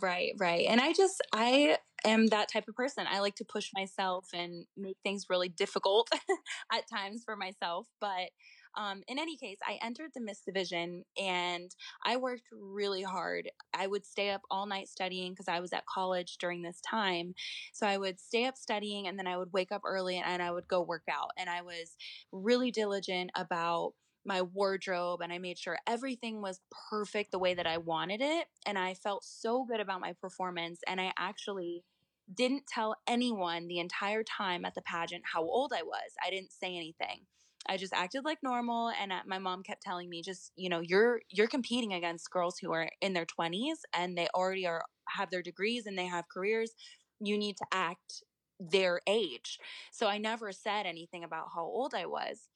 Right, 0.00 0.32
right. 0.38 0.64
And 0.68 0.80
I 0.80 0.92
just, 0.94 1.20
I 1.34 1.76
am 2.04 2.28
that 2.28 2.50
type 2.50 2.64
of 2.66 2.74
person. 2.74 3.04
I 3.10 3.20
like 3.20 3.34
to 3.36 3.44
push 3.44 3.68
myself 3.74 4.28
and 4.32 4.64
make 4.74 4.96
things 5.02 5.26
really 5.28 5.50
difficult 5.50 6.08
at 6.72 6.88
times 6.90 7.22
for 7.24 7.36
myself. 7.36 7.88
But 8.00 8.30
um, 8.74 9.02
in 9.06 9.18
any 9.18 9.36
case, 9.36 9.58
I 9.68 9.78
entered 9.84 10.12
the 10.14 10.22
Miss 10.22 10.40
Division 10.40 11.04
and 11.20 11.70
I 12.06 12.16
worked 12.16 12.48
really 12.50 13.02
hard. 13.02 13.50
I 13.74 13.86
would 13.86 14.06
stay 14.06 14.30
up 14.30 14.40
all 14.50 14.64
night 14.64 14.88
studying 14.88 15.32
because 15.32 15.48
I 15.48 15.60
was 15.60 15.74
at 15.74 15.84
college 15.84 16.38
during 16.38 16.62
this 16.62 16.80
time. 16.88 17.34
So 17.74 17.86
I 17.86 17.98
would 17.98 18.18
stay 18.18 18.46
up 18.46 18.56
studying 18.56 19.06
and 19.08 19.18
then 19.18 19.26
I 19.26 19.36
would 19.36 19.52
wake 19.52 19.72
up 19.72 19.82
early 19.84 20.16
and 20.16 20.42
I 20.42 20.50
would 20.52 20.68
go 20.68 20.80
work 20.80 21.04
out. 21.10 21.32
And 21.36 21.50
I 21.50 21.60
was 21.60 21.96
really 22.32 22.70
diligent 22.70 23.30
about 23.36 23.92
my 24.24 24.42
wardrobe 24.42 25.20
and 25.20 25.32
I 25.32 25.38
made 25.38 25.58
sure 25.58 25.78
everything 25.86 26.40
was 26.40 26.60
perfect 26.90 27.32
the 27.32 27.38
way 27.38 27.54
that 27.54 27.66
I 27.66 27.78
wanted 27.78 28.20
it. 28.20 28.46
And 28.66 28.78
I 28.78 28.94
felt 28.94 29.24
so 29.24 29.64
good 29.64 29.80
about 29.80 30.00
my 30.00 30.12
performance. 30.12 30.80
And 30.86 31.00
I 31.00 31.12
actually 31.18 31.84
didn't 32.32 32.66
tell 32.66 32.96
anyone 33.06 33.66
the 33.66 33.78
entire 33.78 34.22
time 34.22 34.64
at 34.64 34.74
the 34.74 34.82
pageant 34.82 35.24
how 35.32 35.42
old 35.42 35.72
I 35.74 35.82
was. 35.82 36.12
I 36.24 36.30
didn't 36.30 36.52
say 36.52 36.76
anything. 36.76 37.26
I 37.68 37.76
just 37.76 37.92
acted 37.92 38.24
like 38.24 38.38
normal 38.42 38.90
and 39.00 39.12
uh, 39.12 39.20
my 39.26 39.38
mom 39.38 39.62
kept 39.62 39.82
telling 39.82 40.08
me 40.08 40.22
just, 40.22 40.52
you 40.56 40.68
know, 40.68 40.80
you're 40.80 41.20
you're 41.30 41.46
competing 41.46 41.92
against 41.92 42.30
girls 42.30 42.58
who 42.58 42.72
are 42.72 42.88
in 43.00 43.12
their 43.12 43.26
20s 43.26 43.78
and 43.94 44.18
they 44.18 44.28
already 44.34 44.66
are 44.66 44.82
have 45.08 45.30
their 45.30 45.42
degrees 45.42 45.86
and 45.86 45.96
they 45.96 46.06
have 46.06 46.28
careers. 46.28 46.72
You 47.20 47.38
need 47.38 47.56
to 47.58 47.66
act 47.72 48.24
their 48.58 49.00
age. 49.06 49.58
So 49.92 50.06
I 50.06 50.18
never 50.18 50.52
said 50.52 50.86
anything 50.86 51.24
about 51.24 51.48
how 51.54 51.62
old 51.62 51.94
I 51.94 52.06
was 52.06 52.48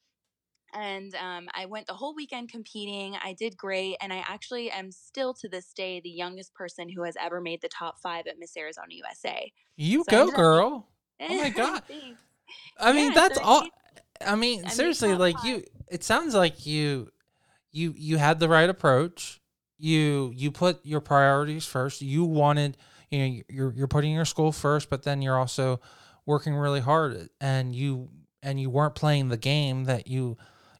and 0.73 1.13
um, 1.15 1.47
I 1.53 1.65
went 1.65 1.87
the 1.87 1.93
whole 1.93 2.15
weekend 2.15 2.49
competing. 2.49 3.15
I 3.23 3.33
did 3.33 3.57
great, 3.57 3.97
and 4.01 4.11
I 4.11 4.17
actually 4.27 4.69
am 4.71 4.91
still 4.91 5.33
to 5.35 5.47
this 5.47 5.73
day 5.73 5.99
the 5.99 6.09
youngest 6.09 6.53
person 6.53 6.89
who 6.89 7.03
has 7.03 7.15
ever 7.19 7.41
made 7.41 7.61
the 7.61 7.69
top 7.69 7.99
five 7.99 8.27
at 8.27 8.39
Miss 8.39 8.55
Arizona 8.57 8.87
USA. 8.89 9.51
you 9.75 10.03
So 10.03 10.11
go 10.11 10.27
up 10.29 10.35
girl 10.35 10.87
oh 11.19 11.35
my 11.35 11.49
god 11.55 11.81
i 12.79 12.93
mean 12.93 13.09
Yeah, 13.09 13.15
that's 13.15 13.37
so 13.37 13.43
all 13.43 13.61
made 13.61 13.71
i 14.25 14.35
mean 14.35 14.65
I 14.65 14.69
seriously 14.69 15.13
like 15.15 15.35
five. 15.37 15.45
you 15.45 15.63
it 15.89 16.03
sounds 16.03 16.33
like 16.33 16.65
you 16.65 17.11
you 17.71 17.93
you 17.97 18.17
had 18.17 18.39
the 18.39 18.49
right 18.49 18.69
approach 18.69 19.39
you 19.77 20.31
you 20.35 20.51
put 20.51 20.85
your 20.85 21.01
priorities 21.01 21.65
first 21.65 22.01
you 22.01 22.23
wanted 22.23 22.77
you 23.09 23.19
know 23.19 23.41
you're 23.49 23.73
you're 23.73 23.87
putting 23.87 24.13
your 24.13 24.25
school 24.25 24.51
first 24.51 24.89
but 24.89 25.03
then 25.03 25.21
you're 25.21 25.37
also 25.37 25.79
working 26.25 26.55
really 26.55 26.81
hard 26.81 27.29
and 27.39 27.75
you 27.75 28.09
and 28.43 28.59
you 28.59 28.69
weren't 28.69 28.95
playing 28.95 29.29
the 29.29 29.37
game 29.37 29.85
that 29.85 30.07
you 30.07 30.37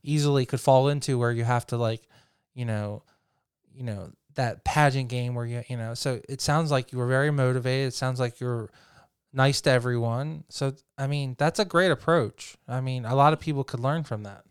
easily 0.08 0.46
could 0.46 0.62
fall 0.62 0.88
into 0.88 1.18
where 1.18 1.32
you 1.32 1.44
have 1.44 1.66
to 1.68 1.78
like 1.78 2.02
you 2.54 2.66
know 2.66 3.04
you 3.74 3.84
know 3.84 4.12
that 4.36 4.64
pageant 4.64 5.10
game 5.10 5.36
where 5.36 5.46
you 5.46 5.64
you 5.68 5.78
know 5.78 5.94
so 5.94 6.22
it 6.30 6.42
sounds 6.42 6.72
like 6.72 6.92
you 6.92 6.98
were 6.98 7.08
very 7.08 7.32
motivated 7.32 7.90
it 7.90 7.94
sounds 7.94 8.20
like 8.20 8.40
you're 8.40 8.70
nice 9.34 9.62
to 9.62 9.70
everyone 9.70 10.44
so 10.50 10.74
i 10.98 11.06
mean 11.06 11.36
that's 11.38 11.60
a 11.60 11.66
great 11.66 11.92
approach 11.92 12.56
i 12.68 12.80
mean 12.80 13.06
a 13.06 13.16
lot 13.16 13.34
of 13.34 13.40
people 13.40 13.64
could 13.64 13.80
learn 13.80 14.04
from 14.04 14.24
that 14.24 14.44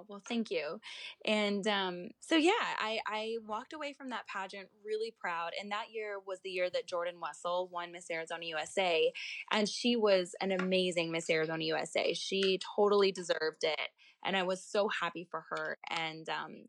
Oh, 0.00 0.04
well, 0.08 0.22
thank 0.26 0.50
you. 0.50 0.80
And 1.24 1.66
um, 1.66 2.08
so, 2.20 2.36
yeah, 2.36 2.52
I, 2.78 3.00
I 3.06 3.36
walked 3.46 3.72
away 3.72 3.92
from 3.92 4.10
that 4.10 4.26
pageant 4.26 4.68
really 4.84 5.14
proud. 5.18 5.50
And 5.60 5.70
that 5.72 5.86
year 5.92 6.18
was 6.26 6.38
the 6.42 6.50
year 6.50 6.70
that 6.70 6.86
Jordan 6.86 7.16
Wessel 7.20 7.68
won 7.72 7.92
Miss 7.92 8.10
Arizona 8.10 8.44
USA. 8.46 9.12
And 9.50 9.68
she 9.68 9.96
was 9.96 10.34
an 10.40 10.52
amazing 10.52 11.10
Miss 11.10 11.28
Arizona 11.30 11.64
USA. 11.64 12.14
She 12.14 12.60
totally 12.76 13.12
deserved 13.12 13.62
it. 13.62 13.90
And 14.24 14.36
I 14.36 14.42
was 14.42 14.62
so 14.62 14.88
happy 14.88 15.26
for 15.30 15.44
her. 15.50 15.78
And 15.90 16.28
um, 16.28 16.64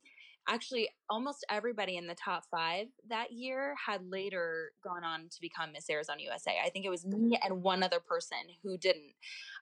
actually 0.47 0.89
almost 1.09 1.45
everybody 1.49 1.97
in 1.97 2.07
the 2.07 2.15
top 2.15 2.43
five 2.49 2.87
that 3.09 3.31
year 3.31 3.75
had 3.85 4.01
later 4.09 4.71
gone 4.83 5.03
on 5.03 5.29
to 5.29 5.41
become 5.41 5.71
Miss 5.71 5.89
Arizona 5.89 6.21
USA. 6.21 6.57
I 6.63 6.69
think 6.69 6.85
it 6.85 6.89
was 6.89 7.05
me 7.05 7.37
and 7.43 7.61
one 7.63 7.83
other 7.83 7.99
person 7.99 8.37
who 8.63 8.77
didn't. 8.77 9.13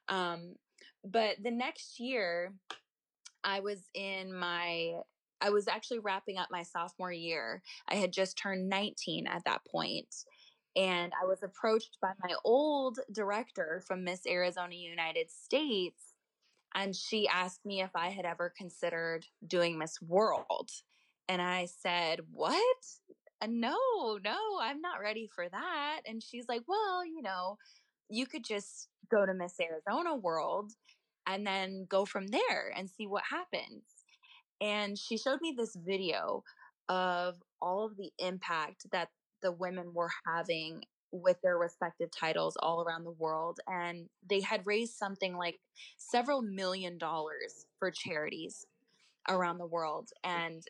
Um, 0.08 0.56
but 1.04 1.36
the 1.44 1.52
next 1.52 2.00
year, 2.00 2.54
I 3.44 3.60
was 3.62 3.90
in 3.94 4.34
my 4.34 4.96
I 5.42 5.52
was 5.52 5.70
actually 5.70 6.00
wrapping 6.00 6.38
up 6.38 6.50
my 6.52 6.64
sophomore 6.64 7.14
year. 7.14 7.62
I 7.88 7.96
had 7.96 8.12
just 8.12 8.38
turned 8.38 8.68
19 8.68 9.26
at 9.26 9.46
that 9.46 9.62
point, 9.72 10.14
and 10.76 11.14
I 11.22 11.26
was 11.26 11.44
approached 11.44 11.98
by 12.02 12.12
my 12.22 12.36
old 12.44 13.00
director 13.14 13.82
from 13.88 14.04
Miss 14.04 14.28
Arizona 14.28 14.76
United 14.76 15.32
States 15.32 16.09
and 16.76 16.96
she 16.96 17.28
asked 17.28 17.66
me 17.66 17.82
if 17.82 17.92
I 17.96 18.10
had 18.10 18.26
ever 18.26 18.54
considered 18.56 19.26
doing 19.46 19.78
Miss 19.78 20.02
World. 20.02 20.70
And 21.28 21.42
I 21.42 21.66
said, 21.66 22.22
What? 22.32 22.76
Uh, 23.42 23.48
no, 23.50 23.78
no, 24.24 24.38
I'm 24.62 24.82
not 24.82 25.00
ready 25.02 25.28
for 25.34 25.48
that. 25.48 26.02
And 26.06 26.22
she's 26.22 26.46
like, 26.48 26.64
Well, 26.68 27.06
you 27.06 27.22
know, 27.22 27.58
you 28.10 28.26
could 28.26 28.44
just 28.44 28.90
go 29.10 29.26
to 29.26 29.34
Miss 29.34 29.56
Arizona 29.60 30.16
World 30.16 30.72
and 31.28 31.46
then 31.46 31.86
go 31.88 32.06
from 32.06 32.28
there 32.28 32.74
and 32.76 32.90
see 32.90 33.08
what 33.08 33.24
happens. 33.30 33.84
And 34.62 34.98
she 34.98 35.18
showed 35.18 35.42
me 35.42 35.54
this 35.56 35.76
video 35.76 36.44
of 36.90 37.36
all 37.62 37.86
of 37.86 37.98
the 37.98 38.12
impact 38.18 38.88
that 38.92 39.10
the 39.42 39.52
women 39.52 39.94
were 39.94 40.10
having 40.26 40.84
with 41.12 41.42
their 41.42 41.58
respective 41.58 42.10
titles 42.12 42.58
all 42.62 42.82
around 42.82 43.04
the 43.04 43.12
world. 43.12 43.60
And 43.68 44.10
they 44.28 44.42
had 44.42 44.66
raised 44.66 44.94
something 44.94 45.36
like 45.36 45.60
several 45.98 46.42
million 46.42 46.98
dollars 46.98 47.66
for 47.78 47.92
charities 47.92 48.66
around 49.28 49.58
the 49.58 49.66
world. 49.66 50.10
And 50.24 50.64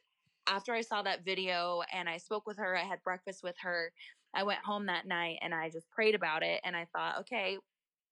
after 0.47 0.73
I 0.73 0.81
saw 0.81 1.01
that 1.03 1.25
video 1.25 1.81
and 1.93 2.09
I 2.09 2.17
spoke 2.17 2.47
with 2.47 2.57
her, 2.57 2.75
I 2.75 2.83
had 2.83 3.03
breakfast 3.03 3.43
with 3.43 3.55
her. 3.61 3.91
I 4.33 4.43
went 4.43 4.59
home 4.63 4.85
that 4.87 5.07
night 5.07 5.39
and 5.41 5.53
I 5.53 5.69
just 5.69 5.89
prayed 5.91 6.15
about 6.15 6.43
it. 6.43 6.61
And 6.63 6.75
I 6.75 6.87
thought, 6.93 7.19
okay, 7.21 7.57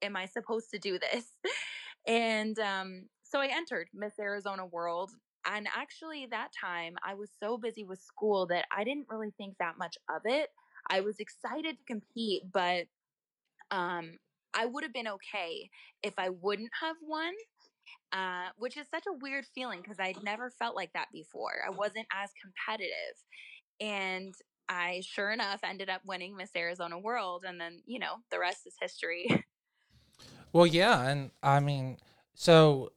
am 0.02 0.16
I 0.16 0.26
supposed 0.26 0.70
to 0.72 0.80
do 0.80 1.00
this? 1.00 1.26
and 2.08 2.58
um, 2.60 3.04
so 3.24 3.40
I 3.40 3.48
entered 3.48 3.90
Miss 3.94 4.20
Arizona 4.20 4.66
World. 4.66 5.12
And 5.50 5.68
actually, 5.76 6.28
that 6.32 6.50
time 6.60 6.96
I 7.06 7.14
was 7.14 7.30
so 7.40 7.58
busy 7.58 7.86
with 7.86 8.02
school 8.02 8.48
that 8.48 8.66
I 8.76 8.84
didn't 8.84 9.08
really 9.10 9.32
think 9.38 9.56
that 9.60 9.78
much 9.78 9.98
of 10.10 10.22
it. 10.26 10.50
I 10.90 11.02
was 11.02 11.20
excited 11.20 11.78
to 11.78 11.86
compete, 11.86 12.44
but 12.52 12.86
um, 13.72 14.18
I 14.54 14.66
would 14.66 14.84
have 14.84 14.94
been 14.94 15.08
okay 15.08 15.70
if 16.04 16.14
I 16.18 16.30
wouldn't 16.30 16.72
have 16.82 16.96
won. 17.02 17.34
Uh, 18.14 18.48
which 18.58 18.78
is 18.78 18.88
such 18.90 19.04
a 19.08 19.18
weird 19.22 19.46
feeling 19.54 19.82
because 19.82 19.98
I'd 20.00 20.24
never 20.24 20.50
felt 20.50 20.78
like 20.78 20.92
that 20.94 21.08
before. 21.12 21.62
I 21.66 21.70
wasn't 21.70 22.08
as 22.14 22.30
competitive. 22.42 23.16
And 23.82 24.34
I, 24.70 25.02
sure 25.06 25.32
enough, 25.32 25.60
ended 25.64 25.90
up 25.90 26.02
winning 26.06 26.36
Miss 26.36 26.52
Arizona 26.56 26.98
World. 26.98 27.44
And 27.46 27.60
then, 27.60 27.82
you 27.86 28.00
know, 28.00 28.16
the 28.32 28.40
rest 28.40 28.66
is 28.66 28.76
history. 28.80 29.28
Well, 30.54 30.66
yeah. 30.66 31.08
And 31.08 31.32
I 31.44 31.60
mean, 31.60 31.98
so 32.34 32.94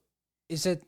is 0.49 0.65
it 0.65 0.83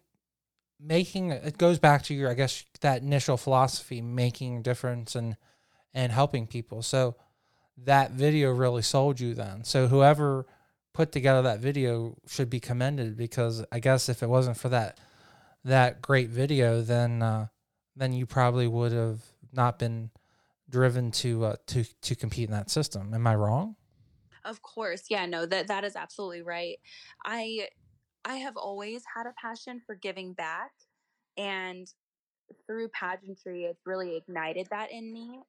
making 0.79 1.31
it 1.31 1.57
goes 1.57 1.77
back 1.77 2.03
to 2.03 2.13
your, 2.13 2.31
I 2.31 2.33
guess, 2.33 2.63
that 2.81 3.01
initial 3.01 3.37
philosophy, 3.37 4.01
making 4.01 4.57
a 4.57 4.61
difference 4.61 5.15
and 5.15 5.37
and 5.93 6.11
helping 6.11 6.47
people. 6.47 6.81
So 6.81 7.15
that 7.77 8.11
video 8.11 8.51
really 8.51 8.81
sold 8.81 9.19
you 9.19 9.33
then. 9.33 9.63
So 9.63 9.87
whoever 9.87 10.45
put 10.93 11.11
together 11.11 11.41
that 11.41 11.59
video 11.59 12.17
should 12.27 12.49
be 12.49 12.59
commended 12.59 13.17
because 13.17 13.65
I 13.71 13.79
guess 13.79 14.09
if 14.09 14.23
it 14.23 14.29
wasn't 14.29 14.57
for 14.57 14.69
that 14.69 14.99
that 15.65 16.01
great 16.01 16.29
video, 16.29 16.81
then 16.81 17.21
uh, 17.21 17.47
then 17.95 18.13
you 18.13 18.25
probably 18.25 18.67
would 18.67 18.91
have 18.91 19.21
not 19.51 19.79
been 19.79 20.11
driven 20.69 21.11
to 21.11 21.45
uh, 21.45 21.55
to 21.67 21.83
to 22.01 22.15
compete 22.15 22.49
in 22.49 22.53
that 22.53 22.69
system. 22.69 23.13
Am 23.13 23.25
I 23.25 23.35
wrong? 23.35 23.75
Of 24.45 24.61
course, 24.61 25.03
yeah, 25.09 25.25
no, 25.25 25.45
that 25.45 25.67
that 25.67 25.83
is 25.83 25.95
absolutely 25.95 26.41
right. 26.41 26.77
I 27.25 27.67
I 28.25 28.35
have 28.37 28.57
always 28.57 29.03
had 29.15 29.25
a 29.25 29.33
passion 29.41 29.81
for 29.85 29.95
giving 29.95 30.33
back, 30.33 30.71
and 31.37 31.87
through 32.67 32.89
pageantry, 32.89 33.63
it's 33.63 33.81
really 33.85 34.17
ignited 34.17 34.67
that 34.69 34.91
in 34.91 35.11
me. 35.11 35.39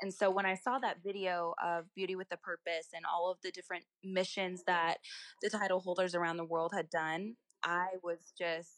And 0.00 0.14
so 0.14 0.30
when 0.30 0.46
I 0.46 0.54
saw 0.54 0.78
that 0.78 0.98
video 1.04 1.54
of 1.62 1.92
Beauty 1.94 2.14
with 2.14 2.28
a 2.32 2.36
Purpose 2.36 2.88
and 2.94 3.04
all 3.04 3.30
of 3.30 3.38
the 3.42 3.50
different 3.50 3.84
missions 4.04 4.62
that 4.66 4.98
the 5.42 5.50
title 5.50 5.80
holders 5.80 6.14
around 6.14 6.36
the 6.36 6.44
world 6.44 6.72
had 6.74 6.88
done, 6.88 7.34
I 7.64 7.88
was 8.02 8.32
just 8.38 8.70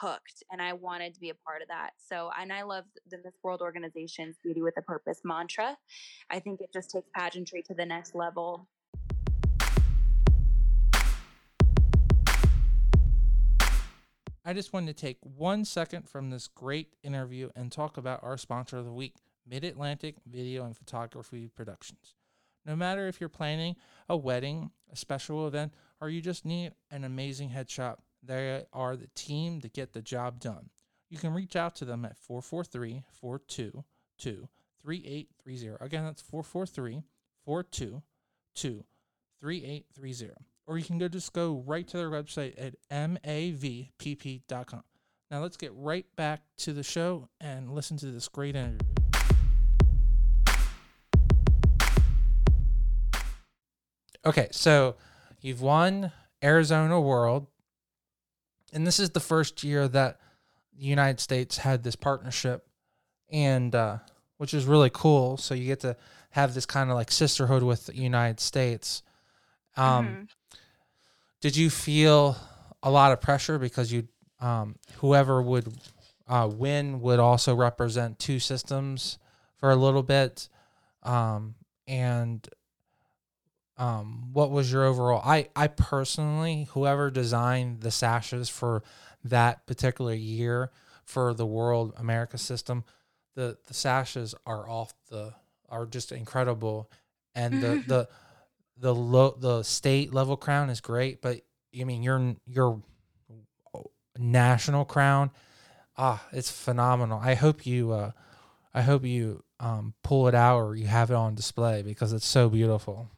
hooked 0.00 0.42
and 0.52 0.62
I 0.62 0.72
wanted 0.72 1.14
to 1.14 1.20
be 1.20 1.30
a 1.30 1.34
part 1.34 1.62
of 1.62 1.68
that. 1.68 1.90
So, 2.08 2.30
and 2.38 2.52
I 2.52 2.62
love 2.62 2.84
the 3.10 3.18
Miss 3.24 3.34
World 3.42 3.62
organization's 3.62 4.36
Beauty 4.42 4.62
with 4.62 4.74
a 4.76 4.82
Purpose 4.82 5.20
mantra. 5.24 5.76
I 6.30 6.38
think 6.38 6.60
it 6.60 6.70
just 6.72 6.90
takes 6.90 7.08
pageantry 7.14 7.62
to 7.62 7.74
the 7.74 7.86
next 7.86 8.14
level. 8.14 8.68
I 14.46 14.52
just 14.52 14.72
wanted 14.72 14.96
to 14.96 15.00
take 15.00 15.16
one 15.22 15.64
second 15.64 16.08
from 16.08 16.30
this 16.30 16.48
great 16.48 16.88
interview 17.02 17.48
and 17.56 17.72
talk 17.72 17.96
about 17.96 18.20
our 18.22 18.36
sponsor 18.36 18.76
of 18.76 18.84
the 18.84 18.92
week. 18.92 19.14
Mid 19.46 19.64
Atlantic 19.64 20.16
Video 20.26 20.64
and 20.64 20.76
Photography 20.76 21.48
Productions. 21.54 22.14
No 22.66 22.74
matter 22.74 23.06
if 23.08 23.20
you're 23.20 23.28
planning 23.28 23.76
a 24.08 24.16
wedding, 24.16 24.70
a 24.90 24.96
special 24.96 25.46
event, 25.46 25.74
or 26.00 26.08
you 26.08 26.20
just 26.20 26.44
need 26.44 26.72
an 26.90 27.04
amazing 27.04 27.50
headshot, 27.50 27.96
they 28.22 28.64
are 28.72 28.96
the 28.96 29.08
team 29.14 29.60
to 29.60 29.68
get 29.68 29.92
the 29.92 30.02
job 30.02 30.40
done. 30.40 30.70
You 31.10 31.18
can 31.18 31.34
reach 31.34 31.56
out 31.56 31.76
to 31.76 31.84
them 31.84 32.04
at 32.04 32.16
443 32.16 33.02
422 33.20 33.84
3830. 34.82 35.84
Again, 35.84 36.04
that's 36.04 36.22
443 36.22 37.02
422 37.44 38.84
3830. 39.40 40.32
Or 40.66 40.78
you 40.78 40.84
can 40.84 40.98
go 40.98 41.08
just 41.08 41.32
go 41.34 41.62
right 41.66 41.86
to 41.88 41.96
their 41.98 42.10
website 42.10 42.54
at 42.58 42.74
mavpp.com. 42.90 44.82
Now 45.30 45.40
let's 45.40 45.56
get 45.56 45.72
right 45.74 46.06
back 46.16 46.42
to 46.58 46.72
the 46.72 46.82
show 46.82 47.28
and 47.40 47.70
listen 47.70 47.96
to 47.98 48.06
this 48.06 48.28
great 48.28 48.56
interview. 48.56 48.93
Okay, 54.26 54.48
so 54.50 54.96
you've 55.40 55.60
won 55.60 56.12
Arizona 56.42 57.00
World, 57.00 57.46
and 58.72 58.86
this 58.86 58.98
is 58.98 59.10
the 59.10 59.20
first 59.20 59.62
year 59.62 59.86
that 59.88 60.18
the 60.76 60.84
United 60.84 61.20
States 61.20 61.58
had 61.58 61.82
this 61.82 61.96
partnership, 61.96 62.66
and 63.30 63.74
uh, 63.74 63.98
which 64.38 64.54
is 64.54 64.64
really 64.64 64.90
cool. 64.92 65.36
So 65.36 65.54
you 65.54 65.66
get 65.66 65.80
to 65.80 65.96
have 66.30 66.54
this 66.54 66.66
kind 66.66 66.90
of 66.90 66.96
like 66.96 67.10
sisterhood 67.10 67.62
with 67.62 67.86
the 67.86 67.96
United 67.96 68.40
States. 68.40 69.02
Um, 69.76 70.06
mm-hmm. 70.06 70.22
Did 71.40 71.56
you 71.56 71.68
feel 71.68 72.36
a 72.82 72.90
lot 72.90 73.12
of 73.12 73.20
pressure 73.20 73.58
because 73.58 73.92
you, 73.92 74.08
um, 74.40 74.76
whoever 74.96 75.42
would 75.42 75.72
uh, 76.26 76.48
win 76.50 77.00
would 77.00 77.18
also 77.18 77.54
represent 77.54 78.18
two 78.18 78.38
systems 78.38 79.18
for 79.58 79.70
a 79.70 79.76
little 79.76 80.02
bit, 80.02 80.48
um, 81.02 81.54
and 81.86 82.48
um, 83.76 84.30
what 84.32 84.50
was 84.50 84.70
your 84.70 84.84
overall? 84.84 85.22
I 85.24 85.48
I 85.56 85.66
personally, 85.66 86.68
whoever 86.70 87.10
designed 87.10 87.80
the 87.80 87.90
sashes 87.90 88.48
for 88.48 88.82
that 89.24 89.66
particular 89.66 90.14
year 90.14 90.70
for 91.04 91.34
the 91.34 91.46
World 91.46 91.92
America 91.96 92.38
system, 92.38 92.84
the 93.34 93.58
the 93.66 93.74
sashes 93.74 94.34
are 94.46 94.68
off 94.68 94.94
the 95.10 95.34
are 95.68 95.86
just 95.86 96.12
incredible, 96.12 96.90
and 97.34 97.60
the 97.60 97.82
the 97.86 98.08
the 98.78 98.94
low 98.94 99.36
the 99.38 99.62
state 99.62 100.14
level 100.14 100.36
crown 100.36 100.70
is 100.70 100.80
great, 100.80 101.20
but 101.20 101.40
I 101.78 101.84
mean 101.84 102.02
your 102.02 102.36
your 102.46 102.80
national 104.18 104.84
crown, 104.84 105.30
ah, 105.96 106.24
it's 106.32 106.50
phenomenal. 106.50 107.20
I 107.22 107.34
hope 107.34 107.66
you 107.66 107.92
uh, 107.92 108.12
I 108.72 108.82
hope 108.82 109.04
you 109.04 109.42
um, 109.60 109.94
pull 110.02 110.28
it 110.28 110.34
out 110.34 110.58
or 110.58 110.76
you 110.76 110.86
have 110.86 111.10
it 111.10 111.14
on 111.14 111.34
display 111.34 111.82
because 111.82 112.12
it's 112.12 112.26
so 112.26 112.48
beautiful. 112.48 113.08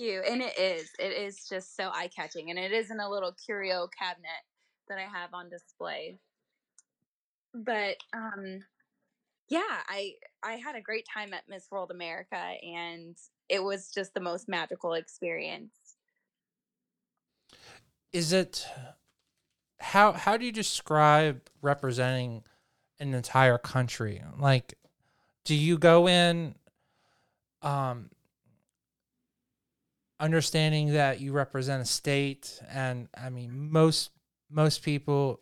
You. 0.00 0.22
And 0.26 0.40
it 0.40 0.58
is. 0.58 0.90
It 0.98 1.12
is 1.12 1.46
just 1.48 1.76
so 1.76 1.90
eye 1.92 2.08
catching. 2.08 2.50
And 2.50 2.58
it 2.58 2.72
is 2.72 2.90
in 2.90 3.00
a 3.00 3.10
little 3.10 3.32
curio 3.32 3.88
cabinet 3.96 4.42
that 4.88 4.98
I 4.98 5.02
have 5.02 5.34
on 5.34 5.48
display. 5.48 6.18
But 7.54 7.96
um 8.12 8.64
yeah, 9.48 9.82
I 9.88 10.14
I 10.42 10.54
had 10.54 10.76
a 10.76 10.80
great 10.80 11.06
time 11.12 11.34
at 11.34 11.48
Miss 11.48 11.66
World 11.70 11.90
America 11.90 12.36
and 12.36 13.16
it 13.48 13.62
was 13.62 13.90
just 13.90 14.14
the 14.14 14.20
most 14.20 14.48
magical 14.48 14.94
experience. 14.94 15.74
Is 18.12 18.32
it 18.32 18.66
how 19.80 20.12
how 20.12 20.36
do 20.36 20.46
you 20.46 20.52
describe 20.52 21.42
representing 21.60 22.44
an 22.98 23.12
entire 23.12 23.58
country? 23.58 24.22
Like 24.38 24.78
do 25.44 25.54
you 25.54 25.78
go 25.78 26.08
in 26.08 26.54
um 27.62 28.10
understanding 30.20 30.92
that 30.92 31.20
you 31.20 31.32
represent 31.32 31.82
a 31.82 31.86
state 31.86 32.60
and 32.70 33.08
i 33.16 33.30
mean 33.30 33.70
most 33.70 34.10
most 34.50 34.82
people 34.82 35.40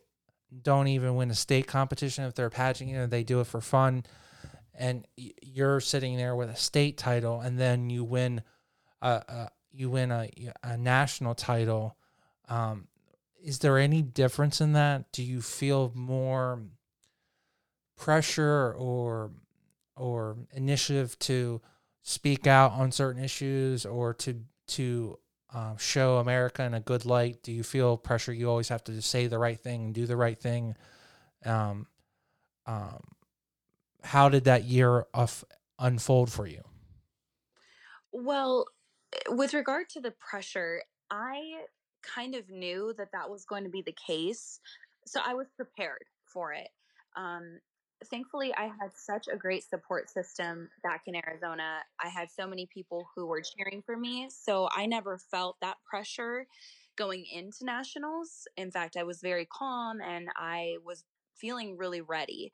don't 0.61 0.87
even 0.87 1.15
win 1.15 1.29
a 1.29 1.35
state 1.35 1.67
competition 1.67 2.23
if 2.25 2.33
they're 2.33 2.49
pageant, 2.49 2.89
you 2.89 2.97
know, 2.97 3.07
they 3.07 3.23
do 3.23 3.39
it 3.39 3.47
for 3.47 3.61
fun. 3.61 4.03
And 4.73 5.05
you're 5.41 5.79
sitting 5.79 6.17
there 6.17 6.35
with 6.35 6.49
a 6.49 6.55
state 6.55 6.97
title, 6.97 7.41
and 7.41 7.59
then 7.59 7.89
you 7.89 8.03
win, 8.03 8.41
a, 9.01 9.09
a 9.09 9.49
you 9.71 9.89
win 9.89 10.11
a, 10.11 10.29
a 10.63 10.77
national 10.77 11.35
title. 11.35 11.97
Um, 12.47 12.87
is 13.43 13.59
there 13.59 13.77
any 13.77 14.01
difference 14.01 14.61
in 14.61 14.73
that? 14.73 15.11
Do 15.11 15.21
you 15.21 15.41
feel 15.41 15.91
more 15.93 16.61
pressure 17.97 18.73
or 18.77 19.31
or 19.97 20.37
initiative 20.53 21.19
to 21.19 21.61
speak 22.01 22.47
out 22.47 22.71
on 22.71 22.91
certain 22.91 23.21
issues 23.21 23.85
or 23.85 24.13
to 24.13 24.41
to 24.69 25.19
um, 25.53 25.77
show 25.77 26.17
America 26.17 26.63
in 26.63 26.73
a 26.73 26.79
good 26.79 27.05
light? 27.05 27.41
Do 27.43 27.51
you 27.51 27.63
feel 27.63 27.97
pressure? 27.97 28.33
You 28.33 28.49
always 28.49 28.69
have 28.69 28.83
to 28.85 29.01
say 29.01 29.27
the 29.27 29.39
right 29.39 29.59
thing 29.59 29.85
and 29.85 29.93
do 29.93 30.05
the 30.05 30.17
right 30.17 30.39
thing. 30.39 30.75
Um, 31.45 31.87
um, 32.65 33.01
how 34.03 34.29
did 34.29 34.45
that 34.45 34.63
year 34.63 35.05
of 35.13 35.43
unfold 35.79 36.31
for 36.31 36.45
you? 36.45 36.63
Well, 38.11 38.65
with 39.29 39.53
regard 39.53 39.89
to 39.89 40.01
the 40.01 40.11
pressure, 40.11 40.83
I 41.09 41.63
kind 42.03 42.35
of 42.35 42.49
knew 42.49 42.93
that 42.97 43.11
that 43.13 43.29
was 43.29 43.45
going 43.45 43.63
to 43.63 43.69
be 43.69 43.81
the 43.81 43.95
case, 44.05 44.59
so 45.05 45.19
I 45.25 45.33
was 45.33 45.47
prepared 45.55 46.03
for 46.25 46.53
it. 46.53 46.69
Um, 47.15 47.59
thankfully 48.05 48.53
I 48.55 48.65
had 48.65 48.91
such 48.95 49.27
a 49.27 49.37
great 49.37 49.63
support 49.63 50.09
system 50.09 50.69
back 50.83 51.03
in 51.07 51.15
Arizona. 51.15 51.79
I 52.03 52.07
had 52.07 52.29
so 52.31 52.47
many 52.47 52.67
people 52.73 53.09
who 53.15 53.27
were 53.27 53.41
cheering 53.41 53.81
for 53.85 53.97
me, 53.97 54.29
so 54.29 54.69
I 54.75 54.85
never 54.85 55.17
felt 55.17 55.57
that 55.61 55.77
pressure 55.85 56.45
going 56.95 57.25
into 57.33 57.65
nationals. 57.65 58.47
In 58.57 58.71
fact, 58.71 58.97
I 58.97 59.03
was 59.03 59.21
very 59.21 59.45
calm 59.45 60.01
and 60.01 60.27
I 60.35 60.75
was 60.83 61.03
feeling 61.35 61.77
really 61.77 62.01
ready. 62.01 62.51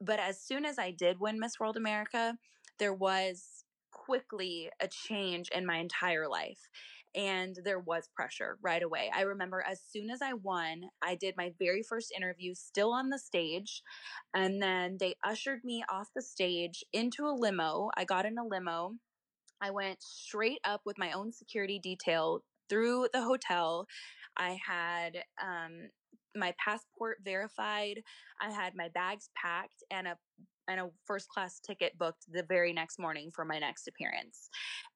But 0.00 0.18
as 0.18 0.40
soon 0.40 0.64
as 0.64 0.78
I 0.78 0.90
did 0.90 1.20
win 1.20 1.38
Miss 1.38 1.60
World 1.60 1.76
America, 1.76 2.36
there 2.78 2.94
was 2.94 3.64
quickly 3.90 4.70
a 4.80 4.88
change 4.88 5.48
in 5.50 5.64
my 5.64 5.76
entire 5.76 6.28
life 6.28 6.68
and 7.14 7.56
there 7.64 7.78
was 7.78 8.08
pressure 8.14 8.58
right 8.62 8.82
away. 8.82 9.10
I 9.14 9.22
remember 9.22 9.64
as 9.66 9.80
soon 9.88 10.10
as 10.10 10.20
I 10.22 10.34
won, 10.34 10.82
I 11.02 11.14
did 11.14 11.36
my 11.36 11.52
very 11.58 11.82
first 11.82 12.12
interview 12.16 12.54
still 12.54 12.92
on 12.92 13.10
the 13.10 13.18
stage, 13.18 13.82
and 14.34 14.62
then 14.62 14.96
they 14.98 15.14
ushered 15.24 15.60
me 15.64 15.84
off 15.90 16.08
the 16.14 16.22
stage 16.22 16.84
into 16.92 17.26
a 17.26 17.36
limo. 17.36 17.90
I 17.96 18.04
got 18.04 18.26
in 18.26 18.38
a 18.38 18.46
limo. 18.46 18.94
I 19.60 19.70
went 19.70 20.02
straight 20.02 20.60
up 20.64 20.82
with 20.84 20.98
my 20.98 21.12
own 21.12 21.32
security 21.32 21.78
detail 21.78 22.40
through 22.68 23.08
the 23.12 23.22
hotel. 23.22 23.86
I 24.36 24.58
had 24.66 25.18
um, 25.40 25.90
my 26.36 26.54
passport 26.62 27.18
verified. 27.24 28.02
I 28.40 28.50
had 28.50 28.74
my 28.74 28.88
bags 28.88 29.30
packed 29.36 29.84
and 29.90 30.08
a 30.08 30.16
and 30.66 30.80
a 30.80 30.90
first 31.04 31.28
class 31.28 31.60
ticket 31.60 31.98
booked 31.98 32.24
the 32.32 32.42
very 32.42 32.72
next 32.72 32.98
morning 32.98 33.30
for 33.30 33.44
my 33.44 33.58
next 33.58 33.86
appearance. 33.86 34.48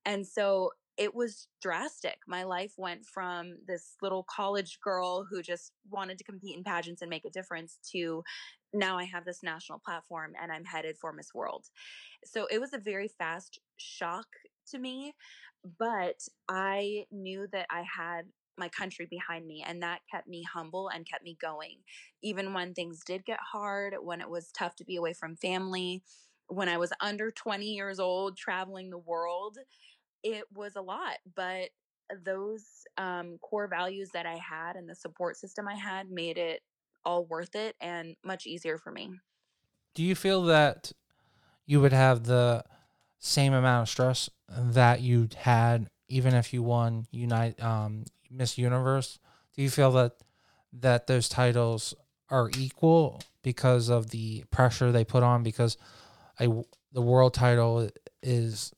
And 0.06 0.26
so 0.26 0.70
it 0.98 1.14
was 1.14 1.46
drastic. 1.62 2.18
My 2.26 2.42
life 2.42 2.72
went 2.76 3.06
from 3.06 3.58
this 3.66 3.94
little 4.02 4.24
college 4.28 4.80
girl 4.82 5.24
who 5.30 5.42
just 5.42 5.72
wanted 5.88 6.18
to 6.18 6.24
compete 6.24 6.56
in 6.56 6.64
pageants 6.64 7.00
and 7.00 7.08
make 7.08 7.24
a 7.24 7.30
difference 7.30 7.78
to 7.92 8.24
now 8.74 8.98
I 8.98 9.04
have 9.04 9.24
this 9.24 9.42
national 9.42 9.78
platform 9.78 10.32
and 10.40 10.50
I'm 10.52 10.64
headed 10.64 10.96
for 11.00 11.12
Miss 11.12 11.32
World. 11.32 11.66
So 12.24 12.46
it 12.50 12.60
was 12.60 12.74
a 12.74 12.78
very 12.78 13.08
fast 13.08 13.60
shock 13.76 14.26
to 14.72 14.78
me, 14.78 15.14
but 15.78 16.20
I 16.48 17.04
knew 17.12 17.46
that 17.52 17.66
I 17.70 17.84
had 17.96 18.26
my 18.58 18.68
country 18.68 19.06
behind 19.08 19.46
me 19.46 19.64
and 19.66 19.82
that 19.82 20.00
kept 20.10 20.26
me 20.26 20.42
humble 20.42 20.88
and 20.88 21.08
kept 21.08 21.22
me 21.22 21.38
going 21.40 21.76
even 22.22 22.52
when 22.52 22.74
things 22.74 23.02
did 23.06 23.24
get 23.24 23.38
hard 23.52 23.94
when 24.02 24.20
it 24.20 24.28
was 24.28 24.50
tough 24.50 24.74
to 24.74 24.84
be 24.84 24.96
away 24.96 25.12
from 25.12 25.36
family 25.36 26.02
when 26.48 26.68
i 26.68 26.76
was 26.76 26.92
under 27.00 27.30
20 27.30 27.64
years 27.66 28.00
old 28.00 28.36
traveling 28.36 28.90
the 28.90 28.98
world 28.98 29.58
it 30.22 30.44
was 30.54 30.76
a 30.76 30.80
lot, 30.80 31.18
but 31.34 31.70
those 32.24 32.64
um, 32.96 33.38
core 33.40 33.68
values 33.68 34.10
that 34.14 34.26
I 34.26 34.36
had 34.36 34.76
and 34.76 34.88
the 34.88 34.94
support 34.94 35.36
system 35.36 35.68
I 35.68 35.74
had 35.74 36.10
made 36.10 36.38
it 36.38 36.62
all 37.04 37.24
worth 37.24 37.54
it 37.54 37.76
and 37.80 38.16
much 38.24 38.46
easier 38.46 38.78
for 38.78 38.90
me. 38.90 39.10
Do 39.94 40.02
you 40.02 40.14
feel 40.14 40.42
that 40.44 40.92
you 41.66 41.80
would 41.80 41.92
have 41.92 42.24
the 42.24 42.64
same 43.18 43.52
amount 43.52 43.82
of 43.82 43.88
stress 43.88 44.30
that 44.48 45.00
you 45.00 45.28
had 45.36 45.88
even 46.08 46.34
if 46.34 46.52
you 46.52 46.62
won 46.62 47.06
Unite 47.10 47.62
um, 47.62 48.04
Miss 48.30 48.58
Universe? 48.58 49.18
Do 49.54 49.62
you 49.62 49.70
feel 49.70 49.92
that 49.92 50.12
that 50.72 51.06
those 51.06 51.28
titles 51.28 51.94
are 52.30 52.50
equal 52.58 53.20
because 53.42 53.88
of 53.88 54.10
the 54.10 54.44
pressure 54.50 54.92
they 54.92 55.04
put 55.04 55.22
on? 55.22 55.42
Because 55.42 55.76
a 56.40 56.48
the 56.92 57.02
world 57.02 57.34
title 57.34 57.90
is 58.22 58.72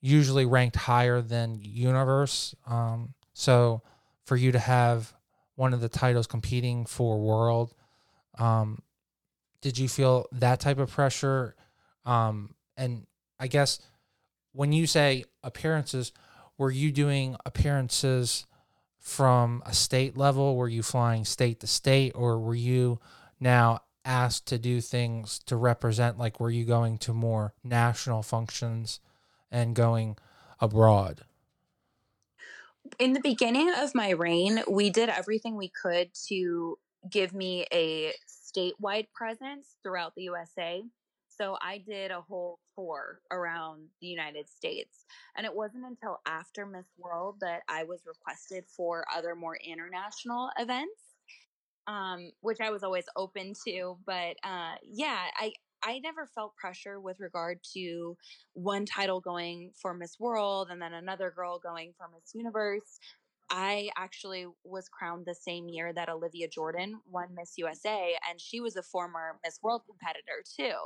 usually 0.00 0.46
ranked 0.46 0.76
higher 0.76 1.20
than 1.20 1.58
Universe. 1.60 2.54
Um, 2.66 3.14
so 3.34 3.82
for 4.24 4.36
you 4.36 4.52
to 4.52 4.58
have 4.58 5.12
one 5.56 5.74
of 5.74 5.80
the 5.80 5.88
titles 5.88 6.26
competing 6.26 6.86
for 6.86 7.18
World, 7.18 7.74
um, 8.38 8.82
did 9.60 9.78
you 9.78 9.88
feel 9.88 10.26
that 10.32 10.60
type 10.60 10.78
of 10.78 10.90
pressure? 10.90 11.54
Um, 12.06 12.54
and 12.76 13.06
I 13.38 13.46
guess 13.46 13.78
when 14.52 14.72
you 14.72 14.86
say 14.86 15.24
appearances, 15.42 16.12
were 16.56 16.70
you 16.70 16.92
doing 16.92 17.36
appearances 17.44 18.46
from 18.98 19.62
a 19.66 19.72
state 19.72 20.16
level? 20.16 20.56
Were 20.56 20.68
you 20.68 20.82
flying 20.82 21.24
state 21.24 21.60
to 21.60 21.66
state, 21.66 22.12
or 22.14 22.38
were 22.38 22.54
you 22.54 23.00
now 23.38 23.80
asked 24.04 24.46
to 24.48 24.58
do 24.58 24.80
things 24.80 25.38
to 25.46 25.56
represent? 25.56 26.18
Like, 26.18 26.40
were 26.40 26.50
you 26.50 26.64
going 26.64 26.98
to 26.98 27.14
more 27.14 27.54
national 27.64 28.22
functions? 28.22 29.00
And 29.50 29.74
going 29.74 30.16
abroad? 30.60 31.22
In 32.98 33.12
the 33.12 33.20
beginning 33.20 33.72
of 33.72 33.94
my 33.94 34.10
reign, 34.10 34.62
we 34.68 34.90
did 34.90 35.08
everything 35.08 35.56
we 35.56 35.68
could 35.68 36.10
to 36.28 36.78
give 37.08 37.32
me 37.32 37.66
a 37.72 38.12
statewide 38.28 39.06
presence 39.14 39.76
throughout 39.82 40.14
the 40.14 40.22
USA. 40.24 40.82
So 41.28 41.56
I 41.62 41.78
did 41.78 42.10
a 42.10 42.20
whole 42.20 42.58
tour 42.74 43.20
around 43.30 43.88
the 44.00 44.08
United 44.08 44.48
States. 44.50 45.06
And 45.36 45.46
it 45.46 45.54
wasn't 45.54 45.86
until 45.86 46.20
after 46.26 46.66
Miss 46.66 46.86
World 46.98 47.36
that 47.40 47.62
I 47.68 47.84
was 47.84 48.00
requested 48.06 48.64
for 48.66 49.04
other 49.14 49.34
more 49.34 49.56
international 49.56 50.50
events. 50.58 51.00
Um, 51.86 52.30
which 52.42 52.60
I 52.60 52.70
was 52.70 52.84
always 52.84 53.06
open 53.16 53.54
to, 53.66 53.96
but 54.06 54.36
uh, 54.44 54.74
yeah, 54.84 55.18
I 55.34 55.54
I 55.82 55.98
never 56.00 56.26
felt 56.26 56.56
pressure 56.56 57.00
with 57.00 57.20
regard 57.20 57.58
to 57.74 58.16
one 58.52 58.84
title 58.84 59.20
going 59.20 59.72
for 59.80 59.94
Miss 59.94 60.18
World 60.18 60.68
and 60.70 60.80
then 60.80 60.92
another 60.92 61.30
girl 61.30 61.58
going 61.58 61.92
for 61.96 62.08
Miss 62.12 62.34
Universe. 62.34 62.98
I 63.50 63.90
actually 63.96 64.46
was 64.64 64.88
crowned 64.88 65.26
the 65.26 65.34
same 65.34 65.68
year 65.68 65.92
that 65.92 66.08
Olivia 66.08 66.48
Jordan 66.48 67.00
won 67.10 67.28
Miss 67.34 67.54
USA, 67.56 68.14
and 68.28 68.40
she 68.40 68.60
was 68.60 68.76
a 68.76 68.82
former 68.82 69.38
Miss 69.44 69.58
World 69.62 69.82
competitor 69.86 70.44
too. 70.56 70.76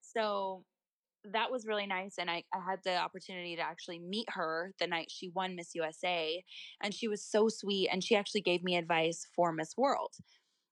So 0.00 0.64
that 1.32 1.50
was 1.50 1.66
really 1.66 1.86
nice. 1.86 2.14
And 2.18 2.30
I, 2.30 2.44
I 2.54 2.58
had 2.70 2.80
the 2.84 2.96
opportunity 2.96 3.56
to 3.56 3.62
actually 3.62 3.98
meet 3.98 4.28
her 4.30 4.72
the 4.78 4.86
night 4.86 5.10
she 5.10 5.30
won 5.30 5.56
Miss 5.56 5.74
USA. 5.74 6.42
And 6.82 6.94
she 6.94 7.08
was 7.08 7.24
so 7.24 7.48
sweet. 7.48 7.88
And 7.90 8.02
she 8.02 8.16
actually 8.16 8.42
gave 8.42 8.62
me 8.62 8.76
advice 8.76 9.26
for 9.34 9.52
Miss 9.52 9.76
World. 9.76 10.12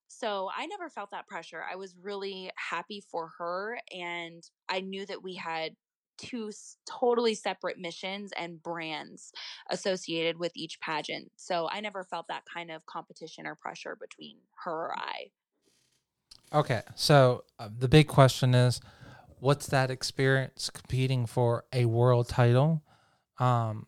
So 0.09 0.51
I 0.57 0.67
never 0.67 0.89
felt 0.89 1.11
that 1.11 1.27
pressure. 1.27 1.63
I 1.71 1.77
was 1.77 1.95
really 2.01 2.51
happy 2.57 3.03
for 3.11 3.31
her. 3.39 3.79
And 3.93 4.43
I 4.69 4.81
knew 4.81 5.07
that 5.07 5.23
we 5.23 5.35
had 5.35 5.75
two 6.17 6.53
totally 6.89 7.35
separate 7.35 7.79
missions 7.79 8.33
and 8.37 8.63
brands 8.63 9.33
associated 9.71 10.39
with 10.39 10.53
each 10.55 10.81
pageant. 10.81 11.33
So 11.37 11.69
I 11.71 11.81
never 11.81 12.05
felt 12.05 12.29
that 12.29 12.45
kind 12.53 12.71
of 12.71 12.87
competition 12.87 13.47
or 13.47 13.57
pressure 13.57 13.97
between 14.01 14.37
her 14.65 14.73
or 14.73 14.99
I. 14.99 15.31
Okay. 16.53 16.83
So 16.95 17.45
uh, 17.59 17.69
the 17.77 17.89
big 17.89 18.07
question 18.07 18.55
is 18.55 18.81
what's 19.41 19.67
that 19.67 19.91
experience 19.91 20.71
competing 20.71 21.27
for 21.27 21.65
a 21.73 21.87
world 21.87 22.29
title? 22.29 22.83
Um, 23.39 23.87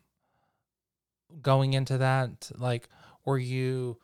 going 1.41 1.73
into 1.73 1.97
that, 1.97 2.51
like, 2.57 2.89
were 3.25 3.37
you 3.37 3.97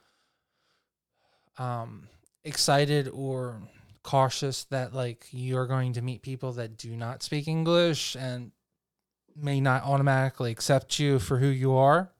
um, 1.58 2.08
excited 2.44 3.10
or 3.10 3.62
cautious 4.04 4.66
that 4.66 4.94
like 4.94 5.28
you're 5.32 5.68
going 5.68 5.94
to 5.94 6.02
meet 6.02 6.22
people 6.22 6.52
that 6.54 6.78
do 6.78 6.96
not 6.96 7.24
speak 7.24 7.48
English 7.48 8.16
and 8.16 8.52
may 9.36 9.62
not 9.62 9.84
automatically 9.84 10.52
accept 10.52 11.00
you 11.00 11.20
for 11.20 11.40
who 11.40 11.48
you 11.48 11.74
are? 11.74 12.12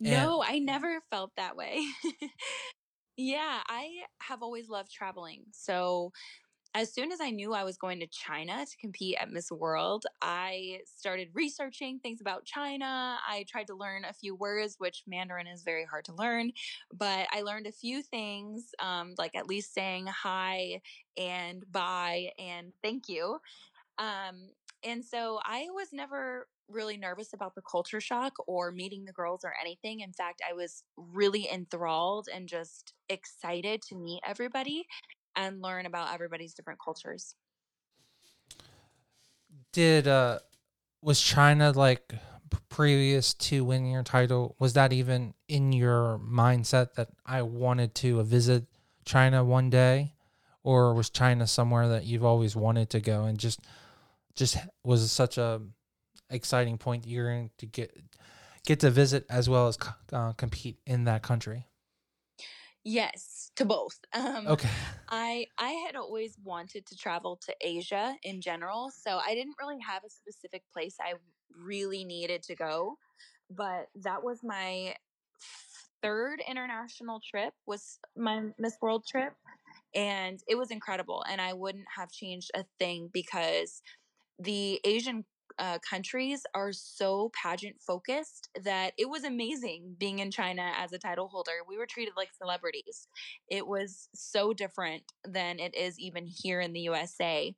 No, 0.00 0.42
and- 0.42 0.52
I 0.52 0.58
never 0.58 1.00
felt 1.10 1.30
that 1.36 1.56
way. 1.56 1.84
yeah, 3.16 3.60
I 3.68 3.88
have 4.20 4.42
always 4.42 4.68
loved 4.68 4.90
traveling. 4.92 5.44
So 5.52 6.12
as 6.74 6.92
soon 6.92 7.12
as 7.12 7.20
I 7.20 7.30
knew 7.30 7.52
I 7.52 7.64
was 7.64 7.76
going 7.76 8.00
to 8.00 8.06
China 8.06 8.64
to 8.64 8.76
compete 8.78 9.16
at 9.20 9.30
Miss 9.30 9.52
World, 9.52 10.06
I 10.22 10.80
started 10.86 11.28
researching 11.34 11.98
things 11.98 12.20
about 12.20 12.46
China. 12.46 13.18
I 13.28 13.44
tried 13.46 13.66
to 13.66 13.74
learn 13.74 14.04
a 14.04 14.12
few 14.12 14.34
words, 14.34 14.76
which 14.78 15.02
Mandarin 15.06 15.46
is 15.46 15.62
very 15.62 15.84
hard 15.84 16.06
to 16.06 16.14
learn, 16.14 16.52
but 16.92 17.26
I 17.30 17.42
learned 17.42 17.66
a 17.66 17.72
few 17.72 18.02
things, 18.02 18.70
um, 18.80 19.14
like 19.18 19.34
at 19.34 19.46
least 19.46 19.74
saying 19.74 20.06
hi 20.06 20.80
and 21.18 21.62
bye 21.70 22.30
and 22.38 22.72
thank 22.82 23.08
you. 23.08 23.38
Um, 23.98 24.48
and 24.82 25.04
so 25.04 25.40
I 25.44 25.66
was 25.74 25.88
never 25.92 26.48
really 26.68 26.96
nervous 26.96 27.34
about 27.34 27.54
the 27.54 27.62
culture 27.70 28.00
shock 28.00 28.32
or 28.46 28.72
meeting 28.72 29.04
the 29.04 29.12
girls 29.12 29.44
or 29.44 29.52
anything. 29.60 30.00
In 30.00 30.12
fact, 30.12 30.40
I 30.48 30.54
was 30.54 30.84
really 30.96 31.48
enthralled 31.52 32.28
and 32.32 32.48
just 32.48 32.94
excited 33.10 33.82
to 33.82 33.94
meet 33.94 34.22
everybody 34.26 34.86
and 35.36 35.60
learn 35.60 35.86
about 35.86 36.12
everybody's 36.12 36.54
different 36.54 36.80
cultures. 36.82 37.34
Did 39.72 40.08
uh 40.08 40.40
was 41.00 41.20
China 41.20 41.72
like 41.72 42.14
previous 42.68 43.34
to 43.34 43.64
winning 43.64 43.92
your 43.92 44.02
title 44.02 44.56
was 44.58 44.74
that 44.74 44.92
even 44.92 45.34
in 45.48 45.72
your 45.72 46.18
mindset 46.18 46.94
that 46.94 47.08
I 47.24 47.42
wanted 47.42 47.94
to 47.96 48.22
visit 48.22 48.66
China 49.04 49.44
one 49.44 49.70
day 49.70 50.14
or 50.62 50.94
was 50.94 51.10
China 51.10 51.46
somewhere 51.46 51.88
that 51.88 52.04
you've 52.04 52.24
always 52.24 52.54
wanted 52.54 52.90
to 52.90 53.00
go 53.00 53.24
and 53.24 53.38
just 53.38 53.60
just 54.36 54.58
was 54.84 55.10
such 55.10 55.38
a 55.38 55.60
exciting 56.30 56.78
point 56.78 57.06
you're 57.06 57.28
going 57.30 57.50
to 57.58 57.66
get 57.66 57.94
get 58.66 58.80
to 58.80 58.90
visit 58.90 59.26
as 59.28 59.48
well 59.48 59.68
as 59.68 59.78
uh, 60.12 60.32
compete 60.32 60.78
in 60.86 61.04
that 61.04 61.22
country 61.22 61.66
Yes, 62.84 63.41
to 63.56 63.64
both. 63.64 63.98
Um, 64.14 64.46
okay 64.46 64.68
I 65.08 65.46
I 65.58 65.70
had 65.86 65.94
always 65.94 66.36
wanted 66.42 66.86
to 66.86 66.96
travel 66.96 67.38
to 67.44 67.54
Asia 67.60 68.16
in 68.22 68.40
general, 68.40 68.90
so 68.90 69.18
I 69.18 69.34
didn't 69.34 69.56
really 69.60 69.78
have 69.86 70.02
a 70.04 70.10
specific 70.10 70.62
place 70.72 70.96
I 71.00 71.14
really 71.54 72.04
needed 72.04 72.42
to 72.44 72.54
go, 72.54 72.96
but 73.50 73.88
that 73.96 74.24
was 74.24 74.40
my 74.42 74.94
third 76.02 76.42
international 76.48 77.20
trip 77.20 77.52
was 77.66 77.98
my 78.16 78.42
Miss 78.58 78.76
World 78.80 79.04
trip 79.06 79.34
and 79.94 80.40
it 80.48 80.56
was 80.56 80.70
incredible 80.70 81.24
and 81.30 81.40
I 81.40 81.52
wouldn't 81.52 81.84
have 81.96 82.10
changed 82.10 82.50
a 82.54 82.64
thing 82.78 83.08
because 83.12 83.82
the 84.38 84.80
Asian 84.84 85.24
uh, 85.62 85.78
countries 85.78 86.42
are 86.54 86.72
so 86.72 87.30
pageant 87.40 87.76
focused 87.80 88.48
that 88.64 88.94
it 88.98 89.08
was 89.08 89.22
amazing 89.22 89.94
being 89.96 90.18
in 90.18 90.28
China 90.28 90.72
as 90.76 90.92
a 90.92 90.98
title 90.98 91.28
holder. 91.28 91.52
We 91.68 91.78
were 91.78 91.86
treated 91.86 92.14
like 92.16 92.30
celebrities. 92.36 93.06
It 93.48 93.64
was 93.64 94.08
so 94.12 94.52
different 94.52 95.04
than 95.24 95.60
it 95.60 95.76
is 95.76 96.00
even 96.00 96.26
here 96.26 96.60
in 96.60 96.72
the 96.72 96.80
USA. 96.80 97.54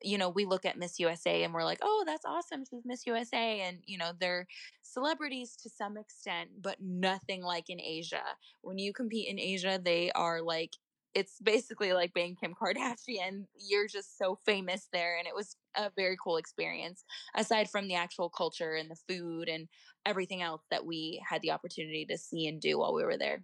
You 0.00 0.18
know, 0.18 0.28
we 0.28 0.44
look 0.44 0.64
at 0.64 0.78
Miss 0.78 1.00
USA 1.00 1.42
and 1.42 1.52
we're 1.52 1.64
like, 1.64 1.80
oh, 1.82 2.04
that's 2.06 2.24
awesome. 2.24 2.62
She's 2.64 2.84
Miss 2.84 3.04
USA. 3.06 3.62
And, 3.62 3.78
you 3.86 3.98
know, 3.98 4.12
they're 4.20 4.46
celebrities 4.82 5.56
to 5.64 5.68
some 5.68 5.96
extent, 5.96 6.50
but 6.62 6.76
nothing 6.80 7.42
like 7.42 7.68
in 7.68 7.80
Asia. 7.80 8.22
When 8.60 8.78
you 8.78 8.92
compete 8.92 9.28
in 9.28 9.40
Asia, 9.40 9.80
they 9.84 10.12
are 10.12 10.40
like 10.40 10.74
it's 11.14 11.38
basically 11.40 11.92
like 11.92 12.12
being 12.14 12.36
Kim 12.36 12.54
Kardashian. 12.54 13.46
You're 13.56 13.88
just 13.88 14.18
so 14.18 14.38
famous 14.44 14.88
there. 14.92 15.18
And 15.18 15.26
it 15.26 15.34
was 15.34 15.56
a 15.76 15.90
very 15.96 16.16
cool 16.22 16.36
experience, 16.36 17.04
aside 17.34 17.70
from 17.70 17.88
the 17.88 17.94
actual 17.94 18.28
culture 18.28 18.74
and 18.74 18.90
the 18.90 18.96
food 19.08 19.48
and 19.48 19.68
everything 20.06 20.42
else 20.42 20.62
that 20.70 20.84
we 20.84 21.22
had 21.28 21.42
the 21.42 21.50
opportunity 21.50 22.06
to 22.06 22.18
see 22.18 22.46
and 22.46 22.60
do 22.60 22.78
while 22.78 22.94
we 22.94 23.04
were 23.04 23.16
there. 23.16 23.42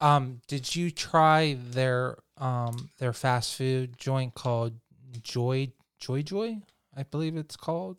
Um, 0.00 0.40
did 0.48 0.74
you 0.74 0.90
try 0.90 1.56
their 1.70 2.18
um 2.36 2.90
their 2.98 3.12
fast 3.12 3.54
food 3.54 3.96
joint 3.96 4.34
called 4.34 4.74
Joy 5.22 5.72
Joy 5.98 6.22
Joy? 6.22 6.62
I 6.96 7.04
believe 7.04 7.36
it's 7.36 7.56
called. 7.56 7.98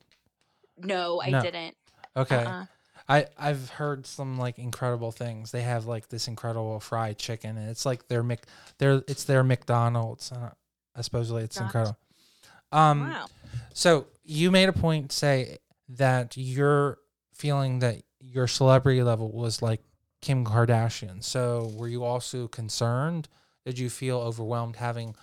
No, 0.77 1.21
I 1.21 1.29
no. 1.29 1.41
didn't. 1.41 1.75
Okay. 2.15 2.43
Uh-uh. 2.43 2.65
I 3.07 3.27
I've 3.37 3.69
heard 3.69 4.05
some 4.07 4.37
like 4.37 4.57
incredible 4.57 5.11
things. 5.11 5.51
They 5.51 5.61
have 5.61 5.85
like 5.85 6.09
this 6.09 6.27
incredible 6.27 6.79
fried 6.79 7.17
chicken, 7.17 7.57
and 7.57 7.69
it's 7.69 7.85
like 7.85 8.07
their 8.07 8.23
Mc, 8.23 8.43
their 8.77 9.03
it's 9.07 9.25
their 9.25 9.43
McDonald's. 9.43 10.31
Uh, 10.31 10.51
supposedly, 11.01 11.43
it's 11.43 11.57
Gosh. 11.57 11.65
incredible. 11.65 11.97
Um, 12.71 13.09
wow. 13.09 13.25
So 13.73 14.07
you 14.23 14.51
made 14.51 14.69
a 14.69 14.73
point 14.73 15.11
say 15.11 15.59
that 15.89 16.35
you're 16.35 16.97
feeling 17.33 17.79
that 17.79 18.01
your 18.19 18.47
celebrity 18.47 19.03
level 19.03 19.31
was 19.31 19.61
like 19.61 19.81
Kim 20.21 20.45
Kardashian. 20.45 21.23
So 21.23 21.71
were 21.75 21.87
you 21.87 22.03
also 22.03 22.47
concerned? 22.47 23.27
Did 23.65 23.77
you 23.77 23.89
feel 23.89 24.17
overwhelmed 24.19 24.77
having 24.77 25.15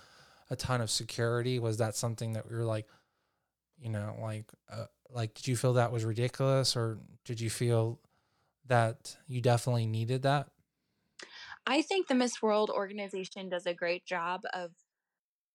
a 0.49 0.55
ton 0.55 0.79
of 0.81 0.89
security? 0.89 1.59
Was 1.59 1.77
that 1.77 1.95
something 1.95 2.33
that 2.33 2.49
we 2.49 2.55
were 2.55 2.63
like, 2.63 2.87
you 3.77 3.89
know, 3.89 4.15
like 4.21 4.45
uh, 4.71 4.85
like 5.13 5.33
did 5.33 5.47
you 5.47 5.55
feel 5.55 5.73
that 5.73 5.91
was 5.91 6.05
ridiculous 6.05 6.75
or 6.75 6.99
did 7.25 7.39
you 7.39 7.49
feel 7.49 7.99
that 8.67 9.17
you 9.27 9.41
definitely 9.41 9.85
needed 9.85 10.23
that? 10.23 10.47
I 11.65 11.81
think 11.81 12.07
the 12.07 12.15
miss 12.15 12.41
world 12.41 12.69
organization 12.69 13.49
does 13.49 13.65
a 13.65 13.73
great 13.73 14.05
job 14.05 14.41
of 14.53 14.71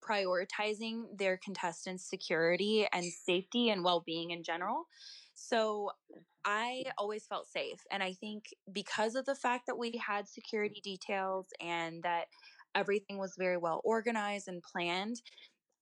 prioritizing 0.02 1.18
their 1.18 1.38
contestants 1.42 2.08
security 2.08 2.86
and 2.92 3.04
safety 3.04 3.68
and 3.70 3.84
well-being 3.84 4.30
in 4.30 4.42
general. 4.42 4.86
So 5.34 5.90
i 6.44 6.84
always 6.96 7.26
felt 7.26 7.46
safe 7.46 7.80
and 7.90 8.02
i 8.02 8.12
think 8.12 8.44
because 8.72 9.14
of 9.16 9.26
the 9.26 9.34
fact 9.34 9.66
that 9.66 9.76
we 9.76 10.00
had 10.04 10.28
security 10.28 10.80
details 10.82 11.48
and 11.60 12.02
that 12.02 12.26
everything 12.74 13.18
was 13.18 13.34
very 13.36 13.56
well 13.56 13.80
organized 13.84 14.48
and 14.48 14.62
planned 14.62 15.20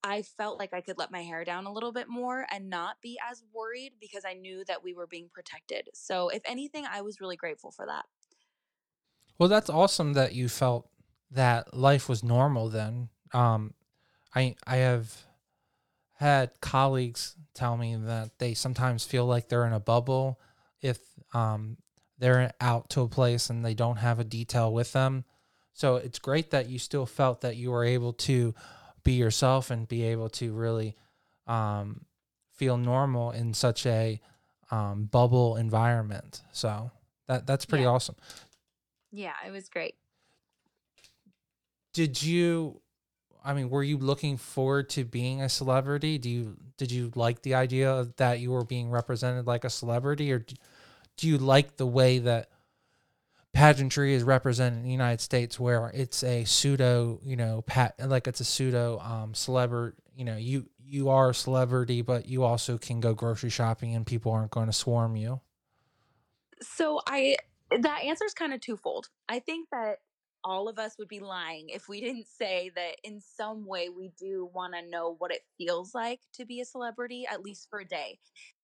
I 0.07 0.23
felt 0.23 0.61
like 0.61 0.73
I 0.73 0.81
could 0.81 0.99
let 0.99 1.11
my 1.11 1.23
hair 1.23 1.45
down 1.45 1.67
a 1.67 1.73
little 1.73 1.91
bit 1.91 2.09
more 2.09 2.47
and 2.53 2.71
not 2.71 3.03
be 3.03 3.19
as 3.29 3.43
worried 3.53 3.95
because 4.01 4.25
I 4.25 4.35
knew 4.35 4.65
that 4.67 4.85
we 4.85 4.95
were 4.95 5.09
being 5.09 5.29
protected. 5.33 5.89
So, 5.95 6.29
if 6.29 6.43
anything, 6.45 6.85
I 6.89 7.03
was 7.03 7.21
really 7.21 7.35
grateful 7.35 7.73
for 7.73 7.85
that. 7.87 8.05
Well, 9.37 9.49
that's 9.49 9.69
awesome 9.69 10.13
that 10.13 10.33
you 10.33 10.49
felt 10.49 10.89
that 11.33 11.77
life 11.77 12.09
was 12.09 12.23
normal 12.23 12.69
then. 12.69 13.09
Um, 13.35 13.75
I 14.33 14.55
I 14.65 14.77
have 14.77 15.13
had 16.13 16.61
colleagues 16.61 17.35
tell 17.53 17.77
me 17.77 17.97
that 17.97 18.39
they 18.39 18.55
sometimes 18.55 19.05
feel 19.05 19.27
like 19.27 19.49
they're 19.49 19.67
in 19.67 19.73
a 19.73 19.81
bubble 19.81 20.39
if 20.81 21.01
um, 21.35 21.79
they're 22.17 22.53
out 22.61 22.91
to 22.91 23.01
a 23.01 23.09
place 23.09 23.51
and 23.51 23.65
they 23.65 23.75
don't 23.75 23.97
have 23.97 24.21
a 24.21 24.25
detail 24.25 24.73
with 24.73 24.93
them. 24.93 25.25
So 25.73 25.97
it's 25.97 26.21
great 26.21 26.53
that 26.53 26.71
you 26.71 26.79
still 26.79 27.07
felt 27.07 27.41
that 27.41 27.57
you 27.57 27.73
were 27.73 27.85
able 27.85 28.15
to 28.15 28.55
be 29.07 29.13
yourself 29.13 29.71
and 29.71 29.87
be 29.87 30.03
able 30.03 30.29
to 30.29 30.53
really 30.53 30.97
um, 31.47 32.05
feel 32.53 32.77
normal 32.77 33.31
in 33.31 33.55
such 33.55 33.87
a 33.87 34.21
um, 34.73 35.05
bubble 35.05 35.57
environment. 35.57 36.43
So 36.53 36.91
that 37.29 37.47
that's 37.47 37.65
pretty 37.65 37.85
yeah. 37.85 37.91
awesome. 37.91 38.17
Yeah, 39.13 39.35
it 39.47 39.53
was 39.53 39.69
great. 39.69 39.95
Did 41.95 42.21
you? 42.21 42.83
I 43.45 43.55
mean, 43.55 43.71
were 43.71 43.85
you 43.85 43.97
looking 43.97 44.37
forward 44.37 44.89
to 44.91 45.05
being 45.05 45.41
a 45.41 45.49
celebrity? 45.49 46.19
Do 46.19 46.29
you 46.29 46.57
did 46.77 46.91
you 46.91 47.13
like 47.15 47.43
the 47.43 47.55
idea 47.55 48.09
that 48.17 48.41
you 48.41 48.51
were 48.51 48.65
being 48.65 48.91
represented 48.91 49.47
like 49.47 49.65
a 49.65 49.71
celebrity, 49.71 50.33
or 50.33 50.45
do 51.17 51.29
you 51.29 51.39
like 51.39 51.77
the 51.77 51.87
way 51.87 52.19
that 52.19 52.51
pageantry 53.57 54.13
is 54.13 54.23
represented 54.23 54.81
in 54.81 54.85
the 54.85 54.91
United 54.91 55.19
States 55.19 55.59
where 55.59 55.91
it's 55.95 56.23
a 56.23 56.45
pseudo, 56.45 57.19
you 57.25 57.37
know, 57.37 57.63
pat 57.63 57.95
like 57.99 58.29
it's 58.29 58.41
a 58.41 58.45
pseudo 58.45 58.99
um 58.99 59.33
celebrity, 59.33 59.97
you 60.15 60.27
know, 60.27 60.37
you 60.37 60.69
you 60.79 61.09
are 61.09 61.31
a 61.31 61.35
celebrity 61.35 62.03
but 62.03 62.29
you 62.29 62.45
also 62.45 62.77
can 62.77 63.01
go 63.01 63.15
grocery 63.15 63.49
shopping 63.49 63.95
and 63.95 64.05
people 64.05 64.31
aren't 64.31 64.51
going 64.51 64.67
to 64.67 64.75
swarm 64.75 65.17
you. 65.17 65.41
So 66.61 67.01
I 67.07 67.37
that 67.71 68.03
answer 68.05 68.27
is 68.27 68.35
kind 68.35 68.53
of 68.53 68.61
twofold. 68.61 69.09
I 69.27 69.39
think 69.39 69.71
that 69.73 70.01
all 70.45 70.69
of 70.69 70.79
us 70.79 70.97
would 70.99 71.09
be 71.09 71.21
lying 71.21 71.71
if 71.71 71.89
we 71.89 72.03
didn't 72.03 72.27
say 72.27 72.71
that 72.77 72.97
in 73.05 73.23
some 73.23 73.65
way 73.67 73.89
we 73.89 74.13
do 74.19 74.51
want 74.53 74.75
to 74.75 74.87
know 74.87 75.15
what 75.19 75.33
it 75.33 75.41
feels 75.57 75.95
like 75.95 76.21
to 76.35 76.45
be 76.45 76.61
a 76.61 76.65
celebrity, 76.67 77.27
at 77.29 77.43
least 77.43 77.69
for 77.71 77.81
a 77.81 77.89
day. 77.89 78.19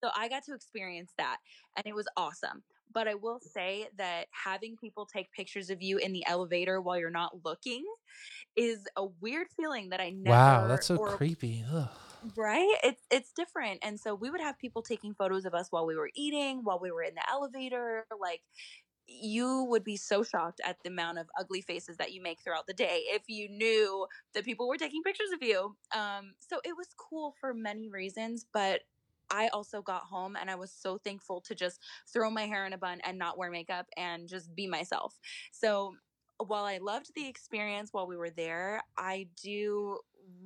So 0.05 0.11
I 0.15 0.29
got 0.29 0.45
to 0.45 0.55
experience 0.55 1.13
that 1.17 1.39
and 1.79 1.87
it 1.87 1.95
was 1.95 2.09
awesome. 2.15 2.63
But 2.93 3.09
I 3.09 3.15
will 3.15 3.41
say 3.41 3.89
that 3.99 4.27
having 4.31 4.77
people 4.77 5.07
take 5.07 5.33
pictures 5.33 5.71
of 5.71 5.83
you 5.83 5.99
in 5.99 6.13
the 6.13 6.25
elevator 6.27 6.81
while 6.81 6.99
you're 6.99 7.11
not 7.11 7.45
looking 7.45 7.85
is 8.57 8.85
a 8.97 9.07
weird 9.21 9.49
feeling 9.57 9.91
that 9.91 10.01
I 10.01 10.11
never. 10.11 10.37
Wow, 10.37 10.67
that's 10.69 10.87
so 10.87 10.97
or, 10.97 11.17
creepy. 11.17 11.65
Ugh. 11.73 11.89
Right? 12.37 12.77
It's 12.85 13.03
it's 13.11 13.33
different. 13.33 13.81
And 13.83 13.99
so 13.99 14.15
we 14.15 14.31
would 14.31 14.41
have 14.41 14.59
people 14.59 14.83
taking 14.83 15.15
photos 15.15 15.45
of 15.45 15.55
us 15.55 15.69
while 15.71 15.87
we 15.87 15.97
were 15.97 16.11
eating, 16.15 16.61
while 16.63 16.79
we 16.81 16.93
were 16.93 17.03
in 17.03 17.15
the 17.15 17.29
elevator. 17.29 18.07
Like 18.21 18.43
you 19.07 19.65
would 19.65 19.85
be 19.85 19.97
so 19.97 20.23
shocked 20.23 20.61
at 20.65 20.77
the 20.83 20.89
amount 20.89 21.19
of 21.19 21.27
ugly 21.39 21.61
faces 21.61 21.97
that 21.97 22.13
you 22.13 22.23
make 22.23 22.39
throughout 22.43 22.67
the 22.67 22.73
day 22.73 23.03
if 23.07 23.23
you 23.29 23.49
knew 23.49 24.07
that 24.35 24.45
people 24.45 24.69
were 24.69 24.77
taking 24.77 25.03
pictures 25.03 25.31
of 25.35 25.43
you. 25.43 25.77
Um, 25.95 26.33
so 26.39 26.61
it 26.65 26.77
was 26.77 26.89
cool 26.97 27.35
for 27.41 27.53
many 27.53 27.89
reasons, 27.89 28.47
but 28.53 28.81
I 29.33 29.49
also 29.49 29.83
got 29.83 30.03
home 30.03 30.37
and 30.37 30.51
I 30.51 30.55
was 30.55 30.71
so 30.71 30.99
thankful 30.99 31.41
to 31.43 31.55
just 31.55 31.81
throw 32.13 32.31
my 32.31 32.47
hair 32.47 32.67
in 32.67 32.73
a 32.73 32.79
bun 32.79 33.01
and 33.05 33.19
not 33.19 33.39
wear 33.39 33.51
makeup 33.51 33.87
and 33.97 34.29
just 34.29 34.55
be 34.55 34.67
myself. 34.67 35.19
So 35.51 35.95
while 36.39 36.65
I 36.65 36.79
loved 36.79 37.13
the 37.15 37.29
experience 37.29 37.91
while 37.93 38.07
we 38.07 38.17
were 38.17 38.31
there, 38.31 38.83
I 38.97 39.29
do 39.43 39.99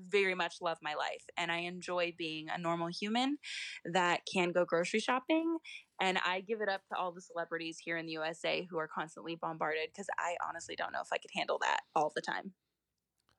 very 0.09 0.35
much 0.35 0.57
love 0.61 0.79
my 0.83 0.95
life 0.95 1.25
and 1.37 1.51
I 1.51 1.59
enjoy 1.59 2.15
being 2.17 2.49
a 2.49 2.59
normal 2.59 2.89
human 2.89 3.39
that 3.85 4.21
can 4.33 4.53
go 4.53 4.65
grocery 4.65 5.01
shopping. 5.01 5.59
And 6.01 6.19
I 6.25 6.41
give 6.41 6.61
it 6.61 6.69
up 6.69 6.83
to 6.89 6.97
all 6.97 7.13
the 7.13 7.21
celebrities 7.21 7.79
here 7.83 7.97
in 7.97 8.07
the 8.07 8.13
USA 8.13 8.67
who 8.71 8.79
are 8.79 8.89
constantly 8.89 9.37
bombarded 9.37 9.89
because 9.93 10.09
I 10.19 10.37
honestly 10.47 10.77
don't 10.77 10.93
know 10.93 11.01
if 11.01 11.09
I 11.13 11.19
could 11.19 11.31
handle 11.35 11.59
that 11.63 11.81
all 11.95 12.13
the 12.15 12.23
time. 12.23 12.53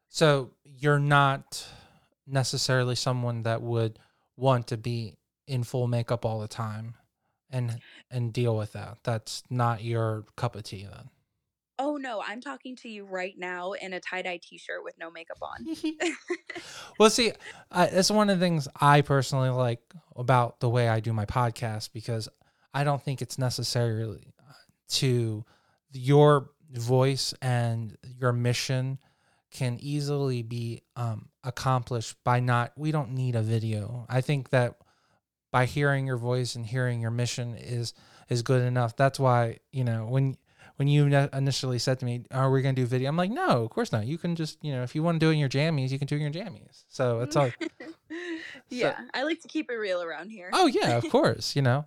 So 0.09 0.51
you're 0.63 0.99
not 0.99 1.67
necessarily 2.25 2.95
someone 2.95 3.43
that 3.43 3.61
would 3.61 3.99
want 4.35 4.67
to 4.67 4.77
be 4.77 5.17
in 5.47 5.63
full 5.63 5.87
makeup 5.87 6.25
all 6.25 6.39
the 6.39 6.47
time 6.47 6.95
and 7.49 7.79
and 8.11 8.33
deal 8.33 8.55
with 8.55 8.73
that. 8.73 8.97
That's 9.03 9.43
not 9.49 9.83
your 9.83 10.25
cup 10.35 10.55
of 10.55 10.63
tea 10.63 10.87
then. 10.89 11.09
Oh 11.79 11.97
no, 11.97 12.23
I'm 12.25 12.41
talking 12.41 12.75
to 12.77 12.89
you 12.89 13.05
right 13.05 13.35
now 13.37 13.73
in 13.73 13.93
a 13.93 13.99
tie 13.99 14.23
dye 14.23 14.39
t 14.41 14.57
shirt 14.57 14.83
with 14.83 14.97
no 14.97 15.11
makeup 15.11 15.37
on. 15.41 15.75
well, 16.99 17.09
see, 17.09 17.33
I, 17.71 17.87
that's 17.87 18.09
one 18.09 18.29
of 18.29 18.39
the 18.39 18.45
things 18.45 18.67
I 18.79 19.01
personally 19.01 19.49
like 19.49 19.81
about 20.15 20.59
the 20.59 20.69
way 20.69 20.89
I 20.89 20.99
do 20.99 21.13
my 21.13 21.25
podcast 21.25 21.91
because 21.93 22.27
I 22.73 22.83
don't 22.83 23.01
think 23.01 23.21
it's 23.21 23.37
necessarily 23.37 24.33
uh, 24.39 24.53
to 24.89 25.45
your 25.93 26.49
voice 26.71 27.33
and 27.41 27.95
your 28.03 28.33
mission 28.33 28.97
can 29.51 29.77
easily 29.79 30.41
be 30.41 30.81
um, 30.95 31.29
accomplished 31.43 32.15
by 32.23 32.39
not. 32.39 32.73
We 32.75 32.91
don't 32.91 33.11
need 33.11 33.35
a 33.35 33.41
video. 33.41 34.05
I 34.09 34.21
think 34.21 34.49
that 34.49 34.77
by 35.51 35.65
hearing 35.65 36.05
your 36.07 36.17
voice 36.17 36.55
and 36.55 36.65
hearing 36.65 37.01
your 37.01 37.11
mission 37.11 37.55
is 37.55 37.93
is 38.29 38.41
good 38.41 38.61
enough. 38.61 38.95
That's 38.95 39.19
why 39.19 39.59
you 39.71 39.83
know 39.83 40.05
when 40.05 40.37
when 40.77 40.87
you 40.87 41.05
initially 41.33 41.79
said 41.79 41.99
to 41.99 42.05
me, 42.05 42.23
"Are 42.31 42.51
we 42.51 42.61
going 42.61 42.75
to 42.75 42.81
do 42.81 42.85
video?" 42.85 43.09
I'm 43.09 43.17
like, 43.17 43.31
"No, 43.31 43.63
of 43.63 43.69
course 43.69 43.91
not. 43.91 44.05
You 44.05 44.17
can 44.17 44.35
just, 44.35 44.63
you 44.63 44.71
know, 44.71 44.83
if 44.83 44.95
you 44.95 45.03
want 45.03 45.19
to 45.19 45.25
do 45.25 45.29
it 45.29 45.33
in 45.33 45.39
your 45.39 45.49
jammies, 45.49 45.89
you 45.89 45.97
can 45.97 46.07
do 46.07 46.15
it 46.15 46.21
in 46.21 46.31
your 46.31 46.45
jammies." 46.45 46.83
So 46.87 47.21
it's 47.21 47.35
all. 47.35 47.49
yeah, 48.69 48.97
so, 48.97 49.03
I 49.13 49.23
like 49.23 49.41
to 49.41 49.47
keep 49.47 49.71
it 49.71 49.75
real 49.75 50.01
around 50.01 50.29
here. 50.29 50.49
Oh 50.53 50.67
yeah, 50.67 50.97
of 50.97 51.09
course. 51.09 51.55
You 51.55 51.63
know. 51.63 51.85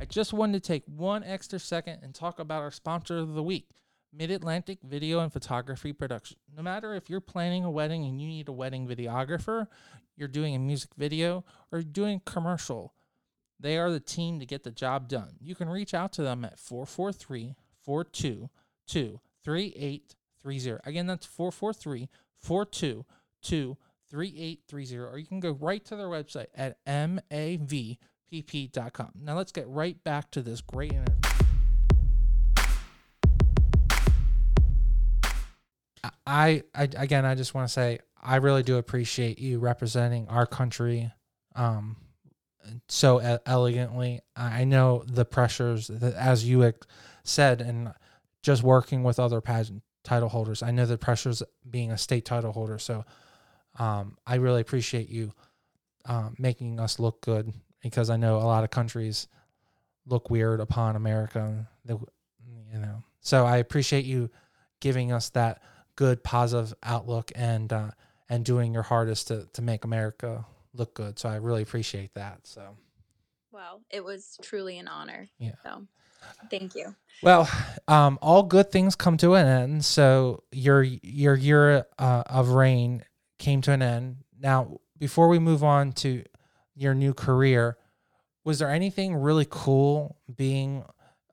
I 0.00 0.06
just 0.06 0.32
wanted 0.32 0.62
to 0.62 0.68
take 0.68 0.82
one 0.86 1.24
extra 1.24 1.58
second 1.58 2.00
and 2.02 2.14
talk 2.14 2.38
about 2.38 2.60
our 2.60 2.70
sponsor 2.70 3.16
of 3.16 3.32
the 3.32 3.42
week, 3.42 3.68
Mid 4.16 4.30
Atlantic 4.30 4.78
Video 4.82 5.20
and 5.20 5.32
Photography 5.32 5.92
Production. 5.92 6.36
No 6.54 6.62
matter 6.62 6.94
if 6.94 7.10
you're 7.10 7.20
planning 7.20 7.64
a 7.64 7.70
wedding 7.70 8.04
and 8.04 8.20
you 8.20 8.28
need 8.28 8.48
a 8.48 8.52
wedding 8.52 8.86
videographer, 8.86 9.66
you're 10.16 10.28
doing 10.28 10.54
a 10.54 10.58
music 10.58 10.90
video, 10.96 11.44
or 11.72 11.82
doing 11.82 12.20
commercial, 12.24 12.94
they 13.58 13.76
are 13.78 13.90
the 13.90 14.00
team 14.00 14.38
to 14.38 14.46
get 14.46 14.62
the 14.62 14.70
job 14.70 15.08
done. 15.08 15.36
You 15.40 15.54
can 15.54 15.68
reach 15.68 15.94
out 15.94 16.12
to 16.14 16.22
them 16.22 16.44
at 16.44 16.58
443 16.58 17.54
422 17.82 19.20
3830. 19.42 20.88
Again, 20.88 21.06
that's 21.06 21.26
443 21.26 22.08
422 22.40 23.76
3830. 24.10 24.98
Or 24.98 25.18
you 25.18 25.26
can 25.26 25.40
go 25.40 25.52
right 25.52 25.84
to 25.86 25.96
their 25.96 26.06
website 26.08 26.46
at 26.54 26.84
mavpp.com. 26.86 27.98
Now 29.20 29.36
let's 29.36 29.52
get 29.52 29.68
right 29.68 30.02
back 30.04 30.30
to 30.32 30.42
this 30.42 30.60
great 30.60 30.92
interview. 30.92 31.33
I, 36.26 36.62
I 36.74 36.88
again, 36.96 37.24
I 37.24 37.34
just 37.34 37.54
want 37.54 37.68
to 37.68 37.72
say 37.72 37.98
I 38.22 38.36
really 38.36 38.62
do 38.62 38.78
appreciate 38.78 39.38
you 39.38 39.58
representing 39.58 40.28
our 40.28 40.46
country 40.46 41.12
um, 41.54 41.96
so 42.88 43.18
elegantly. 43.46 44.20
I 44.34 44.64
know 44.64 45.04
the 45.06 45.24
pressures 45.24 45.88
that, 45.88 46.14
as 46.14 46.48
you 46.48 46.72
said, 47.22 47.60
and 47.60 47.92
just 48.42 48.62
working 48.62 49.02
with 49.02 49.18
other 49.18 49.40
pageant 49.40 49.82
title 50.04 50.28
holders. 50.28 50.62
I 50.62 50.70
know 50.70 50.86
the 50.86 50.98
pressures 50.98 51.42
being 51.68 51.90
a 51.90 51.98
state 51.98 52.24
title 52.24 52.52
holder. 52.52 52.78
So 52.78 53.04
um, 53.78 54.16
I 54.26 54.36
really 54.36 54.60
appreciate 54.60 55.08
you 55.08 55.32
um, 56.04 56.34
making 56.38 56.78
us 56.78 56.98
look 56.98 57.22
good 57.22 57.52
because 57.82 58.10
I 58.10 58.16
know 58.16 58.36
a 58.36 58.44
lot 58.44 58.64
of 58.64 58.70
countries 58.70 59.28
look 60.06 60.30
weird 60.30 60.60
upon 60.60 60.96
America. 60.96 61.66
You 61.88 62.78
know, 62.78 63.02
so 63.20 63.46
I 63.46 63.56
appreciate 63.56 64.04
you 64.04 64.30
giving 64.80 65.12
us 65.12 65.30
that 65.30 65.62
good, 65.96 66.22
positive 66.22 66.74
outlook 66.82 67.32
and 67.34 67.72
uh, 67.72 67.90
and 68.28 68.44
doing 68.44 68.74
your 68.74 68.82
hardest 68.82 69.28
to 69.28 69.46
to 69.52 69.62
make 69.62 69.84
America 69.84 70.44
look 70.74 70.94
good. 70.94 71.18
So 71.18 71.28
I 71.28 71.36
really 71.36 71.62
appreciate 71.62 72.14
that. 72.14 72.40
So, 72.44 72.76
well, 73.52 73.82
it 73.90 74.04
was 74.04 74.38
truly 74.42 74.78
an 74.78 74.88
honor. 74.88 75.28
Yeah. 75.38 75.52
So, 75.62 75.86
thank 76.50 76.74
you. 76.74 76.94
Well, 77.22 77.48
um, 77.88 78.18
all 78.20 78.42
good 78.42 78.70
things 78.70 78.96
come 78.96 79.16
to 79.18 79.34
an 79.34 79.46
end. 79.46 79.84
So 79.84 80.42
your 80.52 80.82
your 80.82 81.34
year 81.34 81.86
uh, 81.98 82.22
of 82.26 82.50
reign 82.50 83.04
came 83.38 83.60
to 83.62 83.72
an 83.72 83.82
end. 83.82 84.16
Now, 84.38 84.80
before 84.98 85.28
we 85.28 85.38
move 85.38 85.62
on 85.62 85.92
to 85.92 86.24
your 86.74 86.94
new 86.94 87.14
career, 87.14 87.78
was 88.44 88.58
there 88.58 88.70
anything 88.70 89.14
really 89.14 89.46
cool 89.48 90.16
being 90.34 90.84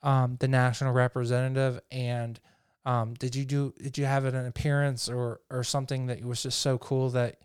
um, 0.03 0.38
the 0.39 0.47
national 0.47 0.93
representative 0.93 1.80
and 1.91 2.39
um, 2.86 3.13
did 3.13 3.36
you 3.36 3.45
do 3.45 3.73
did 3.82 3.97
you 3.97 4.05
have 4.05 4.25
an 4.25 4.36
appearance 4.45 5.07
or 5.07 5.41
or 5.49 5.63
something 5.63 6.07
that 6.07 6.23
was 6.25 6.43
just 6.43 6.59
so 6.59 6.77
cool 6.77 7.09
that 7.11 7.38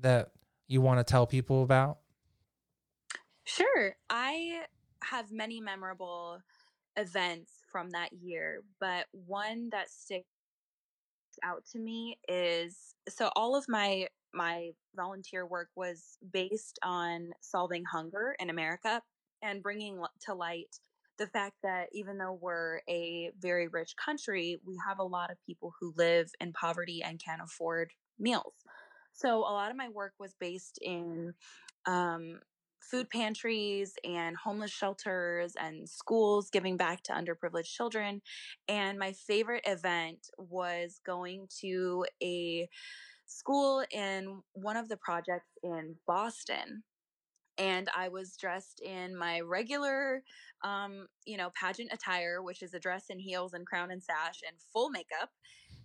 that 0.00 0.32
you 0.66 0.80
want 0.80 0.98
to 0.98 1.04
tell 1.04 1.26
people 1.26 1.62
about? 1.62 1.98
Sure. 3.44 3.96
I 4.10 4.62
have 5.04 5.30
many 5.30 5.60
memorable 5.60 6.38
events 6.96 7.52
from 7.70 7.90
that 7.90 8.12
year, 8.12 8.62
but 8.80 9.06
one 9.12 9.68
that 9.70 9.90
sticks 9.90 10.26
out 11.44 11.64
to 11.72 11.78
me 11.78 12.18
is 12.28 12.94
so 13.08 13.30
all 13.36 13.56
of 13.56 13.64
my 13.68 14.06
my 14.34 14.70
volunteer 14.96 15.46
work 15.46 15.68
was 15.76 16.18
based 16.32 16.78
on 16.82 17.30
solving 17.40 17.84
hunger 17.84 18.34
in 18.40 18.50
America 18.50 19.00
and 19.42 19.62
bringing 19.62 20.02
to 20.24 20.34
light 20.34 20.78
the 21.18 21.26
fact 21.26 21.56
that 21.62 21.88
even 21.92 22.18
though 22.18 22.38
we're 22.40 22.80
a 22.88 23.30
very 23.38 23.68
rich 23.68 23.94
country, 23.96 24.58
we 24.66 24.76
have 24.86 24.98
a 24.98 25.04
lot 25.04 25.30
of 25.30 25.36
people 25.46 25.72
who 25.80 25.92
live 25.96 26.30
in 26.40 26.52
poverty 26.52 27.02
and 27.02 27.22
can't 27.22 27.42
afford 27.42 27.92
meals. 28.18 28.54
So 29.12 29.38
a 29.38 29.52
lot 29.52 29.70
of 29.70 29.76
my 29.76 29.88
work 29.88 30.14
was 30.18 30.34
based 30.40 30.78
in 30.80 31.34
um, 31.86 32.40
food 32.80 33.10
pantries 33.10 33.94
and 34.04 34.36
homeless 34.36 34.70
shelters 34.70 35.54
and 35.60 35.88
schools 35.88 36.50
giving 36.50 36.76
back 36.76 37.02
to 37.04 37.12
underprivileged 37.12 37.72
children. 37.72 38.22
And 38.68 38.98
my 38.98 39.12
favorite 39.12 39.64
event 39.66 40.28
was 40.38 41.00
going 41.04 41.48
to 41.60 42.06
a 42.22 42.68
school 43.26 43.84
in 43.90 44.42
one 44.52 44.76
of 44.76 44.88
the 44.88 44.96
projects 44.96 45.50
in 45.62 45.96
Boston. 46.06 46.82
And 47.58 47.88
I 47.94 48.08
was 48.08 48.36
dressed 48.36 48.80
in 48.80 49.16
my 49.16 49.40
regular, 49.40 50.24
um, 50.62 51.08
you 51.26 51.36
know, 51.36 51.50
pageant 51.50 51.92
attire, 51.92 52.42
which 52.42 52.62
is 52.62 52.74
a 52.74 52.80
dress 52.80 53.10
and 53.10 53.20
heels 53.20 53.52
and 53.54 53.66
crown 53.66 53.90
and 53.90 54.02
sash 54.02 54.40
and 54.46 54.60
full 54.60 54.90
makeup 54.90 55.30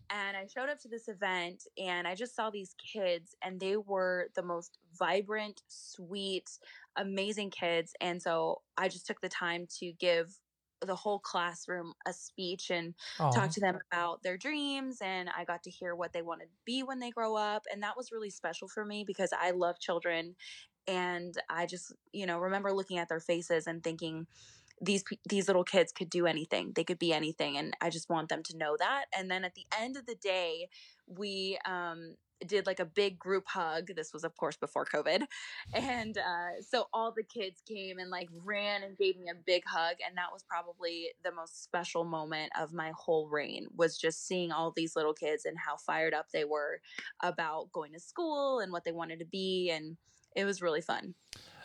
and 0.10 0.38
I 0.38 0.48
showed 0.48 0.70
up 0.70 0.80
to 0.80 0.88
this 0.88 1.08
event 1.10 1.64
and 1.78 2.08
I 2.08 2.16
just 2.16 2.36
saw 2.36 2.50
these 2.50 2.74
kids 2.76 3.36
and 3.44 3.60
they 3.60 3.76
were 3.76 4.30
the 4.36 4.44
most 4.44 4.78
vibrant, 4.98 5.64
sweet, 5.68 6.60
amazing 6.96 7.52
kids. 7.52 7.94
And 8.00 8.22
so 8.22 8.62
I 8.78 8.88
just 8.88 9.06
took 9.06 9.20
the 9.22 9.30
time 9.30 9.68
to 9.80 9.92
give 9.94 10.40
the 10.82 10.96
whole 10.96 11.20
classroom 11.20 11.94
a 12.06 12.14
speech 12.14 12.70
and 12.70 12.94
Aww. 13.20 13.34
talk 13.34 13.50
to 13.52 13.60
them 13.60 13.80
about 13.92 14.22
their 14.22 14.38
dreams 14.38 15.00
and 15.02 15.28
I 15.28 15.44
got 15.44 15.64
to 15.64 15.72
hear 15.72 15.96
what 15.96 16.14
they 16.14 16.22
want 16.22 16.42
to 16.42 16.48
be 16.66 16.84
when 16.84 17.00
they 17.00 17.10
grow 17.10 17.36
up 17.36 17.64
and 17.72 17.82
that 17.82 17.98
was 17.98 18.12
really 18.12 18.30
special 18.30 18.68
for 18.68 18.86
me 18.86 19.04
because 19.04 19.34
I 19.36 19.50
love 19.52 19.80
children 19.80 20.36
and 20.88 21.36
I 21.50 21.66
just, 21.66 21.94
you 22.14 22.26
know, 22.26 22.40
remember 22.40 22.72
looking 22.72 22.98
at 22.98 23.10
their 23.10 23.20
faces 23.20 23.68
and 23.68 23.84
thinking 23.84 24.28
these 24.82 25.04
these 25.28 25.48
little 25.48 25.64
kids 25.64 25.92
could 25.92 26.10
do 26.10 26.28
anything. 26.28 26.72
They 26.76 26.84
could 26.84 27.00
be 27.00 27.12
anything 27.14 27.58
and 27.58 27.76
i 27.82 27.90
just 27.90 28.10
want 28.10 28.30
them 28.30 28.44
to 28.44 28.58
know 28.58 28.76
that. 28.78 29.06
And 29.18 29.30
then 29.30 29.44
at 29.44 29.56
the 29.56 29.66
end 29.80 29.98
of 29.98 30.06
the 30.06 30.16
day 30.16 30.70
we 31.08 31.58
um 31.66 32.16
did 32.46 32.68
like 32.68 32.80
a 32.80 32.86
big 32.86 33.18
group 33.18 33.46
hug. 33.48 33.88
This 33.96 34.14
was 34.14 34.24
of 34.24 34.38
course 34.38 34.56
before 34.56 34.86
covid. 34.86 35.24
And 35.74 36.18
uh, 36.18 36.62
so 36.62 36.86
all 36.94 37.12
the 37.12 37.24
kids 37.24 37.62
came 37.68 37.98
and 37.98 38.10
like 38.12 38.30
ran 38.46 38.84
and 38.84 38.98
gave 38.98 39.18
me 39.18 39.30
a 39.30 39.36
big 39.46 39.64
hug 39.66 39.96
and 40.08 40.16
that 40.18 40.32
was 40.32 40.44
probably 40.44 41.08
the 41.24 41.32
most 41.32 41.64
special 41.64 42.06
moment 42.06 42.52
of 42.60 42.74
my 42.74 42.92
whole 42.96 43.28
reign 43.28 43.66
was 43.76 43.98
just 43.98 44.28
seeing 44.28 44.52
all 44.52 44.72
these 44.76 44.96
little 44.96 45.14
kids 45.14 45.46
and 45.46 45.58
how 45.58 45.76
fired 45.76 46.14
up 46.14 46.28
they 46.32 46.46
were 46.46 46.80
about 47.22 47.72
going 47.72 47.94
to 47.94 48.00
school 48.00 48.60
and 48.60 48.72
what 48.72 48.84
they 48.84 48.92
wanted 48.92 49.20
to 49.20 49.26
be 49.26 49.72
and 49.72 49.98
it 50.38 50.46
was 50.46 50.62
really 50.62 50.82
fun 50.82 51.14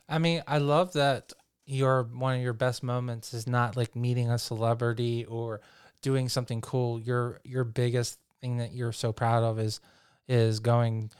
i 0.08 0.18
mean 0.18 0.42
i 0.46 0.58
love 0.58 0.92
that 0.94 1.32
your 1.64 2.04
one 2.12 2.36
of 2.36 2.42
your 2.42 2.52
best 2.52 2.82
moments 2.82 3.32
is 3.32 3.46
not 3.46 3.76
like 3.76 3.94
meeting 3.94 4.30
a 4.30 4.38
celebrity 4.38 5.24
or 5.26 5.60
doing 6.02 6.28
something 6.28 6.60
cool. 6.60 7.00
Your 7.00 7.40
your 7.44 7.64
biggest 7.64 8.18
thing 8.40 8.58
that 8.58 8.72
you're 8.72 8.92
so 8.92 9.12
proud 9.12 9.42
of 9.42 9.58
is 9.58 9.80
is 10.28 10.60
going 10.60 11.10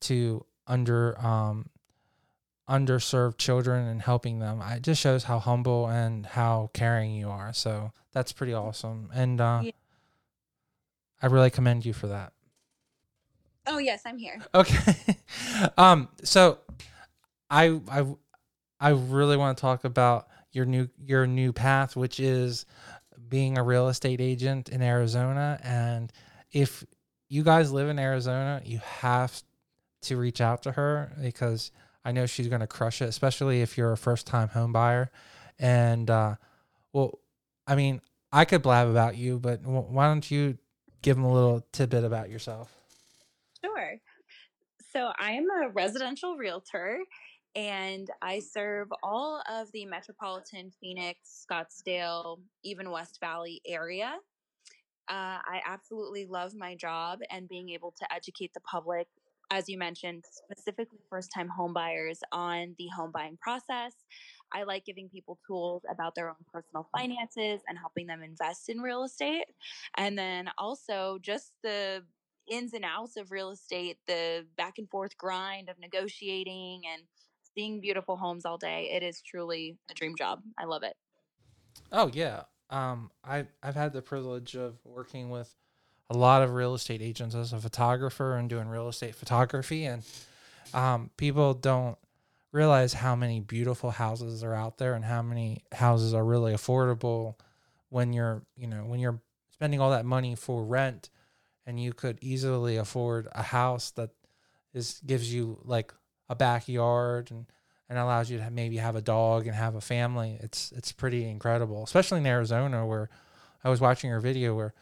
to 0.00 0.44
under 0.66 1.18
um 1.24 1.70
underserved 2.68 3.38
children 3.38 3.86
and 3.86 4.02
helping 4.02 4.38
them. 4.38 4.60
It 4.62 4.82
just 4.82 5.00
shows 5.00 5.24
how 5.24 5.38
humble 5.38 5.88
and 5.88 6.26
how 6.26 6.70
caring 6.74 7.12
you 7.14 7.28
are. 7.28 7.52
So 7.52 7.92
that's 8.12 8.32
pretty 8.32 8.54
awesome. 8.54 9.10
And 9.14 9.40
uh, 9.40 9.60
yeah. 9.64 9.72
I 11.20 11.26
really 11.26 11.50
commend 11.50 11.84
you 11.84 11.92
for 11.92 12.08
that. 12.08 12.32
Oh 13.66 13.78
yes, 13.78 14.02
I'm 14.04 14.18
here. 14.18 14.40
Okay. 14.54 15.16
um. 15.78 16.08
So, 16.24 16.58
I 17.52 17.80
I 17.88 18.06
I 18.80 18.88
really 18.90 19.36
want 19.36 19.56
to 19.56 19.60
talk 19.60 19.84
about 19.84 20.26
your 20.52 20.64
new 20.64 20.88
your 20.98 21.26
new 21.26 21.52
path, 21.52 21.94
which 21.94 22.18
is 22.18 22.66
being 23.28 23.58
a 23.58 23.62
real 23.62 23.88
estate 23.88 24.20
agent 24.20 24.70
in 24.70 24.82
Arizona. 24.82 25.60
And 25.62 26.10
if 26.50 26.84
you 27.28 27.42
guys 27.44 27.70
live 27.70 27.88
in 27.88 27.98
Arizona, 27.98 28.60
you 28.64 28.78
have 28.78 29.42
to 30.02 30.16
reach 30.16 30.40
out 30.40 30.62
to 30.64 30.72
her 30.72 31.12
because 31.20 31.70
I 32.04 32.12
know 32.12 32.26
she's 32.26 32.48
going 32.48 32.60
to 32.60 32.66
crush 32.66 33.00
it, 33.00 33.08
especially 33.08 33.60
if 33.60 33.78
you're 33.78 33.92
a 33.92 33.96
first 33.96 34.26
time 34.26 34.48
home 34.48 34.72
buyer. 34.72 35.10
And 35.58 36.10
uh, 36.10 36.36
well, 36.92 37.20
I 37.66 37.76
mean, 37.76 38.00
I 38.32 38.46
could 38.46 38.62
blab 38.62 38.88
about 38.88 39.16
you, 39.16 39.38
but 39.38 39.62
why 39.62 40.08
don't 40.08 40.28
you 40.30 40.56
give 41.02 41.16
them 41.16 41.24
a 41.24 41.32
little 41.32 41.66
tidbit 41.72 42.04
about 42.04 42.30
yourself? 42.30 42.74
Sure. 43.62 43.98
So 44.92 45.12
I 45.18 45.32
am 45.32 45.46
a 45.50 45.68
residential 45.68 46.36
realtor 46.36 46.98
and 47.54 48.08
I 48.22 48.40
serve 48.40 48.88
all 49.02 49.42
of 49.50 49.70
the 49.72 49.84
metropolitan 49.84 50.70
Phoenix, 50.80 51.44
Scottsdale, 51.50 52.38
even 52.62 52.90
West 52.90 53.18
Valley 53.20 53.60
area. 53.66 54.14
Uh, 55.08 55.40
I 55.44 55.60
absolutely 55.66 56.24
love 56.26 56.54
my 56.54 56.74
job 56.74 57.18
and 57.30 57.48
being 57.48 57.70
able 57.70 57.92
to 57.98 58.12
educate 58.12 58.54
the 58.54 58.60
public, 58.60 59.08
as 59.50 59.68
you 59.68 59.76
mentioned, 59.76 60.24
specifically 60.30 61.00
first 61.10 61.30
time 61.34 61.50
homebuyers 61.58 62.20
on 62.30 62.74
the 62.78 62.88
home 62.96 63.10
buying 63.12 63.36
process. 63.42 63.92
I 64.54 64.62
like 64.62 64.84
giving 64.84 65.08
people 65.08 65.38
tools 65.46 65.82
about 65.90 66.14
their 66.14 66.28
own 66.28 66.36
personal 66.52 66.88
finances 66.96 67.60
and 67.68 67.78
helping 67.78 68.06
them 68.06 68.22
invest 68.22 68.68
in 68.68 68.80
real 68.80 69.04
estate. 69.04 69.44
And 69.96 70.16
then 70.16 70.50
also 70.56 71.18
just 71.20 71.52
the 71.62 72.02
ins 72.50 72.72
and 72.72 72.84
outs 72.84 73.16
of 73.16 73.30
real 73.30 73.50
estate, 73.50 73.98
the 74.06 74.46
back 74.56 74.74
and 74.78 74.88
forth 74.88 75.16
grind 75.16 75.68
of 75.68 75.78
negotiating 75.78 76.82
and 76.90 77.02
seeing 77.54 77.80
beautiful 77.80 78.16
homes 78.16 78.44
all 78.44 78.58
day. 78.58 78.90
It 78.92 79.02
is 79.02 79.20
truly 79.20 79.76
a 79.90 79.94
dream 79.94 80.14
job. 80.16 80.40
I 80.58 80.64
love 80.64 80.82
it. 80.82 80.96
Oh 81.90 82.10
yeah. 82.12 82.42
Um, 82.70 83.10
I 83.24 83.46
I've 83.62 83.74
had 83.74 83.92
the 83.92 84.02
privilege 84.02 84.54
of 84.54 84.78
working 84.84 85.30
with 85.30 85.54
a 86.10 86.16
lot 86.16 86.42
of 86.42 86.52
real 86.52 86.74
estate 86.74 87.02
agents 87.02 87.34
as 87.34 87.52
a 87.52 87.58
photographer 87.58 88.36
and 88.36 88.48
doing 88.48 88.68
real 88.68 88.88
estate 88.88 89.14
photography, 89.14 89.84
and 89.84 90.02
um, 90.74 91.10
people 91.16 91.54
don't 91.54 91.96
realize 92.52 92.92
how 92.92 93.16
many 93.16 93.40
beautiful 93.40 93.90
houses 93.90 94.44
are 94.44 94.54
out 94.54 94.78
there 94.78 94.94
and 94.94 95.04
how 95.04 95.22
many 95.22 95.62
houses 95.72 96.12
are 96.12 96.24
really 96.24 96.52
affordable 96.52 97.34
when 97.88 98.12
you're 98.12 98.42
you 98.56 98.66
know 98.66 98.84
when 98.84 99.00
you're 99.00 99.20
spending 99.50 99.80
all 99.80 99.90
that 99.90 100.04
money 100.04 100.34
for 100.34 100.62
rent 100.64 101.08
and 101.66 101.80
you 101.80 101.92
could 101.92 102.18
easily 102.20 102.76
afford 102.76 103.28
a 103.32 103.42
house 103.42 103.90
that 103.92 104.10
is 104.74 105.00
gives 105.06 105.32
you 105.32 105.58
like 105.64 105.92
a 106.32 106.34
backyard 106.34 107.30
and 107.30 107.46
and 107.88 107.98
allows 107.98 108.30
you 108.30 108.38
to 108.38 108.50
maybe 108.50 108.78
have 108.78 108.96
a 108.96 109.02
dog 109.02 109.46
and 109.46 109.54
have 109.54 109.74
a 109.74 109.80
family. 109.80 110.38
It's 110.40 110.72
it's 110.72 110.92
pretty 110.92 111.28
incredible, 111.28 111.84
especially 111.84 112.20
in 112.20 112.26
Arizona 112.26 112.86
where 112.86 113.10
I 113.62 113.68
was 113.68 113.80
watching 113.80 114.08
your 114.08 114.20
video 114.20 114.54
where 114.54 114.72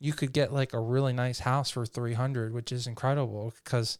you 0.00 0.12
could 0.12 0.32
get 0.32 0.52
like 0.52 0.72
a 0.72 0.80
really 0.80 1.12
nice 1.12 1.40
house 1.40 1.70
for 1.70 1.84
300, 1.84 2.54
which 2.54 2.72
is 2.72 2.86
incredible 2.86 3.52
because 3.62 3.98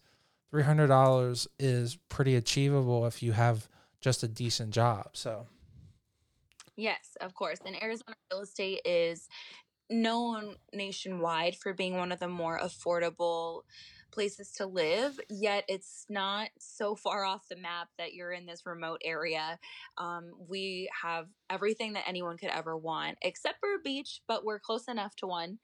$300 0.52 1.46
is 1.58 1.98
pretty 2.08 2.34
achievable 2.34 3.06
if 3.06 3.22
you 3.22 3.32
have 3.32 3.68
just 4.00 4.22
a 4.22 4.28
decent 4.28 4.70
job. 4.70 5.10
So 5.12 5.46
Yes, 6.76 7.16
of 7.20 7.34
course. 7.34 7.58
And 7.64 7.82
Arizona 7.82 8.16
real 8.30 8.42
estate 8.42 8.80
is 8.84 9.28
known 9.90 10.56
nationwide 10.72 11.56
for 11.56 11.72
being 11.72 11.96
one 11.96 12.12
of 12.12 12.20
the 12.20 12.28
more 12.28 12.58
affordable 12.58 13.62
places 14.16 14.50
to 14.52 14.64
live, 14.64 15.20
yet 15.28 15.64
it's 15.68 16.06
not 16.08 16.48
so 16.58 16.94
far 16.94 17.26
off 17.26 17.48
the 17.50 17.56
map 17.56 17.88
that 17.98 18.14
you're 18.14 18.32
in 18.32 18.46
this 18.46 18.64
remote 18.64 19.02
area. 19.04 19.58
Um, 19.98 20.32
we 20.48 20.88
have 21.02 21.26
everything 21.50 21.92
that 21.92 22.08
anyone 22.08 22.38
could 22.38 22.48
ever 22.48 22.78
want, 22.78 23.18
except 23.20 23.60
for 23.60 23.74
a 23.74 23.82
beach, 23.84 24.22
but 24.26 24.42
we're 24.42 24.58
close 24.58 24.88
enough 24.88 25.14
to 25.16 25.26
one. 25.26 25.58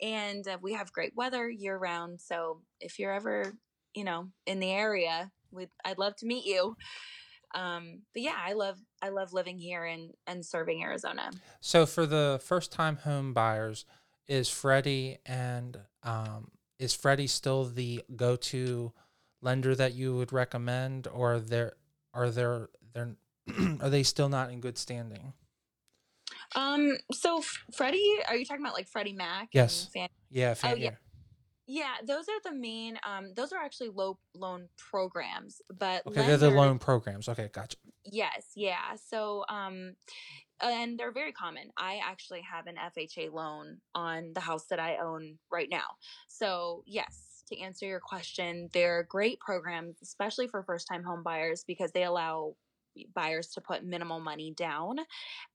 And 0.00 0.46
uh, 0.48 0.58
we 0.60 0.72
have 0.72 0.92
great 0.92 1.12
weather 1.14 1.48
year 1.48 1.78
round. 1.78 2.20
So 2.20 2.62
if 2.80 2.98
you're 2.98 3.12
ever, 3.12 3.54
you 3.94 4.02
know, 4.02 4.30
in 4.46 4.58
the 4.58 4.72
area, 4.72 5.30
I'd 5.84 5.98
love 5.98 6.16
to 6.16 6.26
meet 6.26 6.44
you. 6.44 6.76
Um, 7.54 8.00
but 8.12 8.22
yeah, 8.22 8.36
I 8.36 8.54
love 8.54 8.78
I 9.00 9.10
love 9.10 9.32
living 9.32 9.58
here 9.58 9.84
and 9.84 10.10
and 10.26 10.44
serving 10.44 10.82
Arizona. 10.82 11.30
So 11.60 11.86
for 11.86 12.04
the 12.04 12.40
first 12.42 12.72
time 12.72 12.96
home 12.96 13.32
buyers, 13.32 13.84
is 14.26 14.48
Freddie 14.48 15.18
and 15.26 15.78
um, 16.02 16.50
is 16.82 16.92
Freddie 16.92 17.28
still 17.28 17.64
the 17.64 18.02
go 18.16 18.34
to 18.36 18.92
lender 19.40 19.74
that 19.74 19.94
you 19.94 20.16
would 20.16 20.32
recommend, 20.32 21.06
or 21.06 21.34
are 21.34 21.38
there 21.38 21.74
are 22.12 22.30
there 22.30 22.68
there 22.92 23.16
are 23.80 23.88
they 23.90 24.02
still 24.02 24.28
not 24.28 24.50
in 24.50 24.60
good 24.60 24.76
standing? 24.76 25.32
Um. 26.56 26.96
So 27.12 27.42
Freddie, 27.72 28.18
are 28.28 28.36
you 28.36 28.44
talking 28.44 28.64
about 28.64 28.74
like 28.74 28.88
Freddie 28.88 29.12
Mac? 29.12 29.48
Yes. 29.52 29.90
Yeah. 30.30 30.54
Fan- 30.54 30.72
oh 30.72 30.76
yeah. 30.76 30.90
Yeah, 31.68 31.94
those 32.04 32.24
are 32.28 32.50
the 32.50 32.58
main. 32.58 32.98
Um, 33.06 33.32
those 33.36 33.52
are 33.52 33.62
actually 33.62 33.90
low 33.90 34.18
loan 34.34 34.68
programs, 34.76 35.62
but 35.72 36.04
okay, 36.06 36.20
lenders, 36.20 36.40
they're 36.40 36.50
the 36.50 36.56
loan 36.56 36.78
programs. 36.80 37.28
Okay, 37.28 37.48
gotcha. 37.52 37.76
Yes, 38.04 38.50
yeah. 38.56 38.96
So, 38.96 39.44
um, 39.48 39.94
and 40.62 40.98
they're 40.98 41.12
very 41.12 41.32
common. 41.32 41.70
I 41.76 42.00
actually 42.04 42.42
have 42.42 42.66
an 42.66 42.76
FHA 42.76 43.32
loan 43.32 43.78
on 43.94 44.32
the 44.34 44.40
house 44.40 44.66
that 44.70 44.80
I 44.80 44.98
own 44.98 45.38
right 45.50 45.68
now. 45.70 45.96
So, 46.28 46.82
yes, 46.86 47.42
to 47.48 47.58
answer 47.58 47.86
your 47.86 48.00
question, 48.00 48.70
they're 48.72 49.06
great 49.08 49.40
programs, 49.40 49.96
especially 50.02 50.48
for 50.48 50.62
first 50.62 50.86
time 50.86 51.02
home 51.02 51.22
buyers, 51.22 51.64
because 51.66 51.92
they 51.92 52.04
allow 52.04 52.54
buyers 53.14 53.48
to 53.48 53.60
put 53.60 53.84
minimal 53.84 54.20
money 54.20 54.54
down 54.56 54.96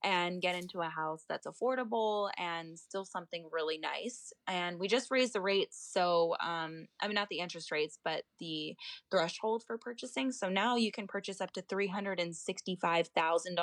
and 0.03 0.41
get 0.41 0.55
into 0.55 0.81
a 0.81 0.89
house 0.89 1.23
that's 1.27 1.47
affordable 1.47 2.29
and 2.37 2.77
still 2.77 3.05
something 3.05 3.47
really 3.51 3.77
nice. 3.77 4.33
And 4.47 4.79
we 4.79 4.87
just 4.87 5.11
raised 5.11 5.33
the 5.33 5.41
rates. 5.41 5.89
So, 5.91 6.35
um, 6.41 6.87
I 7.01 7.07
mean, 7.07 7.15
not 7.15 7.29
the 7.29 7.39
interest 7.39 7.71
rates, 7.71 7.99
but 8.03 8.23
the 8.39 8.75
threshold 9.11 9.63
for 9.65 9.77
purchasing. 9.77 10.31
So 10.31 10.49
now 10.49 10.75
you 10.75 10.91
can 10.91 11.07
purchase 11.07 11.41
up 11.41 11.51
to 11.53 11.61
$365,000 11.61 13.57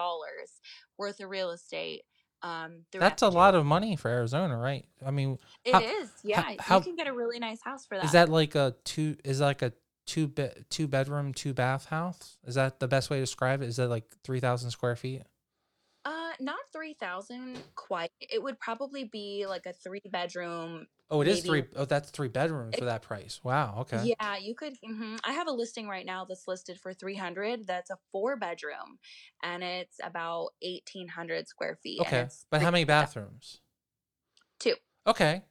worth 0.99 1.21
of 1.21 1.31
real 1.31 1.51
estate. 1.51 2.03
Um, 2.43 2.83
That's 2.93 3.23
a 3.23 3.29
lot 3.29 3.55
of 3.55 3.65
money 3.65 3.97
for 3.97 4.11
Arizona, 4.11 4.59
right? 4.59 4.85
I 5.05 5.11
mean, 5.11 5.39
it 5.65 5.73
how, 5.73 5.81
is. 5.81 6.11
Yeah, 6.23 6.43
how, 6.59 6.77
you 6.77 6.85
can 6.85 6.95
get 6.95 7.07
a 7.07 7.15
really 7.15 7.39
nice 7.39 7.63
house 7.63 7.87
for 7.87 7.97
that. 7.97 8.05
Is 8.05 8.13
that 8.13 8.29
like 8.29 8.55
a 8.55 8.75
two? 8.85 9.17
Is 9.25 9.41
like 9.41 9.63
a 9.63 9.73
two 10.07 10.27
bed 10.27 10.65
two 10.71 10.87
bedroom 10.87 11.33
two 11.33 11.55
bath 11.55 11.87
house 11.87 12.37
is 12.47 12.57
that 12.57 12.79
the 12.81 12.89
best 12.89 13.11
way 13.11 13.17
to 13.17 13.23
describe 13.23 13.63
it? 13.63 13.69
Is 13.69 13.77
that 13.77 13.89
like 13.89 14.05
3000 14.25 14.71
square 14.71 14.97
feet? 14.97 15.23
Uh 16.05 16.33
not 16.41 16.59
3000 16.73 17.59
quite. 17.75 18.11
It 18.21 18.43
would 18.43 18.59
probably 18.61 19.05
be 19.05 19.47
like 19.49 19.67
a 19.67 19.73
three 19.73 20.03
bedroom 20.11 20.87
oh 21.11 21.21
it 21.21 21.27
maybe. 21.27 21.39
is 21.39 21.45
three 21.45 21.65
oh 21.77 21.85
that's 21.85 22.11
three 22.11 22.29
bedrooms 22.29 22.77
for 22.77 22.85
that 22.85 23.03
price. 23.03 23.41
Wow 23.43 23.77
okay. 23.81 24.15
Yeah 24.21 24.37
you 24.37 24.55
could 24.55 24.75
mm-hmm. 24.75 25.17
i 25.25 25.33
have 25.33 25.49
a 25.49 25.53
listing 25.53 25.89
right 25.89 26.07
now 26.07 26.25
that's 26.25 26.47
listed 26.47 26.79
for 26.79 26.93
300 26.93 27.67
that's 27.67 27.91
a 27.91 27.97
four 28.13 28.37
bedroom 28.37 28.99
and 29.43 29.63
it's 29.63 29.97
about 30.03 30.49
1800 30.63 31.49
square 31.49 31.79
feet 31.83 32.01
okay 32.01 32.29
but 32.51 32.61
how 32.61 32.71
many 32.71 32.85
bathrooms? 32.85 33.61
Two. 34.61 34.75
Okay 35.07 35.43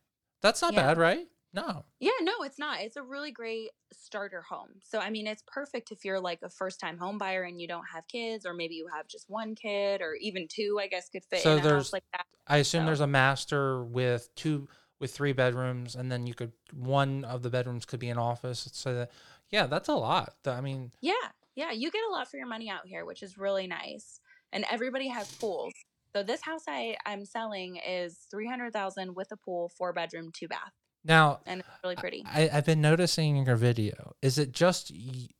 that's 0.41 0.62
not 0.62 0.74
yeah. 0.74 0.88
bad 0.88 0.97
right 0.97 1.28
no. 1.54 1.86
Yeah, 1.99 2.12
no, 2.22 2.34
it's 2.41 2.58
not. 2.58 2.82
It's 2.82 2.95
a 2.95 3.04
really 3.04 3.32
great 3.32 3.70
starter 3.91 4.41
home. 4.41 4.70
So, 4.84 4.99
I 4.99 5.12
mean, 5.12 5.28
it's 5.28 5.43
perfect 5.45 5.91
if 5.91 6.04
you're 6.04 6.20
like 6.20 6.39
a 6.41 6.49
first 6.49 6.80
time 6.80 6.97
home 6.97 7.20
buyer 7.20 7.43
and 7.43 7.62
you 7.62 7.68
don't 7.68 7.86
have 7.93 8.08
kids, 8.08 8.45
or 8.45 8.54
maybe 8.54 8.74
you 8.76 8.88
have 8.93 9.08
just 9.08 9.30
one 9.30 9.54
kid, 9.54 10.01
or 10.01 10.16
even 10.20 10.47
two, 10.49 10.80
I 10.82 10.88
guess, 10.88 11.10
could 11.10 11.24
fit 11.24 11.41
so 11.41 11.60
house 11.60 11.93
like 11.93 12.04
that. 12.12 12.26
I 12.47 12.58
assume 12.58 12.82
so. 12.82 12.86
there's 12.88 13.01
a 13.01 13.08
master 13.08 13.84
with 13.84 14.34
two, 14.36 14.68
with 14.99 15.14
three 15.14 15.34
bedrooms, 15.34 15.95
and 15.95 16.12
then 16.12 16.26
you 16.26 16.34
could, 16.34 16.54
one 16.74 17.24
of 17.24 17.43
the 17.43 17.51
bedrooms 17.51 17.86
could 17.86 17.99
be 17.99 18.10
an 18.10 18.18
office. 18.18 18.70
So, 18.74 18.95
that, 18.95 19.12
yeah, 19.49 19.68
that's 19.68 19.89
a 19.89 19.95
lot. 19.95 20.34
I 20.47 20.62
mean, 20.62 20.91
yeah, 21.01 21.14
yeah, 21.56 21.72
you 21.72 21.91
get 21.91 22.01
a 22.10 22.12
lot 22.12 22.30
for 22.30 22.38
your 22.38 22.47
money 22.47 22.70
out 22.70 22.88
here, 22.88 23.06
which 23.06 23.22
is 23.22 23.38
really 23.38 23.68
nice. 23.68 24.20
And 24.51 24.66
everybody 24.72 25.08
has 25.10 25.32
pools. 25.36 25.74
So, 26.16 26.24
this 26.24 26.41
house 26.41 26.64
I, 26.68 26.97
I'm 27.06 27.26
selling 27.26 27.80
is 27.88 28.26
300000 28.32 29.16
with 29.16 29.32
a 29.32 29.38
pool, 29.38 29.72
four 29.78 29.93
bedroom, 29.93 30.32
two 30.34 30.47
bath. 30.47 30.74
Now, 31.06 31.41
and 31.45 31.60
it's 31.60 31.70
really 31.84 31.95
pretty. 31.95 32.24
I, 32.26 32.47
have 32.47 32.66
been 32.66 32.82
noticing 32.82 33.36
in 33.36 33.45
your 33.45 33.56
video, 33.56 34.14
is 34.22 34.38
it 34.38 34.54
just 34.54 34.93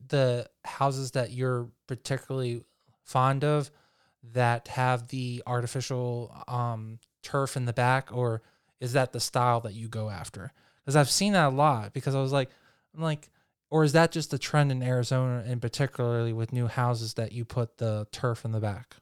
the 0.08 0.50
houses 0.66 1.12
that 1.12 1.32
you're 1.32 1.70
particularly 1.88 2.64
fond 3.04 3.44
of 3.44 3.72
that 4.34 4.68
have 4.70 5.08
the 5.08 5.44
artificial 5.48 6.36
um, 6.48 7.00
turf 7.22 7.56
in 7.56 7.66
the 7.66 7.74
back, 7.74 8.10
or 8.12 8.42
is 8.82 8.94
that 8.94 9.14
the 9.14 9.20
style 9.20 9.62
that 9.62 9.74
you 9.74 9.88
go 9.88 10.10
after? 10.10 10.52
Because 10.84 10.96
I've 10.96 11.10
seen 11.10 11.34
that 11.34 11.48
a 11.48 11.56
lot. 11.56 11.94
Because 11.94 12.14
I 12.14 12.22
was 12.22 12.34
like, 12.34 12.50
I'm 12.94 13.02
like, 13.02 13.30
or 13.70 13.84
is 13.84 13.94
that 13.94 14.12
just 14.12 14.32
the 14.32 14.38
trend 14.38 14.72
in 14.72 14.84
Arizona, 14.84 15.44
and 15.46 15.62
particularly 15.62 16.34
with 16.34 16.52
new 16.52 16.68
houses 16.68 17.14
that 17.14 17.32
you 17.32 17.46
put 17.46 17.78
the 17.78 18.06
turf 18.12 18.44
in 18.44 18.52
the 18.52 18.60
back? 18.60 18.98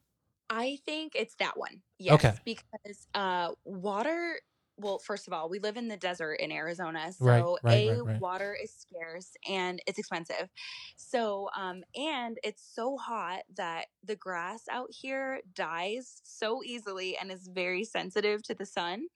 I 0.49 0.77
think 0.85 1.13
it's 1.15 1.35
that 1.35 1.57
one. 1.57 1.81
Yes, 1.97 2.13
okay. 2.13 2.33
Because 2.45 3.07
uh, 3.15 3.49
water 3.63 4.39
well, 4.81 4.99
first 4.99 5.27
of 5.27 5.33
all, 5.33 5.49
we 5.49 5.59
live 5.59 5.77
in 5.77 5.87
the 5.87 5.97
desert 5.97 6.35
in 6.35 6.51
Arizona, 6.51 7.13
so 7.13 7.57
Right, 7.61 7.61
right, 7.61 7.85
a 7.87 8.01
right, 8.03 8.03
water 8.19 8.53
is 8.61 8.73
scarce 8.73 9.33
and 9.47 9.81
it's 9.87 9.99
expensive. 9.99 10.49
So, 10.97 11.49
um, 11.55 11.83
and 11.95 12.37
it's 12.43 12.63
so 12.63 12.97
hot 12.97 13.43
that 13.55 13.87
the 14.03 14.15
grass 14.15 14.63
out 14.69 14.89
here 14.91 15.41
dies 15.53 16.21
so 16.23 16.63
easily 16.63 17.17
and 17.17 17.31
is 17.31 17.47
very 17.47 17.83
sensitive 17.83 18.43
to 18.43 18.55
the 18.55 18.65
sun. 18.65 19.07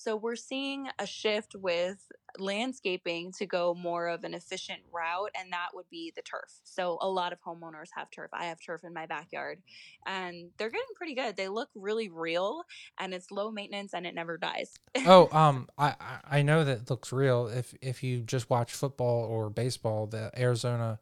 So 0.00 0.16
we're 0.16 0.34
seeing 0.34 0.88
a 0.98 1.06
shift 1.06 1.54
with 1.54 1.98
landscaping 2.38 3.32
to 3.32 3.44
go 3.44 3.74
more 3.74 4.08
of 4.08 4.24
an 4.24 4.32
efficient 4.32 4.80
route, 4.90 5.30
and 5.38 5.52
that 5.52 5.68
would 5.74 5.84
be 5.90 6.10
the 6.16 6.22
turf. 6.22 6.50
So 6.64 6.96
a 7.02 7.08
lot 7.08 7.34
of 7.34 7.38
homeowners 7.42 7.90
have 7.94 8.10
turf. 8.10 8.30
I 8.32 8.46
have 8.46 8.56
turf 8.64 8.80
in 8.82 8.94
my 8.94 9.04
backyard, 9.04 9.60
and 10.06 10.48
they're 10.56 10.70
getting 10.70 10.94
pretty 10.96 11.14
good. 11.14 11.36
They 11.36 11.48
look 11.48 11.68
really 11.74 12.08
real, 12.08 12.62
and 12.98 13.12
it's 13.12 13.30
low 13.30 13.50
maintenance, 13.50 13.92
and 13.92 14.06
it 14.06 14.14
never 14.14 14.38
dies. 14.38 14.72
Oh, 15.04 15.28
um, 15.38 15.68
I 15.76 15.94
I 16.24 16.40
know 16.40 16.64
that 16.64 16.88
looks 16.88 17.12
real. 17.12 17.48
If 17.48 17.74
if 17.82 18.02
you 18.02 18.22
just 18.22 18.48
watch 18.48 18.72
football 18.72 19.26
or 19.26 19.50
baseball, 19.50 20.06
the 20.06 20.30
Arizona 20.34 20.98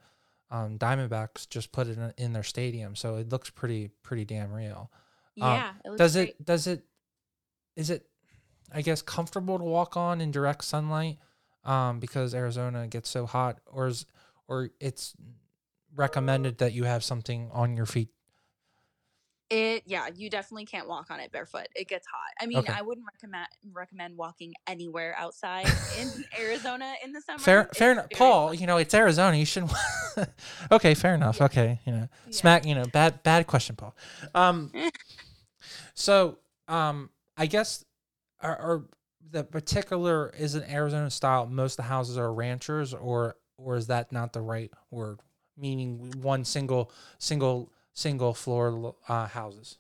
um, 0.51 0.77
Diamondbacks 0.77 1.49
just 1.49 1.71
put 1.71 1.87
it 1.87 1.99
in, 1.99 2.15
in 2.19 2.33
their 2.33 2.43
stadium, 2.43 2.97
so 2.97 3.15
it 3.15 3.29
looks 3.29 3.49
pretty 3.49 3.91
pretty 4.03 4.25
damn 4.25 4.53
real. 4.53 4.91
Um, 5.41 5.53
yeah, 5.53 5.71
it 5.85 5.89
looks 5.89 5.99
does 5.99 6.15
great. 6.15 6.31
it 6.31 6.45
does 6.45 6.67
it 6.67 6.83
is 7.77 7.91
it 7.91 8.05
I 8.73 8.83
guess 8.83 9.03
comfortable 9.03 9.59
to 9.59 9.65
walk 9.65 9.97
on 9.97 10.21
in 10.21 10.31
direct 10.31 10.65
sunlight 10.65 11.19
um, 11.65 12.01
because 12.01 12.35
Arizona 12.35 12.87
gets 12.87 13.09
so 13.09 13.27
hot, 13.27 13.61
or 13.67 13.89
is 13.89 14.07
or 14.47 14.71
it's 14.81 15.15
recommended 15.95 16.59
that 16.59 16.73
you 16.73 16.85
have 16.85 17.03
something 17.05 17.51
on 17.53 17.77
your 17.77 17.87
feet. 17.87 18.09
It 19.51 19.85
yeah, 19.87 20.09
you 20.15 20.29
definitely 20.29 20.67
can't 20.67 20.87
walk 20.87 21.11
on 21.11 21.21
it 21.21 21.33
barefoot. 21.33 21.69
It 21.75 21.89
gets 21.89 22.07
hot. 22.07 22.33
I 22.39 22.45
mean, 22.45 22.59
Okay. 22.59 22.73
I 22.73 22.83
wouldn't 22.83 23.07
recommend 23.11 23.47
recommend 23.73 24.17
walking 24.19 24.53
anywhere 24.67 25.15
outside 25.17 25.67
in 25.99 26.11
Arizona 26.39 26.93
in 27.03 27.13
the 27.15 27.23
summer. 27.23 27.39
Fair, 27.39 27.71
fair 27.75 27.93
enough, 27.93 28.11
Paul. 28.11 28.53
You 28.53 28.67
know 28.67 28.77
it's 28.77 28.93
Arizona. 28.93 29.39
You 29.39 29.47
shouldn't. 29.47 29.73
okay, 30.71 30.93
fair 30.93 31.15
enough. 31.15 31.39
Yeah. 31.39 31.45
Okay, 31.47 31.81
you 31.87 31.93
know, 31.93 32.09
Yeah. 32.27 32.33
smack. 32.33 32.67
You 32.67 32.75
know, 32.75 32.85
bad, 32.85 33.23
bad 33.23 33.47
question, 33.47 33.75
Paul. 33.75 33.95
Um, 34.35 34.71
so 35.95 36.39
um, 36.69 37.09
I 37.37 37.47
guess 37.47 37.87
are, 38.41 38.57
are 38.57 38.85
the 39.31 39.45
particular 39.45 40.31
is 40.31 40.55
an 40.55 40.65
Arizona 40.65 41.11
style. 41.11 41.47
Most 41.47 41.73
of 41.73 41.77
the 41.79 41.83
houses 41.85 42.17
are 42.19 42.33
ranchers, 42.33 42.95
or 42.95 43.37
or 43.57 43.77
is 43.77 43.89
that 43.89 44.13
not 44.13 44.33
the 44.33 44.41
right 44.41 44.73
word? 44.91 45.21
Meaning 45.57 46.13
one 46.23 46.45
single, 46.45 46.93
single, 47.19 47.73
single 47.93 48.33
floor 48.33 48.95
uh, 49.09 49.27
houses. 49.27 49.79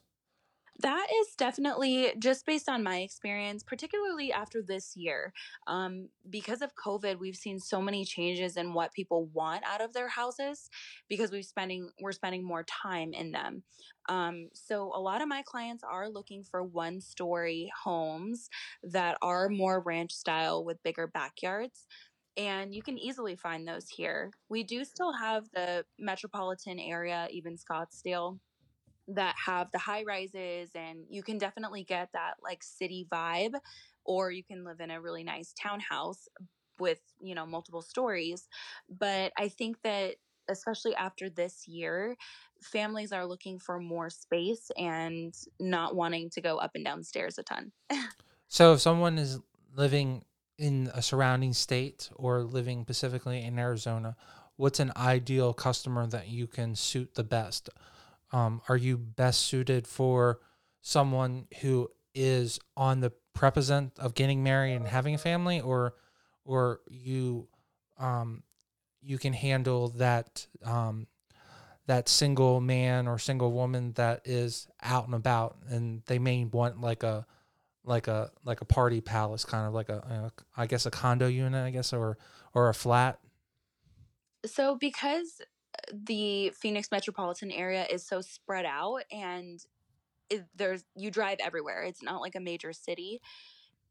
That 0.81 1.09
is 1.23 1.35
definitely 1.37 2.13
just 2.21 2.47
based 2.47 2.69
on 2.69 2.85
my 2.85 2.99
experience, 2.99 3.65
particularly 3.65 4.33
after 4.33 4.63
this 4.63 4.97
year. 4.97 5.33
Um, 5.67 6.09
because 6.31 6.63
of 6.63 6.77
COVID, 6.77 7.19
we've 7.19 7.35
seen 7.35 7.59
so 7.59 7.83
many 7.83 8.05
changes 8.05 8.57
in 8.57 8.73
what 8.75 8.93
people 8.93 9.27
want 9.33 9.65
out 9.67 9.81
of 9.81 9.93
their 9.93 10.09
houses 10.09 10.71
because 11.09 11.33
we've 11.33 11.45
spending 11.45 11.91
we're 12.01 12.13
spending 12.13 12.45
more 12.45 12.65
time 12.65 13.13
in 13.13 13.33
them. 13.33 13.65
Um, 14.09 14.51
so 14.55 14.93
a 14.95 15.01
lot 15.01 15.21
of 15.21 15.27
my 15.27 15.43
clients 15.43 15.83
are 15.83 16.09
looking 16.09 16.45
for 16.45 16.63
one 16.63 17.01
story 17.01 17.71
homes 17.85 18.49
that 18.85 19.19
are 19.21 19.49
more 19.49 19.81
ranch 19.81 20.13
style 20.13 20.65
with 20.65 20.83
bigger 20.85 21.09
backyards. 21.09 21.89
And 22.37 22.73
you 22.73 22.83
can 22.83 22.99
easily 22.99 23.35
find 23.35 23.67
those 23.67 23.89
here. 23.89 24.31
We 24.49 24.63
do 24.63 24.85
still 24.85 25.13
have 25.13 25.51
the 25.53 25.85
metropolitan 25.99 26.79
area, 26.79 27.27
even 27.33 27.57
Scottsdale, 27.57 28.39
that 29.09 29.35
have 29.45 29.71
the 29.73 29.79
high 29.79 30.05
rises 30.05 30.71
and 30.75 31.01
you 31.09 31.23
can 31.23 31.39
definitely 31.39 31.83
get 31.83 32.11
that 32.13 32.35
like 32.43 32.63
city 32.63 33.07
vibe 33.11 33.55
or 34.05 34.31
you 34.31 34.45
can 34.45 34.65
live 34.65 34.81
in 34.81 34.91
a 34.91 35.01
really 35.01 35.25
nice 35.25 35.53
townhouse 35.61 36.29
with 36.79 37.01
you 37.21 37.35
know 37.35 37.47
multiple 37.47 37.83
stories 37.83 38.49
but 38.89 39.33
i 39.37 39.49
think 39.49 39.77
that 39.83 40.15
especially 40.51 40.95
after 40.95 41.29
this 41.29 41.67
year 41.67 42.17
families 42.63 43.13
are 43.13 43.27
looking 43.27 43.59
for 43.59 43.81
more 43.81 44.11
space 44.11 44.71
and 44.77 45.35
not 45.59 45.97
wanting 45.97 46.31
to 46.31 46.41
go 46.41 46.59
up 46.59 46.73
and 46.75 46.85
down 46.85 47.03
stairs 47.03 47.39
a 47.39 47.43
ton 47.43 47.73
So 48.49 48.73
if 48.73 48.81
someone 48.81 49.19
is 49.19 49.41
living 49.77 50.25
in 50.57 50.91
a 50.95 51.03
surrounding 51.03 51.53
state 51.53 52.09
or 52.17 52.43
living 52.43 52.83
specifically 52.83 53.43
in 53.43 53.59
Arizona, 53.59 54.17
what's 54.57 54.81
an 54.81 54.91
ideal 54.97 55.53
customer 55.53 56.07
that 56.07 56.29
you 56.29 56.47
can 56.47 56.75
suit 56.75 57.15
the 57.15 57.23
best? 57.23 57.69
Um, 58.33 58.61
are 58.69 58.77
you 58.77 58.99
best 58.99 59.43
suited 59.43 59.87
for 59.87 60.41
someone 60.81 61.47
who 61.61 61.91
is 62.15 62.59
on 62.77 63.01
the 63.01 63.13
prepresent 63.35 63.99
of 63.99 64.15
getting 64.15 64.43
married 64.43 64.75
and 64.75 64.87
having 64.87 65.15
a 65.15 65.19
family, 65.19 65.61
or 65.61 65.95
or 66.45 66.81
you 66.89 67.49
um, 67.99 68.43
you 69.01 69.19
can 69.19 69.33
handle 69.33 69.89
that 69.89 70.47
um, 70.65 71.07
that 71.87 72.09
single 72.09 72.61
man 72.61 73.09
or 73.09 73.19
single 73.19 73.53
woman 73.53 73.93
that 73.93 74.21
is 74.25 74.69
out 74.83 75.07
and 75.07 75.15
about 75.15 75.57
and 75.69 76.03
they 76.07 76.19
may 76.19 76.45
want 76.45 76.81
like 76.81 77.03
a 77.03 77.27
like 77.85 78.09
a 78.09 78.31
like 78.45 78.61
a 78.61 78.65
party 78.65 79.01
palace 79.01 79.45
kind 79.45 79.67
of 79.67 79.73
like 79.73 79.89
a 79.89 80.31
uh, 80.57 80.67
guess 80.67 80.85
a 80.85 80.91
condo 80.91 81.27
unit 81.27 81.65
I 81.65 81.71
guess 81.71 81.93
or 81.93 82.19
or 82.55 82.69
a 82.69 82.75
flat? 82.75 83.19
So 84.45 84.77
because 84.77 85.41
the 85.93 86.51
phoenix 86.51 86.91
metropolitan 86.91 87.51
area 87.51 87.87
is 87.87 88.07
so 88.07 88.21
spread 88.21 88.65
out 88.65 89.03
and 89.11 89.61
it, 90.31 90.47
there's 90.55 90.85
you 90.97 91.11
drive 91.11 91.39
everywhere 91.41 91.83
it's 91.85 92.03
not 92.03 92.21
like 92.21 92.35
a 92.37 92.41
major 92.41 92.73
city 92.73 93.21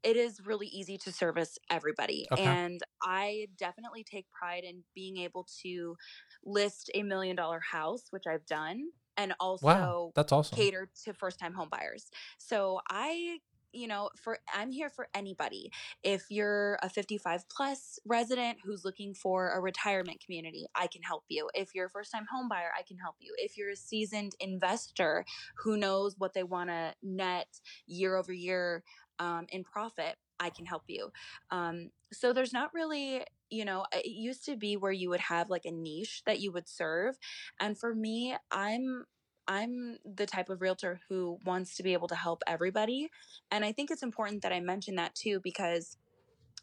it 0.03 0.15
is 0.15 0.45
really 0.45 0.67
easy 0.67 0.97
to 0.97 1.11
service 1.11 1.57
everybody 1.69 2.27
Okay. 2.31 2.57
and 2.57 2.81
i 3.01 3.47
definitely 3.57 4.03
take 4.03 4.27
pride 4.31 4.63
in 4.63 4.83
being 4.95 5.17
able 5.17 5.45
to 5.61 5.95
list 6.43 6.89
a 6.93 7.03
million 7.03 7.35
dollar 7.35 7.59
house 7.59 8.05
which 8.11 8.23
i've 8.29 8.45
done 8.45 8.89
and 9.17 9.33
also 9.39 9.61
wow 9.61 10.11
that's 10.15 10.31
awesome 10.31 10.71
cater 10.71 10.89
to 11.03 11.13
first 11.13 11.39
time 11.39 11.53
home 11.53 11.67
buyers. 11.69 12.09
So 12.37 12.79
I 12.89 13.39
you 13.73 13.87
know 13.87 14.09
for 14.15 14.39
i'm 14.53 14.71
here 14.71 14.89
for 14.89 15.07
anybody. 15.13 15.71
If 16.03 16.25
you're 16.29 16.77
a 16.81 16.89
55 16.89 17.47
plus 17.49 17.99
resident 18.05 18.59
who's 18.63 18.85
looking 18.85 19.13
for 19.13 19.51
a 19.51 19.59
retirement 19.59 20.23
community 20.23 20.67
i 20.75 20.87
can 20.87 21.01
help 21.03 21.23
you. 21.29 21.49
If 21.53 21.75
you're 21.75 21.87
a 21.87 21.89
first 21.89 22.11
time 22.11 22.25
home 22.31 22.49
buyer 22.49 22.71
i 22.77 22.81
can 22.83 22.97
help 22.97 23.15
you. 23.19 23.33
If 23.37 23.57
you're 23.57 23.71
a 23.71 23.75
seasoned 23.75 24.33
investor 24.39 25.25
who 25.57 25.77
knows 25.77 26.15
what 26.17 26.33
they 26.33 26.43
want 26.43 26.69
to 26.69 26.93
net 27.03 27.47
year 27.85 28.15
over 28.15 28.33
year 28.33 28.83
um, 29.19 29.47
in 29.49 29.63
profit 29.63 30.15
i 30.39 30.49
can 30.49 30.65
help 30.65 30.83
you. 30.87 31.11
Um, 31.51 31.89
so 32.13 32.33
there's 32.33 32.53
not 32.53 32.73
really 32.73 33.23
you 33.49 33.65
know 33.65 33.85
it 33.93 34.05
used 34.07 34.45
to 34.45 34.55
be 34.55 34.75
where 34.77 34.91
you 34.91 35.09
would 35.09 35.21
have 35.21 35.49
like 35.49 35.65
a 35.65 35.71
niche 35.71 36.23
that 36.25 36.39
you 36.39 36.51
would 36.51 36.67
serve. 36.67 37.17
And 37.59 37.77
for 37.77 37.93
me 37.93 38.35
i'm 38.51 39.05
I'm 39.47 39.97
the 40.05 40.25
type 40.25 40.49
of 40.49 40.61
realtor 40.61 40.99
who 41.09 41.39
wants 41.45 41.75
to 41.77 41.83
be 41.83 41.93
able 41.93 42.07
to 42.09 42.15
help 42.15 42.43
everybody. 42.47 43.09
And 43.51 43.63
I 43.63 43.71
think 43.71 43.91
it's 43.91 44.03
important 44.03 44.41
that 44.43 44.51
I 44.51 44.59
mention 44.59 44.95
that 44.95 45.15
too, 45.15 45.39
because 45.43 45.97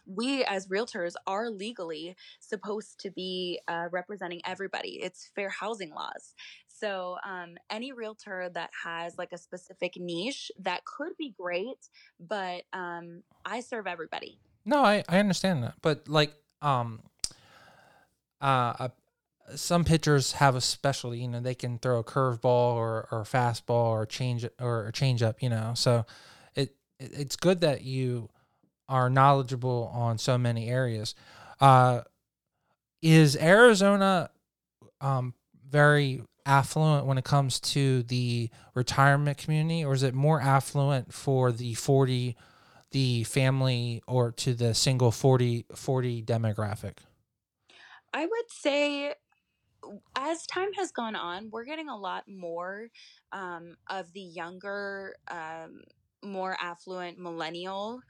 we 0.06 0.44
as 0.44 0.66
realtors 0.66 1.14
are 1.26 1.48
legally 1.48 2.14
supposed 2.40 3.00
to 3.00 3.10
be 3.10 3.60
uh, 3.68 3.86
representing 3.90 4.42
everybody. 4.44 5.00
It's 5.02 5.30
fair 5.34 5.48
housing 5.48 5.90
laws. 5.94 6.34
So, 6.68 7.16
um, 7.26 7.56
any 7.70 7.92
realtor 7.92 8.50
that 8.52 8.70
has 8.84 9.16
like 9.16 9.32
a 9.32 9.38
specific 9.38 9.94
niche 9.96 10.52
that 10.58 10.84
could 10.84 11.16
be 11.16 11.30
great, 11.38 11.88
but 12.20 12.64
um, 12.72 13.22
I 13.46 13.60
serve 13.60 13.86
everybody. 13.86 14.38
no 14.66 14.84
I 14.84 15.04
I 15.08 15.18
understand 15.20 15.62
that 15.62 15.74
but 15.82 16.08
like 16.08 16.34
um 16.62 17.00
uh 18.40 18.88
some 19.54 19.84
pitchers 19.84 20.32
have 20.32 20.56
a 20.56 20.60
specialty 20.60 21.18
you 21.18 21.28
know 21.28 21.40
they 21.40 21.54
can 21.54 21.78
throw 21.78 21.98
a 21.98 22.04
curveball 22.04 22.74
or 22.74 23.08
or 23.10 23.24
fastball 23.24 23.90
or 23.90 24.06
change 24.06 24.46
or 24.60 24.86
a 24.86 24.92
change 24.92 25.22
up 25.22 25.42
you 25.42 25.48
know. 25.48 25.72
So 25.74 26.06
it, 26.54 26.74
it 26.98 27.12
it's 27.12 27.36
good 27.36 27.60
that 27.60 27.82
you 27.82 28.28
are 28.88 29.10
knowledgeable 29.10 29.90
on 29.94 30.18
so 30.18 30.38
many 30.38 30.68
areas. 30.68 31.14
Uh 31.60 32.02
is 33.02 33.36
Arizona 33.36 34.30
um 35.00 35.34
very 35.68 36.22
affluent 36.46 37.06
when 37.06 37.18
it 37.18 37.24
comes 37.24 37.58
to 37.58 38.02
the 38.04 38.50
retirement 38.74 39.38
community 39.38 39.84
or 39.84 39.94
is 39.94 40.02
it 40.02 40.14
more 40.14 40.40
affluent 40.40 41.12
for 41.12 41.52
the 41.52 41.74
40 41.74 42.36
the 42.90 43.24
family 43.24 44.02
or 44.06 44.30
to 44.30 44.54
the 44.54 44.74
single 44.74 45.10
40 45.10 45.66
40 45.74 46.22
demographic? 46.22 46.98
I 48.12 48.26
would 48.26 48.50
say 48.50 49.12
as 50.16 50.46
time 50.46 50.72
has 50.74 50.90
gone 50.90 51.16
on, 51.16 51.50
we're 51.50 51.64
getting 51.64 51.88
a 51.88 51.96
lot 51.96 52.24
more 52.28 52.88
um, 53.32 53.76
of 53.88 54.12
the 54.12 54.20
younger, 54.20 55.16
um, 55.28 55.82
more 56.22 56.56
affluent 56.60 57.18
millennial 57.18 58.00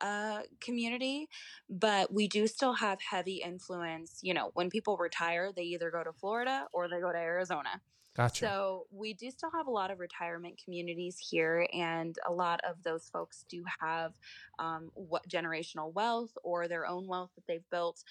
uh, 0.00 0.40
community, 0.60 1.28
but 1.68 2.12
we 2.12 2.28
do 2.28 2.46
still 2.46 2.74
have 2.74 3.00
heavy 3.00 3.42
influence. 3.44 4.20
You 4.22 4.34
know, 4.34 4.50
when 4.54 4.70
people 4.70 4.96
retire, 4.96 5.52
they 5.54 5.62
either 5.62 5.90
go 5.90 6.04
to 6.04 6.12
Florida 6.12 6.66
or 6.72 6.88
they 6.88 7.00
go 7.00 7.12
to 7.12 7.18
Arizona. 7.18 7.80
Gotcha. 8.18 8.46
So 8.46 8.86
we 8.90 9.14
do 9.14 9.30
still 9.30 9.50
have 9.54 9.68
a 9.68 9.70
lot 9.70 9.92
of 9.92 10.00
retirement 10.00 10.60
communities 10.62 11.18
here, 11.18 11.68
and 11.72 12.16
a 12.26 12.32
lot 12.32 12.60
of 12.68 12.82
those 12.82 13.08
folks 13.08 13.44
do 13.48 13.62
have 13.78 14.14
um, 14.58 14.90
what 14.94 15.28
generational 15.28 15.92
wealth 15.92 16.36
or 16.42 16.66
their 16.66 16.84
own 16.84 17.06
wealth 17.06 17.30
that 17.36 17.46
they've 17.46 17.70
built. 17.70 18.02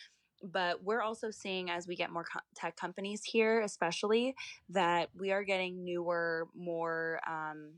But 0.43 0.83
we're 0.83 1.01
also 1.01 1.31
seeing 1.31 1.69
as 1.69 1.87
we 1.87 1.95
get 1.95 2.11
more 2.11 2.23
co- 2.23 2.39
tech 2.55 2.75
companies 2.75 3.23
here, 3.23 3.61
especially 3.61 4.35
that 4.69 5.09
we 5.17 5.31
are 5.31 5.43
getting 5.43 5.83
newer, 5.83 6.47
more 6.55 7.19
um, 7.27 7.73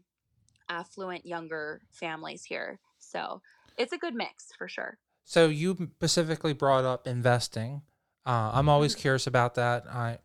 affluent, 0.68 1.26
younger 1.26 1.82
families 1.92 2.44
here. 2.44 2.80
So 3.00 3.42
it's 3.78 3.94
a 3.94 3.98
good 3.98 4.14
mix 4.14 4.48
for 4.58 4.68
sure. 4.68 4.98
So 5.24 5.48
you 5.48 5.90
specifically 5.96 6.54
brought 6.54 6.86
up 6.86 7.08
investing. 7.08 7.84
Uh, 8.26 8.52
I'm 8.54 8.68
always 8.68 8.96
curious 8.96 9.28
about 9.28 9.56
that. 9.56 9.86
I, 9.88 10.20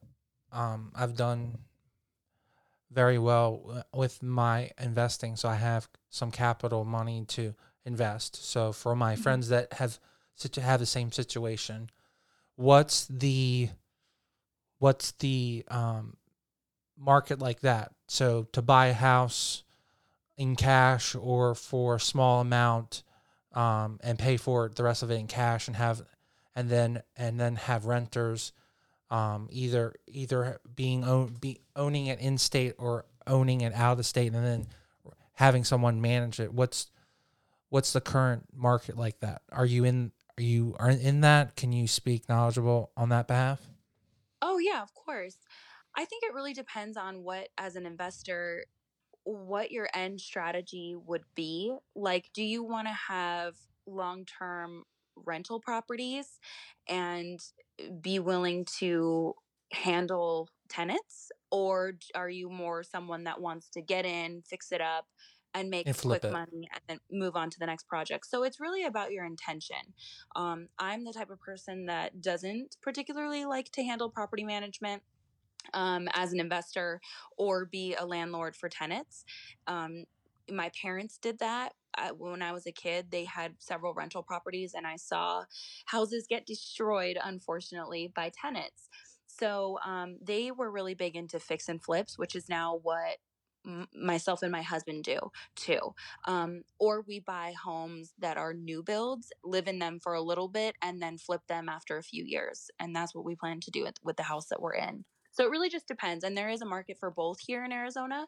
um, 0.51 0.93
I've 0.95 1.15
done 1.15 1.59
very 2.91 3.19
well 3.19 3.85
with 3.93 4.23
my 4.23 4.71
investing, 4.81 5.37
so 5.37 5.49
I 5.49 5.57
have 5.57 5.89
some 6.11 6.31
capital 6.31 6.85
money 6.85 7.25
to 7.29 7.55
invest. 7.85 8.37
So 8.45 8.73
for 8.73 8.95
my 8.97 9.15
Mhm. 9.15 9.19
friends 9.19 9.49
that 9.49 9.75
have 9.75 9.99
to 10.39 10.61
have 10.61 10.81
the 10.81 10.87
same 10.87 11.13
situation, 11.13 11.91
what's 12.57 13.07
the 13.07 13.69
what's 14.79 15.13
the 15.13 15.65
um, 15.69 16.17
market 16.99 17.39
like 17.39 17.61
that? 17.61 17.93
So 18.07 18.47
to 18.53 18.63
buy 18.63 18.87
a 18.87 18.95
house 18.95 19.63
in 20.37 20.57
cash 20.57 21.15
or 21.15 21.55
for 21.55 21.97
a 21.97 22.01
small 22.01 22.41
amount 22.41 23.03
um, 23.53 24.01
and 24.03 24.19
pay 24.19 24.37
for 24.37 24.71
the 24.75 24.83
rest 24.83 25.03
of 25.03 25.11
it 25.11 25.15
in 25.15 25.27
cash 25.27 25.69
and 25.69 25.77
have 25.77 26.03
and 26.57 26.69
then 26.69 27.03
and 27.17 27.39
then 27.39 27.57
have 27.57 27.87
renters 27.87 28.53
um, 29.11 29.49
either 29.51 29.95
either 30.09 30.61
being 30.75 31.05
own, 31.05 31.37
be 31.41 31.61
owning 31.77 32.07
it 32.07 32.21
in 32.21 32.39
state 32.39 32.75
or 32.79 33.05
owning 33.27 33.61
it 33.61 33.73
out 33.75 33.99
of 33.99 34.07
state 34.07 34.33
and 34.33 34.45
then 34.45 34.67
having 35.35 35.65
someone 35.65 36.01
manage 36.01 36.41
it 36.41 36.53
what's 36.53 36.91
what's 37.69 37.93
the 37.93 38.01
current 38.01 38.45
market 38.55 38.97
like 38.97 39.19
that 39.21 39.43
are 39.51 39.67
you 39.67 39.85
in 39.85 40.13
are 40.39 40.43
you 40.43 40.75
are 40.79 40.91
in 40.91 41.21
that 41.21 41.57
can 41.57 41.73
you 41.73 41.87
speak 41.87 42.29
knowledgeable 42.29 42.93
on 42.97 43.09
that 43.09 43.27
behalf 43.29 43.69
Oh, 44.43 44.59
yeah, 44.59 44.83
of 44.83 44.95
course. 44.95 45.39
I 45.97 46.05
think 46.05 46.25
it 46.25 46.35
really 46.35 46.53
depends 46.53 46.97
on 46.97 47.23
what, 47.23 47.49
as 47.57 47.77
an 47.77 47.87
investor, 47.87 48.67
what 49.25 49.71
your 49.71 49.89
end 49.95 50.21
strategy 50.21 50.97
would 50.97 51.25
be. 51.35 51.77
Like, 51.95 52.31
do 52.35 52.43
you 52.43 52.63
want 52.63 52.89
to 52.89 52.95
have 52.95 53.57
long 53.87 54.25
term 54.27 54.85
rental 55.17 55.61
properties 55.61 56.41
and 56.89 57.41
be 58.01 58.19
willing 58.19 58.67
to 58.79 59.35
handle 59.73 60.49
tenants? 60.69 61.31
Or 61.51 61.95
are 62.15 62.31
you 62.31 62.51
more 62.51 62.83
someone 62.83 63.25
that 63.25 63.41
wants 63.41 63.71
to 63.71 63.83
get 63.83 64.05
in, 64.05 64.43
fix 64.43 64.73
it 64.73 64.81
up, 64.81 65.07
and 65.55 65.71
make 65.71 65.87
And 65.87 65.97
quick 65.97 66.25
it. 66.25 66.33
money 66.33 66.69
and 66.73 66.81
then 66.89 66.99
move 67.11 67.37
on 67.37 67.51
to 67.51 67.59
the 67.59 67.67
next 67.67 67.87
project? 67.87 68.27
So 68.27 68.43
it's 68.43 68.61
really 68.61 68.85
about 68.85 69.13
your 69.13 69.25
intention. 69.25 69.77
Um, 70.37 70.69
I'm 70.79 71.05
the 71.05 71.13
type 71.13 71.31
of 71.31 71.41
person 71.41 71.87
that 71.87 72.21
doesn't 72.21 72.77
particularly 72.83 73.45
like 73.45 73.71
to 73.73 73.85
handle 73.85 74.11
property 74.11 74.45
management 74.45 75.03
um, 75.73 76.09
as 76.13 76.33
an 76.33 76.41
investor 76.41 77.01
or 77.39 77.65
be 77.65 77.95
a 77.95 78.05
landlord 78.05 78.57
for 78.57 78.69
tenants. 78.69 79.25
Um, 79.67 80.05
my 80.51 80.71
parents 80.81 81.17
did 81.17 81.39
that. 81.39 81.73
Uh, 81.97 82.11
when 82.11 82.43
I 82.43 82.53
was 82.53 82.67
a 82.67 82.73
kid, 82.73 83.07
they 83.11 83.25
had 83.25 83.55
several 83.61 83.95
rental 83.95 84.23
properties, 84.23 84.75
and 84.75 84.87
I 84.87 84.97
saw 84.97 85.45
houses 85.87 86.27
get 86.29 86.45
destroyed, 86.45 87.17
unfortunately, 87.23 88.13
by 88.15 88.31
tenants. 88.31 88.89
So 89.27 89.79
um, 89.87 90.19
they 90.21 90.51
were 90.51 90.71
really 90.71 90.95
big 90.95 91.17
into 91.17 91.41
fix 91.41 91.69
and 91.69 91.83
flips, 91.83 92.19
which 92.19 92.37
is 92.37 92.49
now 92.49 92.81
what 92.83 93.19
myself 93.95 94.43
and 94.43 94.53
my 94.53 94.63
husband 94.63 95.05
do 95.05 95.19
too. 95.57 95.95
Um, 96.27 96.63
or 96.79 97.03
we 97.07 97.21
buy 97.21 97.55
homes 97.63 98.13
that 98.19 98.37
are 98.37 98.53
new 98.55 98.83
builds, 98.83 99.33
live 99.43 99.69
in 99.69 99.79
them 99.79 100.01
for 100.01 100.15
a 100.15 100.23
little 100.23 100.49
bit, 100.49 100.77
and 100.83 101.01
then 101.01 101.19
flip 101.19 101.41
them 101.49 101.69
after 101.69 101.97
a 101.97 102.03
few 102.03 102.25
years. 102.25 102.71
And 102.79 102.95
that's 102.95 103.15
what 103.15 103.25
we 103.25 103.37
plan 103.37 103.61
to 103.61 103.71
do 103.71 103.85
with, 103.85 103.97
with 104.03 104.17
the 104.17 104.23
house 104.23 104.47
that 104.49 104.61
we're 104.61 104.75
in. 104.75 105.05
So 105.33 105.45
it 105.45 105.51
really 105.51 105.69
just 105.69 105.89
depends. 105.89 106.23
And 106.23 106.37
there 106.37 106.49
is 106.49 106.63
a 106.63 106.67
market 106.67 106.97
for 106.99 107.11
both 107.11 107.41
here 107.41 107.65
in 107.65 107.73
Arizona. 107.73 108.27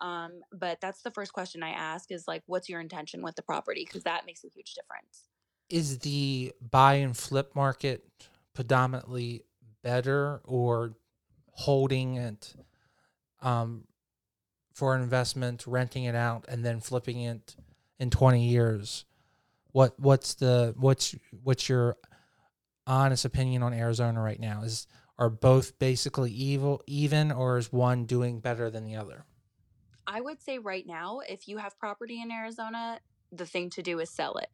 Um, 0.00 0.40
but 0.52 0.80
that's 0.80 1.02
the 1.02 1.10
first 1.12 1.32
question 1.32 1.62
I 1.62 1.70
ask 1.70 2.10
is 2.10 2.24
like, 2.26 2.42
what's 2.46 2.68
your 2.68 2.80
intention 2.80 3.22
with 3.22 3.36
the 3.36 3.42
property? 3.42 3.84
Because 3.86 4.02
that 4.02 4.26
makes 4.26 4.42
a 4.42 4.48
huge 4.54 4.74
difference. 4.74 5.28
is 5.70 5.98
the 6.00 6.52
buy 6.60 6.94
and 6.94 7.16
flip 7.16 7.54
market 7.54 8.04
predominantly 8.54 9.42
better 9.82 10.40
or 10.44 10.96
holding 11.52 12.16
it 12.16 12.54
um, 13.42 13.84
for 14.78 14.94
an 14.94 15.02
investment, 15.02 15.66
renting 15.66 16.04
it 16.04 16.14
out, 16.14 16.44
and 16.48 16.64
then 16.64 16.78
flipping 16.78 17.20
it 17.22 17.56
in 17.98 18.10
twenty 18.10 18.48
years? 18.48 19.04
What 19.72 19.98
what's 19.98 20.34
the 20.34 20.72
what's 20.78 21.16
what's 21.42 21.68
your 21.68 21.96
honest 22.86 23.24
opinion 23.24 23.64
on 23.64 23.74
Arizona 23.74 24.22
right 24.22 24.38
now? 24.38 24.62
Is 24.62 24.86
are 25.18 25.30
both 25.30 25.80
basically 25.80 26.30
evil 26.30 26.80
even, 26.86 27.32
or 27.32 27.58
is 27.58 27.72
one 27.72 28.04
doing 28.04 28.38
better 28.38 28.70
than 28.70 28.84
the 28.84 28.94
other? 28.94 29.24
I 30.06 30.20
would 30.20 30.40
say 30.40 30.60
right 30.60 30.86
now, 30.86 31.20
if 31.28 31.48
you 31.48 31.58
have 31.58 31.76
property 31.76 32.22
in 32.22 32.30
Arizona, 32.30 33.00
the 33.32 33.46
thing 33.46 33.68
to 33.70 33.82
do 33.82 33.98
is 33.98 34.10
sell 34.10 34.36
it. 34.38 34.48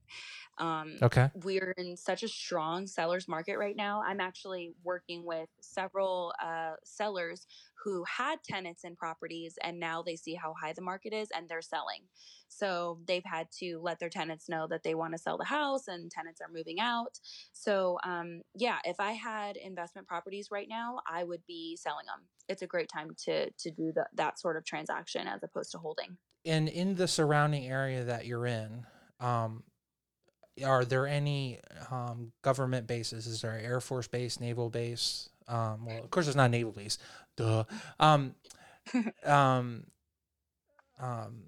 Um, 0.59 0.97
Okay. 1.03 1.31
we're 1.45 1.75
in 1.77 1.97
such 1.97 2.22
a 2.22 2.29
strong 2.29 2.87
sellers 2.87 3.29
market 3.29 3.57
right 3.59 3.77
now. 3.77 4.03
I'm 4.03 4.20
actually 4.20 4.72
working 4.83 5.25
with 5.25 5.49
several 5.61 6.33
uh, 6.43 6.72
sellers 6.85 7.47
who 7.85 8.03
had 8.05 8.43
tenants 8.43 8.85
in 8.85 8.97
properties 8.97 9.59
and 9.62 9.78
now 9.78 10.03
they 10.03 10.16
see 10.16 10.35
how 10.35 10.55
high 10.61 10.72
the 10.72 10.82
market 10.82 11.12
is 11.12 11.28
and 11.37 11.49
they're 11.49 11.62
selling. 11.62 12.01
So 12.49 12.99
they've 13.07 13.24
had 13.24 13.49
to 13.61 13.78
let 13.82 13.99
their 13.99 14.09
tenants 14.09 14.49
know 14.49 14.66
that 14.68 14.82
they 14.82 14.95
want 14.95 15.12
to 15.12 15.18
sell 15.18 15.37
the 15.37 15.45
house 15.45 15.87
and 15.89 16.11
tenants 16.11 16.41
are 16.41 16.53
moving 16.53 16.80
out. 16.80 17.20
So, 17.53 17.99
um, 18.05 18.41
yeah, 18.55 18.78
if 18.85 18.97
I 18.99 19.12
had 19.12 19.57
investment 19.57 20.09
properties 20.09 20.49
right 20.51 20.68
now, 20.68 21.01
I 21.07 21.24
would 21.24 21.45
be 21.47 21.76
selling 21.76 22.07
them. 22.07 22.24
It's 22.49 22.62
a 22.62 22.66
great 22.66 22.89
time 22.89 23.11
to 23.24 23.51
to 23.51 23.70
do 23.70 23.93
the, 23.93 24.07
that 24.14 24.39
sort 24.39 24.57
of 24.57 24.64
transaction 24.64 25.26
as 25.26 25.43
opposed 25.43 25.72
to 25.72 25.78
holding. 25.78 26.16
and 26.45 26.68
in 26.68 26.95
the 26.97 27.09
surrounding 27.09 27.66
area 27.66 28.05
that 28.05 28.26
you're 28.26 28.47
in, 28.47 28.85
um, 29.20 29.62
are 30.62 30.85
there 30.85 31.07
any 31.07 31.59
um, 31.91 32.32
government 32.43 32.87
bases? 32.87 33.26
Is 33.26 33.41
there 33.41 33.53
an 33.53 33.64
Air 33.64 33.80
Force 33.80 34.07
base, 34.07 34.39
naval 34.39 34.70
base? 34.70 35.30
Um, 35.49 35.87
well, 35.87 35.99
of 35.99 36.11
course, 36.11 36.26
there's 36.26 36.37
not 36.37 36.51
naval 36.51 36.72
base. 36.72 36.99
Duh. 37.37 37.64
Um, 37.99 38.35
um, 39.24 39.85
um, 41.01 41.45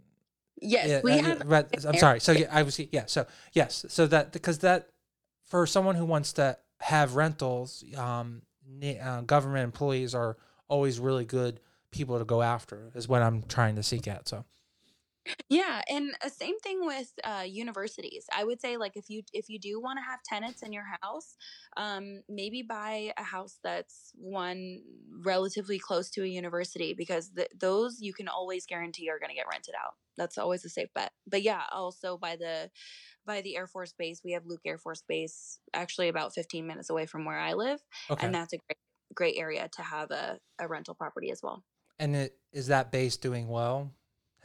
Yes, 0.61 0.89
yeah, 0.89 1.01
we 1.05 1.13
uh, 1.13 1.23
have. 1.23 1.49
but 1.49 1.85
I'm 1.87 1.99
sorry. 1.99 2.21
So 2.21 2.33
yeah, 2.33 2.49
I 2.51 2.63
was 2.63 2.81
yeah. 2.91 3.05
So 3.07 3.27
yes. 3.53 3.85
So 3.89 4.07
that 4.07 4.33
because 4.33 4.61
that 4.61 4.89
for 5.45 5.67
someone 5.67 5.97
who 5.97 6.05
wants 6.05 6.33
to 6.35 6.57
have 6.81 7.15
rentals, 7.15 7.85
um, 7.97 8.43
uh, 8.83 9.21
government 9.23 9.65
employees 9.65 10.15
are 10.15 10.37
always 10.69 10.99
really 10.99 11.25
good 11.25 11.61
people 11.91 12.19
to 12.19 12.25
go 12.25 12.41
after. 12.41 12.91
Is 12.95 13.07
what 13.07 13.23
I'm 13.23 13.43
trying 13.43 13.77
to 13.77 13.83
seek 13.83 14.09
at. 14.09 14.29
So 14.29 14.45
Yeah, 15.49 15.83
and 15.89 16.13
uh, 16.25 16.29
same 16.29 16.59
thing 16.61 16.85
with 16.85 17.13
uh, 17.25 17.45
universities. 17.47 18.27
I 18.35 18.45
would 18.45 18.61
say 18.61 18.77
like 18.77 18.97
if 18.97 19.09
you 19.09 19.23
if 19.33 19.49
you 19.49 19.59
do 19.59 19.81
want 19.81 19.99
to 19.99 20.09
have 20.09 20.23
tenants 20.23 20.63
in 20.63 20.73
your 20.73 20.85
house, 21.03 21.37
um, 21.77 22.23
maybe 22.29 22.63
buy 22.63 23.13
a 23.17 23.23
house 23.23 23.59
that's 23.63 24.13
one 24.15 24.81
relatively 25.25 25.79
close 25.79 26.11
to 26.11 26.23
a 26.23 26.27
university 26.27 26.95
because 26.95 27.31
th- 27.31 27.49
those 27.59 27.99
you 28.01 28.13
can 28.13 28.29
always 28.29 28.67
guarantee 28.67 29.09
are 29.09 29.19
going 29.19 29.31
to 29.31 29.35
get 29.35 29.47
rented 29.51 29.75
out. 29.75 29.95
That's 30.17 30.39
always 30.39 30.65
a 30.65 30.69
safe 30.69 30.89
bet. 30.95 31.13
But 31.27 31.43
yeah, 31.43 31.63
also 31.73 32.17
by 32.17 32.37
the 32.37 32.71
by 33.25 33.41
the 33.41 33.57
Air 33.57 33.67
Force 33.67 33.93
Base, 33.93 34.21
we 34.25 34.33
have 34.33 34.47
Luke 34.47 34.63
Air 34.65 34.79
Force 34.79 35.03
Base, 35.07 35.59
actually 35.75 36.09
about 36.09 36.33
15 36.33 36.67
minutes 36.67 36.91
away 36.91 37.07
from 37.07 37.25
where 37.25 37.39
I 37.39 37.55
live, 37.55 37.81
okay. 38.11 38.25
and 38.25 38.35
that's 38.35 38.53
a 38.53 38.59
great 38.59 38.79
great 39.15 39.37
area 39.39 39.69
to 39.73 39.83
have 39.83 40.11
a, 40.11 40.39
a 40.59 40.69
rental 40.69 40.95
property 40.95 41.31
as 41.31 41.41
well. 41.43 41.65
And 41.99 42.15
it, 42.15 42.37
is 42.53 42.67
that 42.67 42.93
base 42.93 43.17
doing 43.17 43.49
well? 43.49 43.93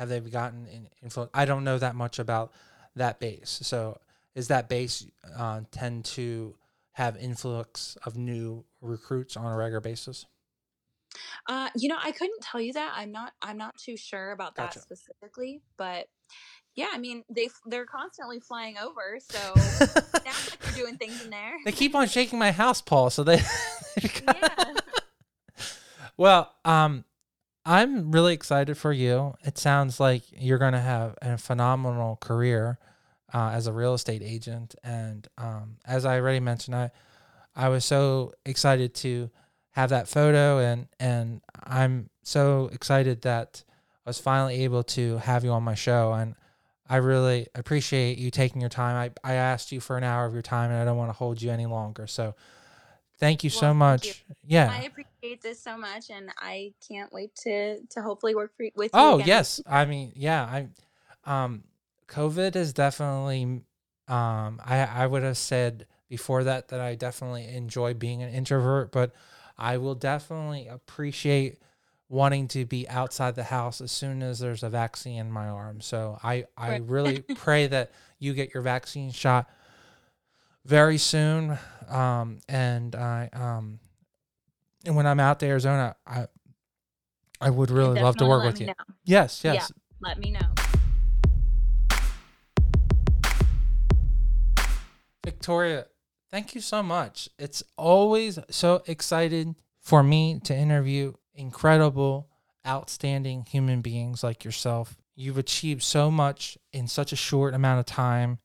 Have 0.02 0.10
they 0.10 0.20
gotten 0.20 0.66
in, 0.66 0.88
influence? 1.04 1.30
I 1.32 1.45
don't 1.45 1.64
know 1.64 1.78
that 1.78 1.93
much 1.93 2.18
about 2.18 2.52
that 2.95 3.20
base. 3.20 3.60
So 3.62 3.99
is 4.34 4.47
that 4.47 4.68
base 4.68 5.06
uh, 5.38 5.62
tend 5.70 6.06
to 6.06 6.56
have 6.93 7.16
influx 7.18 7.99
of 8.04 8.18
new 8.18 8.66
recruits 8.82 9.38
on 9.38 9.45
a 9.45 9.56
regular 9.56 9.80
basis? 9.80 10.26
Uh, 11.47 11.70
you 11.76 11.88
know, 11.88 11.99
I 12.02 12.14
couldn't 12.14 12.41
tell 12.41 12.60
you 12.60 12.74
that. 12.74 12.93
I'm 12.95 13.12
not. 13.12 13.34
I'm 13.43 13.58
not 13.58 13.78
too 13.78 13.95
sure 13.95 14.32
about 14.32 14.56
that 14.56 14.74
Gotcha. 14.74 14.80
specifically, 14.80 15.62
but 15.78 16.08
yeah, 16.74 16.88
I 16.91 16.97
mean, 16.97 17.24
they 17.30 17.49
they're 17.68 17.86
constantly 17.86 18.39
flying 18.39 18.80
over, 18.80 19.20
so 19.20 19.38
sounds 19.56 20.49
like 20.49 20.60
they're 20.62 20.84
doing 20.84 20.97
things 20.97 21.24
in 21.24 21.30
there. 21.30 21.54
they 21.64 21.72
keep 21.72 21.93
on 21.93 22.08
shaking 22.08 22.39
my 22.39 22.52
house, 22.52 22.82
Paul. 22.82 23.12
So 23.12 23.24
they. 23.24 23.39
Yeah. 24.26 24.74
well, 26.18 26.52
um, 26.66 27.04
I'm 27.66 28.12
really 28.12 28.34
excited 28.34 28.78
for 28.78 28.91
you. 28.91 29.36
It 29.43 29.57
sounds 29.57 29.99
like 29.99 30.24
you're 30.32 30.57
going 30.57 30.74
to 30.74 30.80
have 30.80 31.16
a 31.22 31.38
phenomenal 31.38 32.18
career 32.18 32.80
uh, 33.34 33.51
as 33.53 33.68
a 33.68 33.74
real 33.74 33.93
estate 33.93 34.22
agent, 34.24 34.76
and 34.84 35.28
um, 35.38 35.78
as 35.86 36.05
I 36.05 36.20
already 36.20 36.39
mentioned, 36.39 36.76
I 36.76 36.91
I 37.55 37.70
was 37.70 37.86
so 37.86 38.34
excited 38.45 38.93
to 38.95 39.30
have 39.72 39.89
that 39.89 40.07
photo 40.07 40.59
and 40.59 40.88
and 40.99 41.41
I'm 41.64 42.09
so 42.24 42.70
excited 42.74 43.22
that 43.24 43.64
I 44.05 44.09
was 44.09 44.20
finally 44.20 44.64
able 44.64 44.84
to 44.84 45.18
have 45.18 45.43
you 45.43 45.51
on 45.51 45.64
my 45.64 45.76
show 45.76 46.14
and 46.14 46.36
I 46.89 46.97
really 46.97 47.47
appreciate 47.55 48.18
you 48.18 48.32
taking 48.32 48.59
your 48.59 48.70
time. 48.70 49.14
I, 49.24 49.30
I 49.30 49.36
asked 49.36 49.72
you 49.72 49.80
for 49.80 49.97
an 49.97 50.03
hour 50.03 50.26
of 50.26 50.34
your 50.34 50.41
time 50.41 50.72
and 50.72 50.82
I 50.82 50.86
don't 50.86 50.97
want 50.97 51.09
to 51.09 51.18
hold 51.18 51.41
you 51.41 51.49
any 51.49 51.66
longer. 51.66 52.05
So 52.05 52.36
thank 53.22 53.45
you 53.45 53.49
Well, 53.49 53.59
so 53.61 53.74
much. 53.74 54.07
you. 54.07 54.34
Yeah. 54.45 54.69
I 54.69 54.84
appreciate 54.84 55.41
this 55.41 55.61
so 55.61 55.78
much, 55.78 56.09
and 56.09 56.30
I 56.38 56.74
can't 56.86 57.13
wait 57.13 57.34
to 57.43 57.80
to 57.80 58.01
hopefully 58.01 58.36
work 58.36 58.51
for, 58.57 58.65
with 58.76 58.91
you. 58.93 58.99
Oh 58.99 59.15
again. 59.15 59.28
yes, 59.28 59.61
I 59.65 59.86
mean 59.86 60.11
yeah, 60.15 60.43
I 60.43 60.67
um 61.24 61.63
COVID 62.09 62.57
is 62.57 62.74
definitely 62.74 63.43
um 64.09 64.59
I 64.65 64.80
I 64.93 65.07
would 65.07 65.24
have 65.24 65.38
said 65.38 65.86
before 66.09 66.43
that 66.43 66.67
that 66.69 66.82
I 66.82 66.95
definitely 66.95 67.47
enjoy 67.47 67.93
being 67.93 68.22
an 68.22 68.34
introvert, 68.34 68.91
but 68.91 69.13
I 69.57 69.78
will 69.78 69.95
definitely 69.95 70.67
appreciate 70.67 71.59
wanting 72.09 72.47
to 72.49 72.65
be 72.65 72.89
outside 72.89 73.36
the 73.36 73.43
house 73.43 73.80
as 73.80 73.91
soon 73.91 74.22
as 74.22 74.39
there's 74.39 74.63
a 74.63 74.69
vaccine 74.69 75.19
in 75.19 75.32
my 75.32 75.47
arm. 75.47 75.80
So 75.80 76.17
I 76.24 76.45
I 76.57 76.78
really 76.78 77.19
pray 77.36 77.67
that 77.67 77.91
you 78.19 78.34
get 78.34 78.53
your 78.53 78.63
vaccine 78.63 79.11
shot 79.11 79.47
very 80.66 80.97
soon 80.97 81.57
um 81.89 82.39
and 82.47 82.95
I 82.95 83.30
um 83.34 83.80
and 84.86 84.95
when 84.95 85.05
I'm 85.07 85.20
out 85.20 85.39
to 85.39 85.45
Arizona 85.47 85.95
I 86.05 86.28
I 87.39 87.49
would 87.49 87.72
really 87.72 87.99
love 87.99 88.18
to 88.18 88.26
work 88.26 88.43
with 88.43 88.62
you. 88.62 88.68
know. 88.68 88.74
Yes, 89.03 89.43
Yeah. 89.43 89.53
yes. 89.53 89.72
Let 89.99 90.20
me 90.20 90.32
know. 90.32 90.39
Victoria, 95.26 95.86
thank 96.30 96.55
you 96.55 96.62
so 96.62 96.82
much. 96.84 97.30
It's 97.39 97.64
always 97.78 98.38
so 98.49 98.84
excited 98.88 99.55
for 99.80 100.03
me 100.03 100.39
to 100.43 100.55
interview 100.55 101.14
incredible, 101.34 102.30
outstanding 102.66 103.45
human 103.49 103.82
beings 103.82 104.24
like 104.24 104.43
yourself. 104.43 104.97
You've 105.16 105.38
achieved 105.38 105.84
so 105.84 106.12
much 106.12 106.57
in 106.72 106.88
such 106.88 107.12
a 107.12 107.16
short 107.16 107.53
amount 107.53 107.80
of 107.80 107.86
time. 107.86 108.38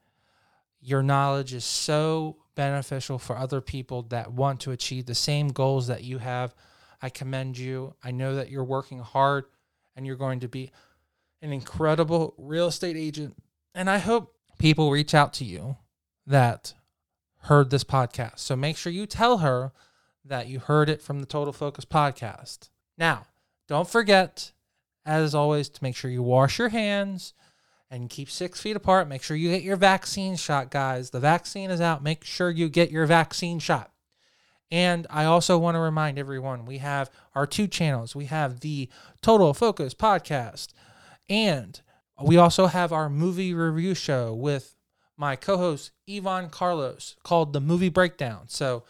Your 0.87 1.03
knowledge 1.03 1.53
is 1.53 1.64
so 1.64 2.37
beneficial 2.55 3.18
for 3.18 3.37
other 3.37 3.61
people 3.61 4.03
that 4.03 4.32
want 4.32 4.61
to 4.61 4.70
achieve 4.70 5.07
the 5.07 5.16
same 5.16 5.49
goals 5.49 5.89
that 5.89 6.05
you 6.05 6.18
have. 6.18 6.55
I 7.03 7.09
commend 7.09 7.59
you. 7.59 7.97
I 8.05 8.12
know 8.12 8.37
that 8.37 8.51
you're 8.51 8.62
working 8.62 9.01
hard 9.01 9.47
and 9.97 10.07
you're 10.07 10.14
going 10.14 10.39
to 10.41 10.49
be 10.49 10.70
an 11.43 11.53
incredible 11.53 12.34
real 12.39 12.68
estate 12.68 12.97
agent. 12.97 13.34
And 13.74 13.91
I 13.91 13.99
hope 13.99 14.37
people 14.61 14.93
reach 14.93 15.12
out 15.12 15.32
to 15.34 15.45
you 15.45 15.76
that 16.24 16.74
heard 17.39 17.70
this 17.70 17.82
podcast. 17.82 18.39
So 18.39 18.55
make 18.55 18.76
sure 18.76 18.93
you 18.93 19.07
tell 19.07 19.39
her 19.39 19.72
that 20.24 20.47
you 20.47 20.61
heard 20.61 20.89
it 20.89 21.03
from 21.03 21.18
the 21.18 21.26
Total 21.26 21.53
Focus 21.53 21.84
podcast. 21.84 22.68
Now, 22.97 23.26
don't 23.66 23.91
forget, 23.91 24.53
as 25.05 25.34
always, 25.34 25.68
to 25.68 25.82
make 25.82 25.97
sure 25.97 26.12
you 26.12 26.22
wash 26.22 26.61
your 26.61 26.68
hands 26.68 27.34
and 27.91 28.11
keep 28.11 28.30
six 28.30 28.61
feet 28.61 28.76
apart. 28.76 29.09
Make 29.09 29.22
sure 29.22 29.37
you 29.37 29.51
get 29.51 29.62
your 29.62 29.76
vaccine 29.76 30.37
shot, 30.37 30.70
guys. 30.70 31.11
The 31.11 31.20
vaccine 31.20 31.70
is 31.70 31.80
out. 31.80 32.03
Make 32.03 32.24
sure 32.24 32.51
you 32.51 32.68
get 32.68 32.91
your 32.91 33.07
vaccine 33.07 33.59
shot. 33.59 33.93
And 34.70 35.07
I 35.11 35.24
also 35.24 35.59
want 35.59 35.76
to 35.76 35.80
remind 35.80 36.18
everyone 36.18 36.64
we 36.64 36.78
have 36.78 37.11
our 37.34 37.47
two 37.47 37.68
channels. 37.68 38.16
We 38.16 38.24
have 38.26 38.61
the 38.61 38.89
Total 39.22 39.55
Focus 39.55 39.95
podcast, 39.95 40.68
and 41.28 41.80
we 42.20 42.37
also 42.37 42.66
have 42.66 42.93
our 42.93 43.09
movie 43.09 43.55
review 43.55 43.95
show 43.95 44.34
with 44.34 44.74
my 45.16 45.37
co 45.37 45.57
host, 45.57 45.93
Yvonne 46.07 46.51
Carlos, 46.51 47.16
called 47.22 47.53
The 47.53 47.61
Movie 47.61 47.89
Breakdown. 47.89 48.47
So 48.49 48.84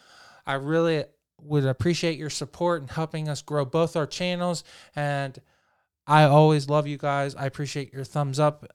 I 0.46 0.54
really 0.54 1.04
would 1.40 1.66
appreciate 1.66 2.18
your 2.18 2.30
support 2.30 2.80
and 2.80 2.90
helping 2.90 3.28
us 3.28 3.42
grow 3.42 3.64
both 3.64 3.96
our 3.96 4.06
channels. 4.06 4.64
And 4.94 5.38
I 6.06 6.24
always 6.24 6.68
love 6.68 6.86
you 6.86 6.98
guys. 6.98 7.34
I 7.34 7.46
appreciate 7.46 7.92
your 7.92 8.04
thumbs 8.04 8.38
up, 8.38 8.66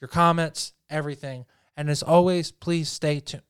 your 0.00 0.08
comments, 0.08 0.72
everything. 0.90 1.46
And 1.76 1.90
as 1.90 2.02
always, 2.02 2.52
please 2.52 2.88
stay 2.88 3.20
tuned. 3.20 3.42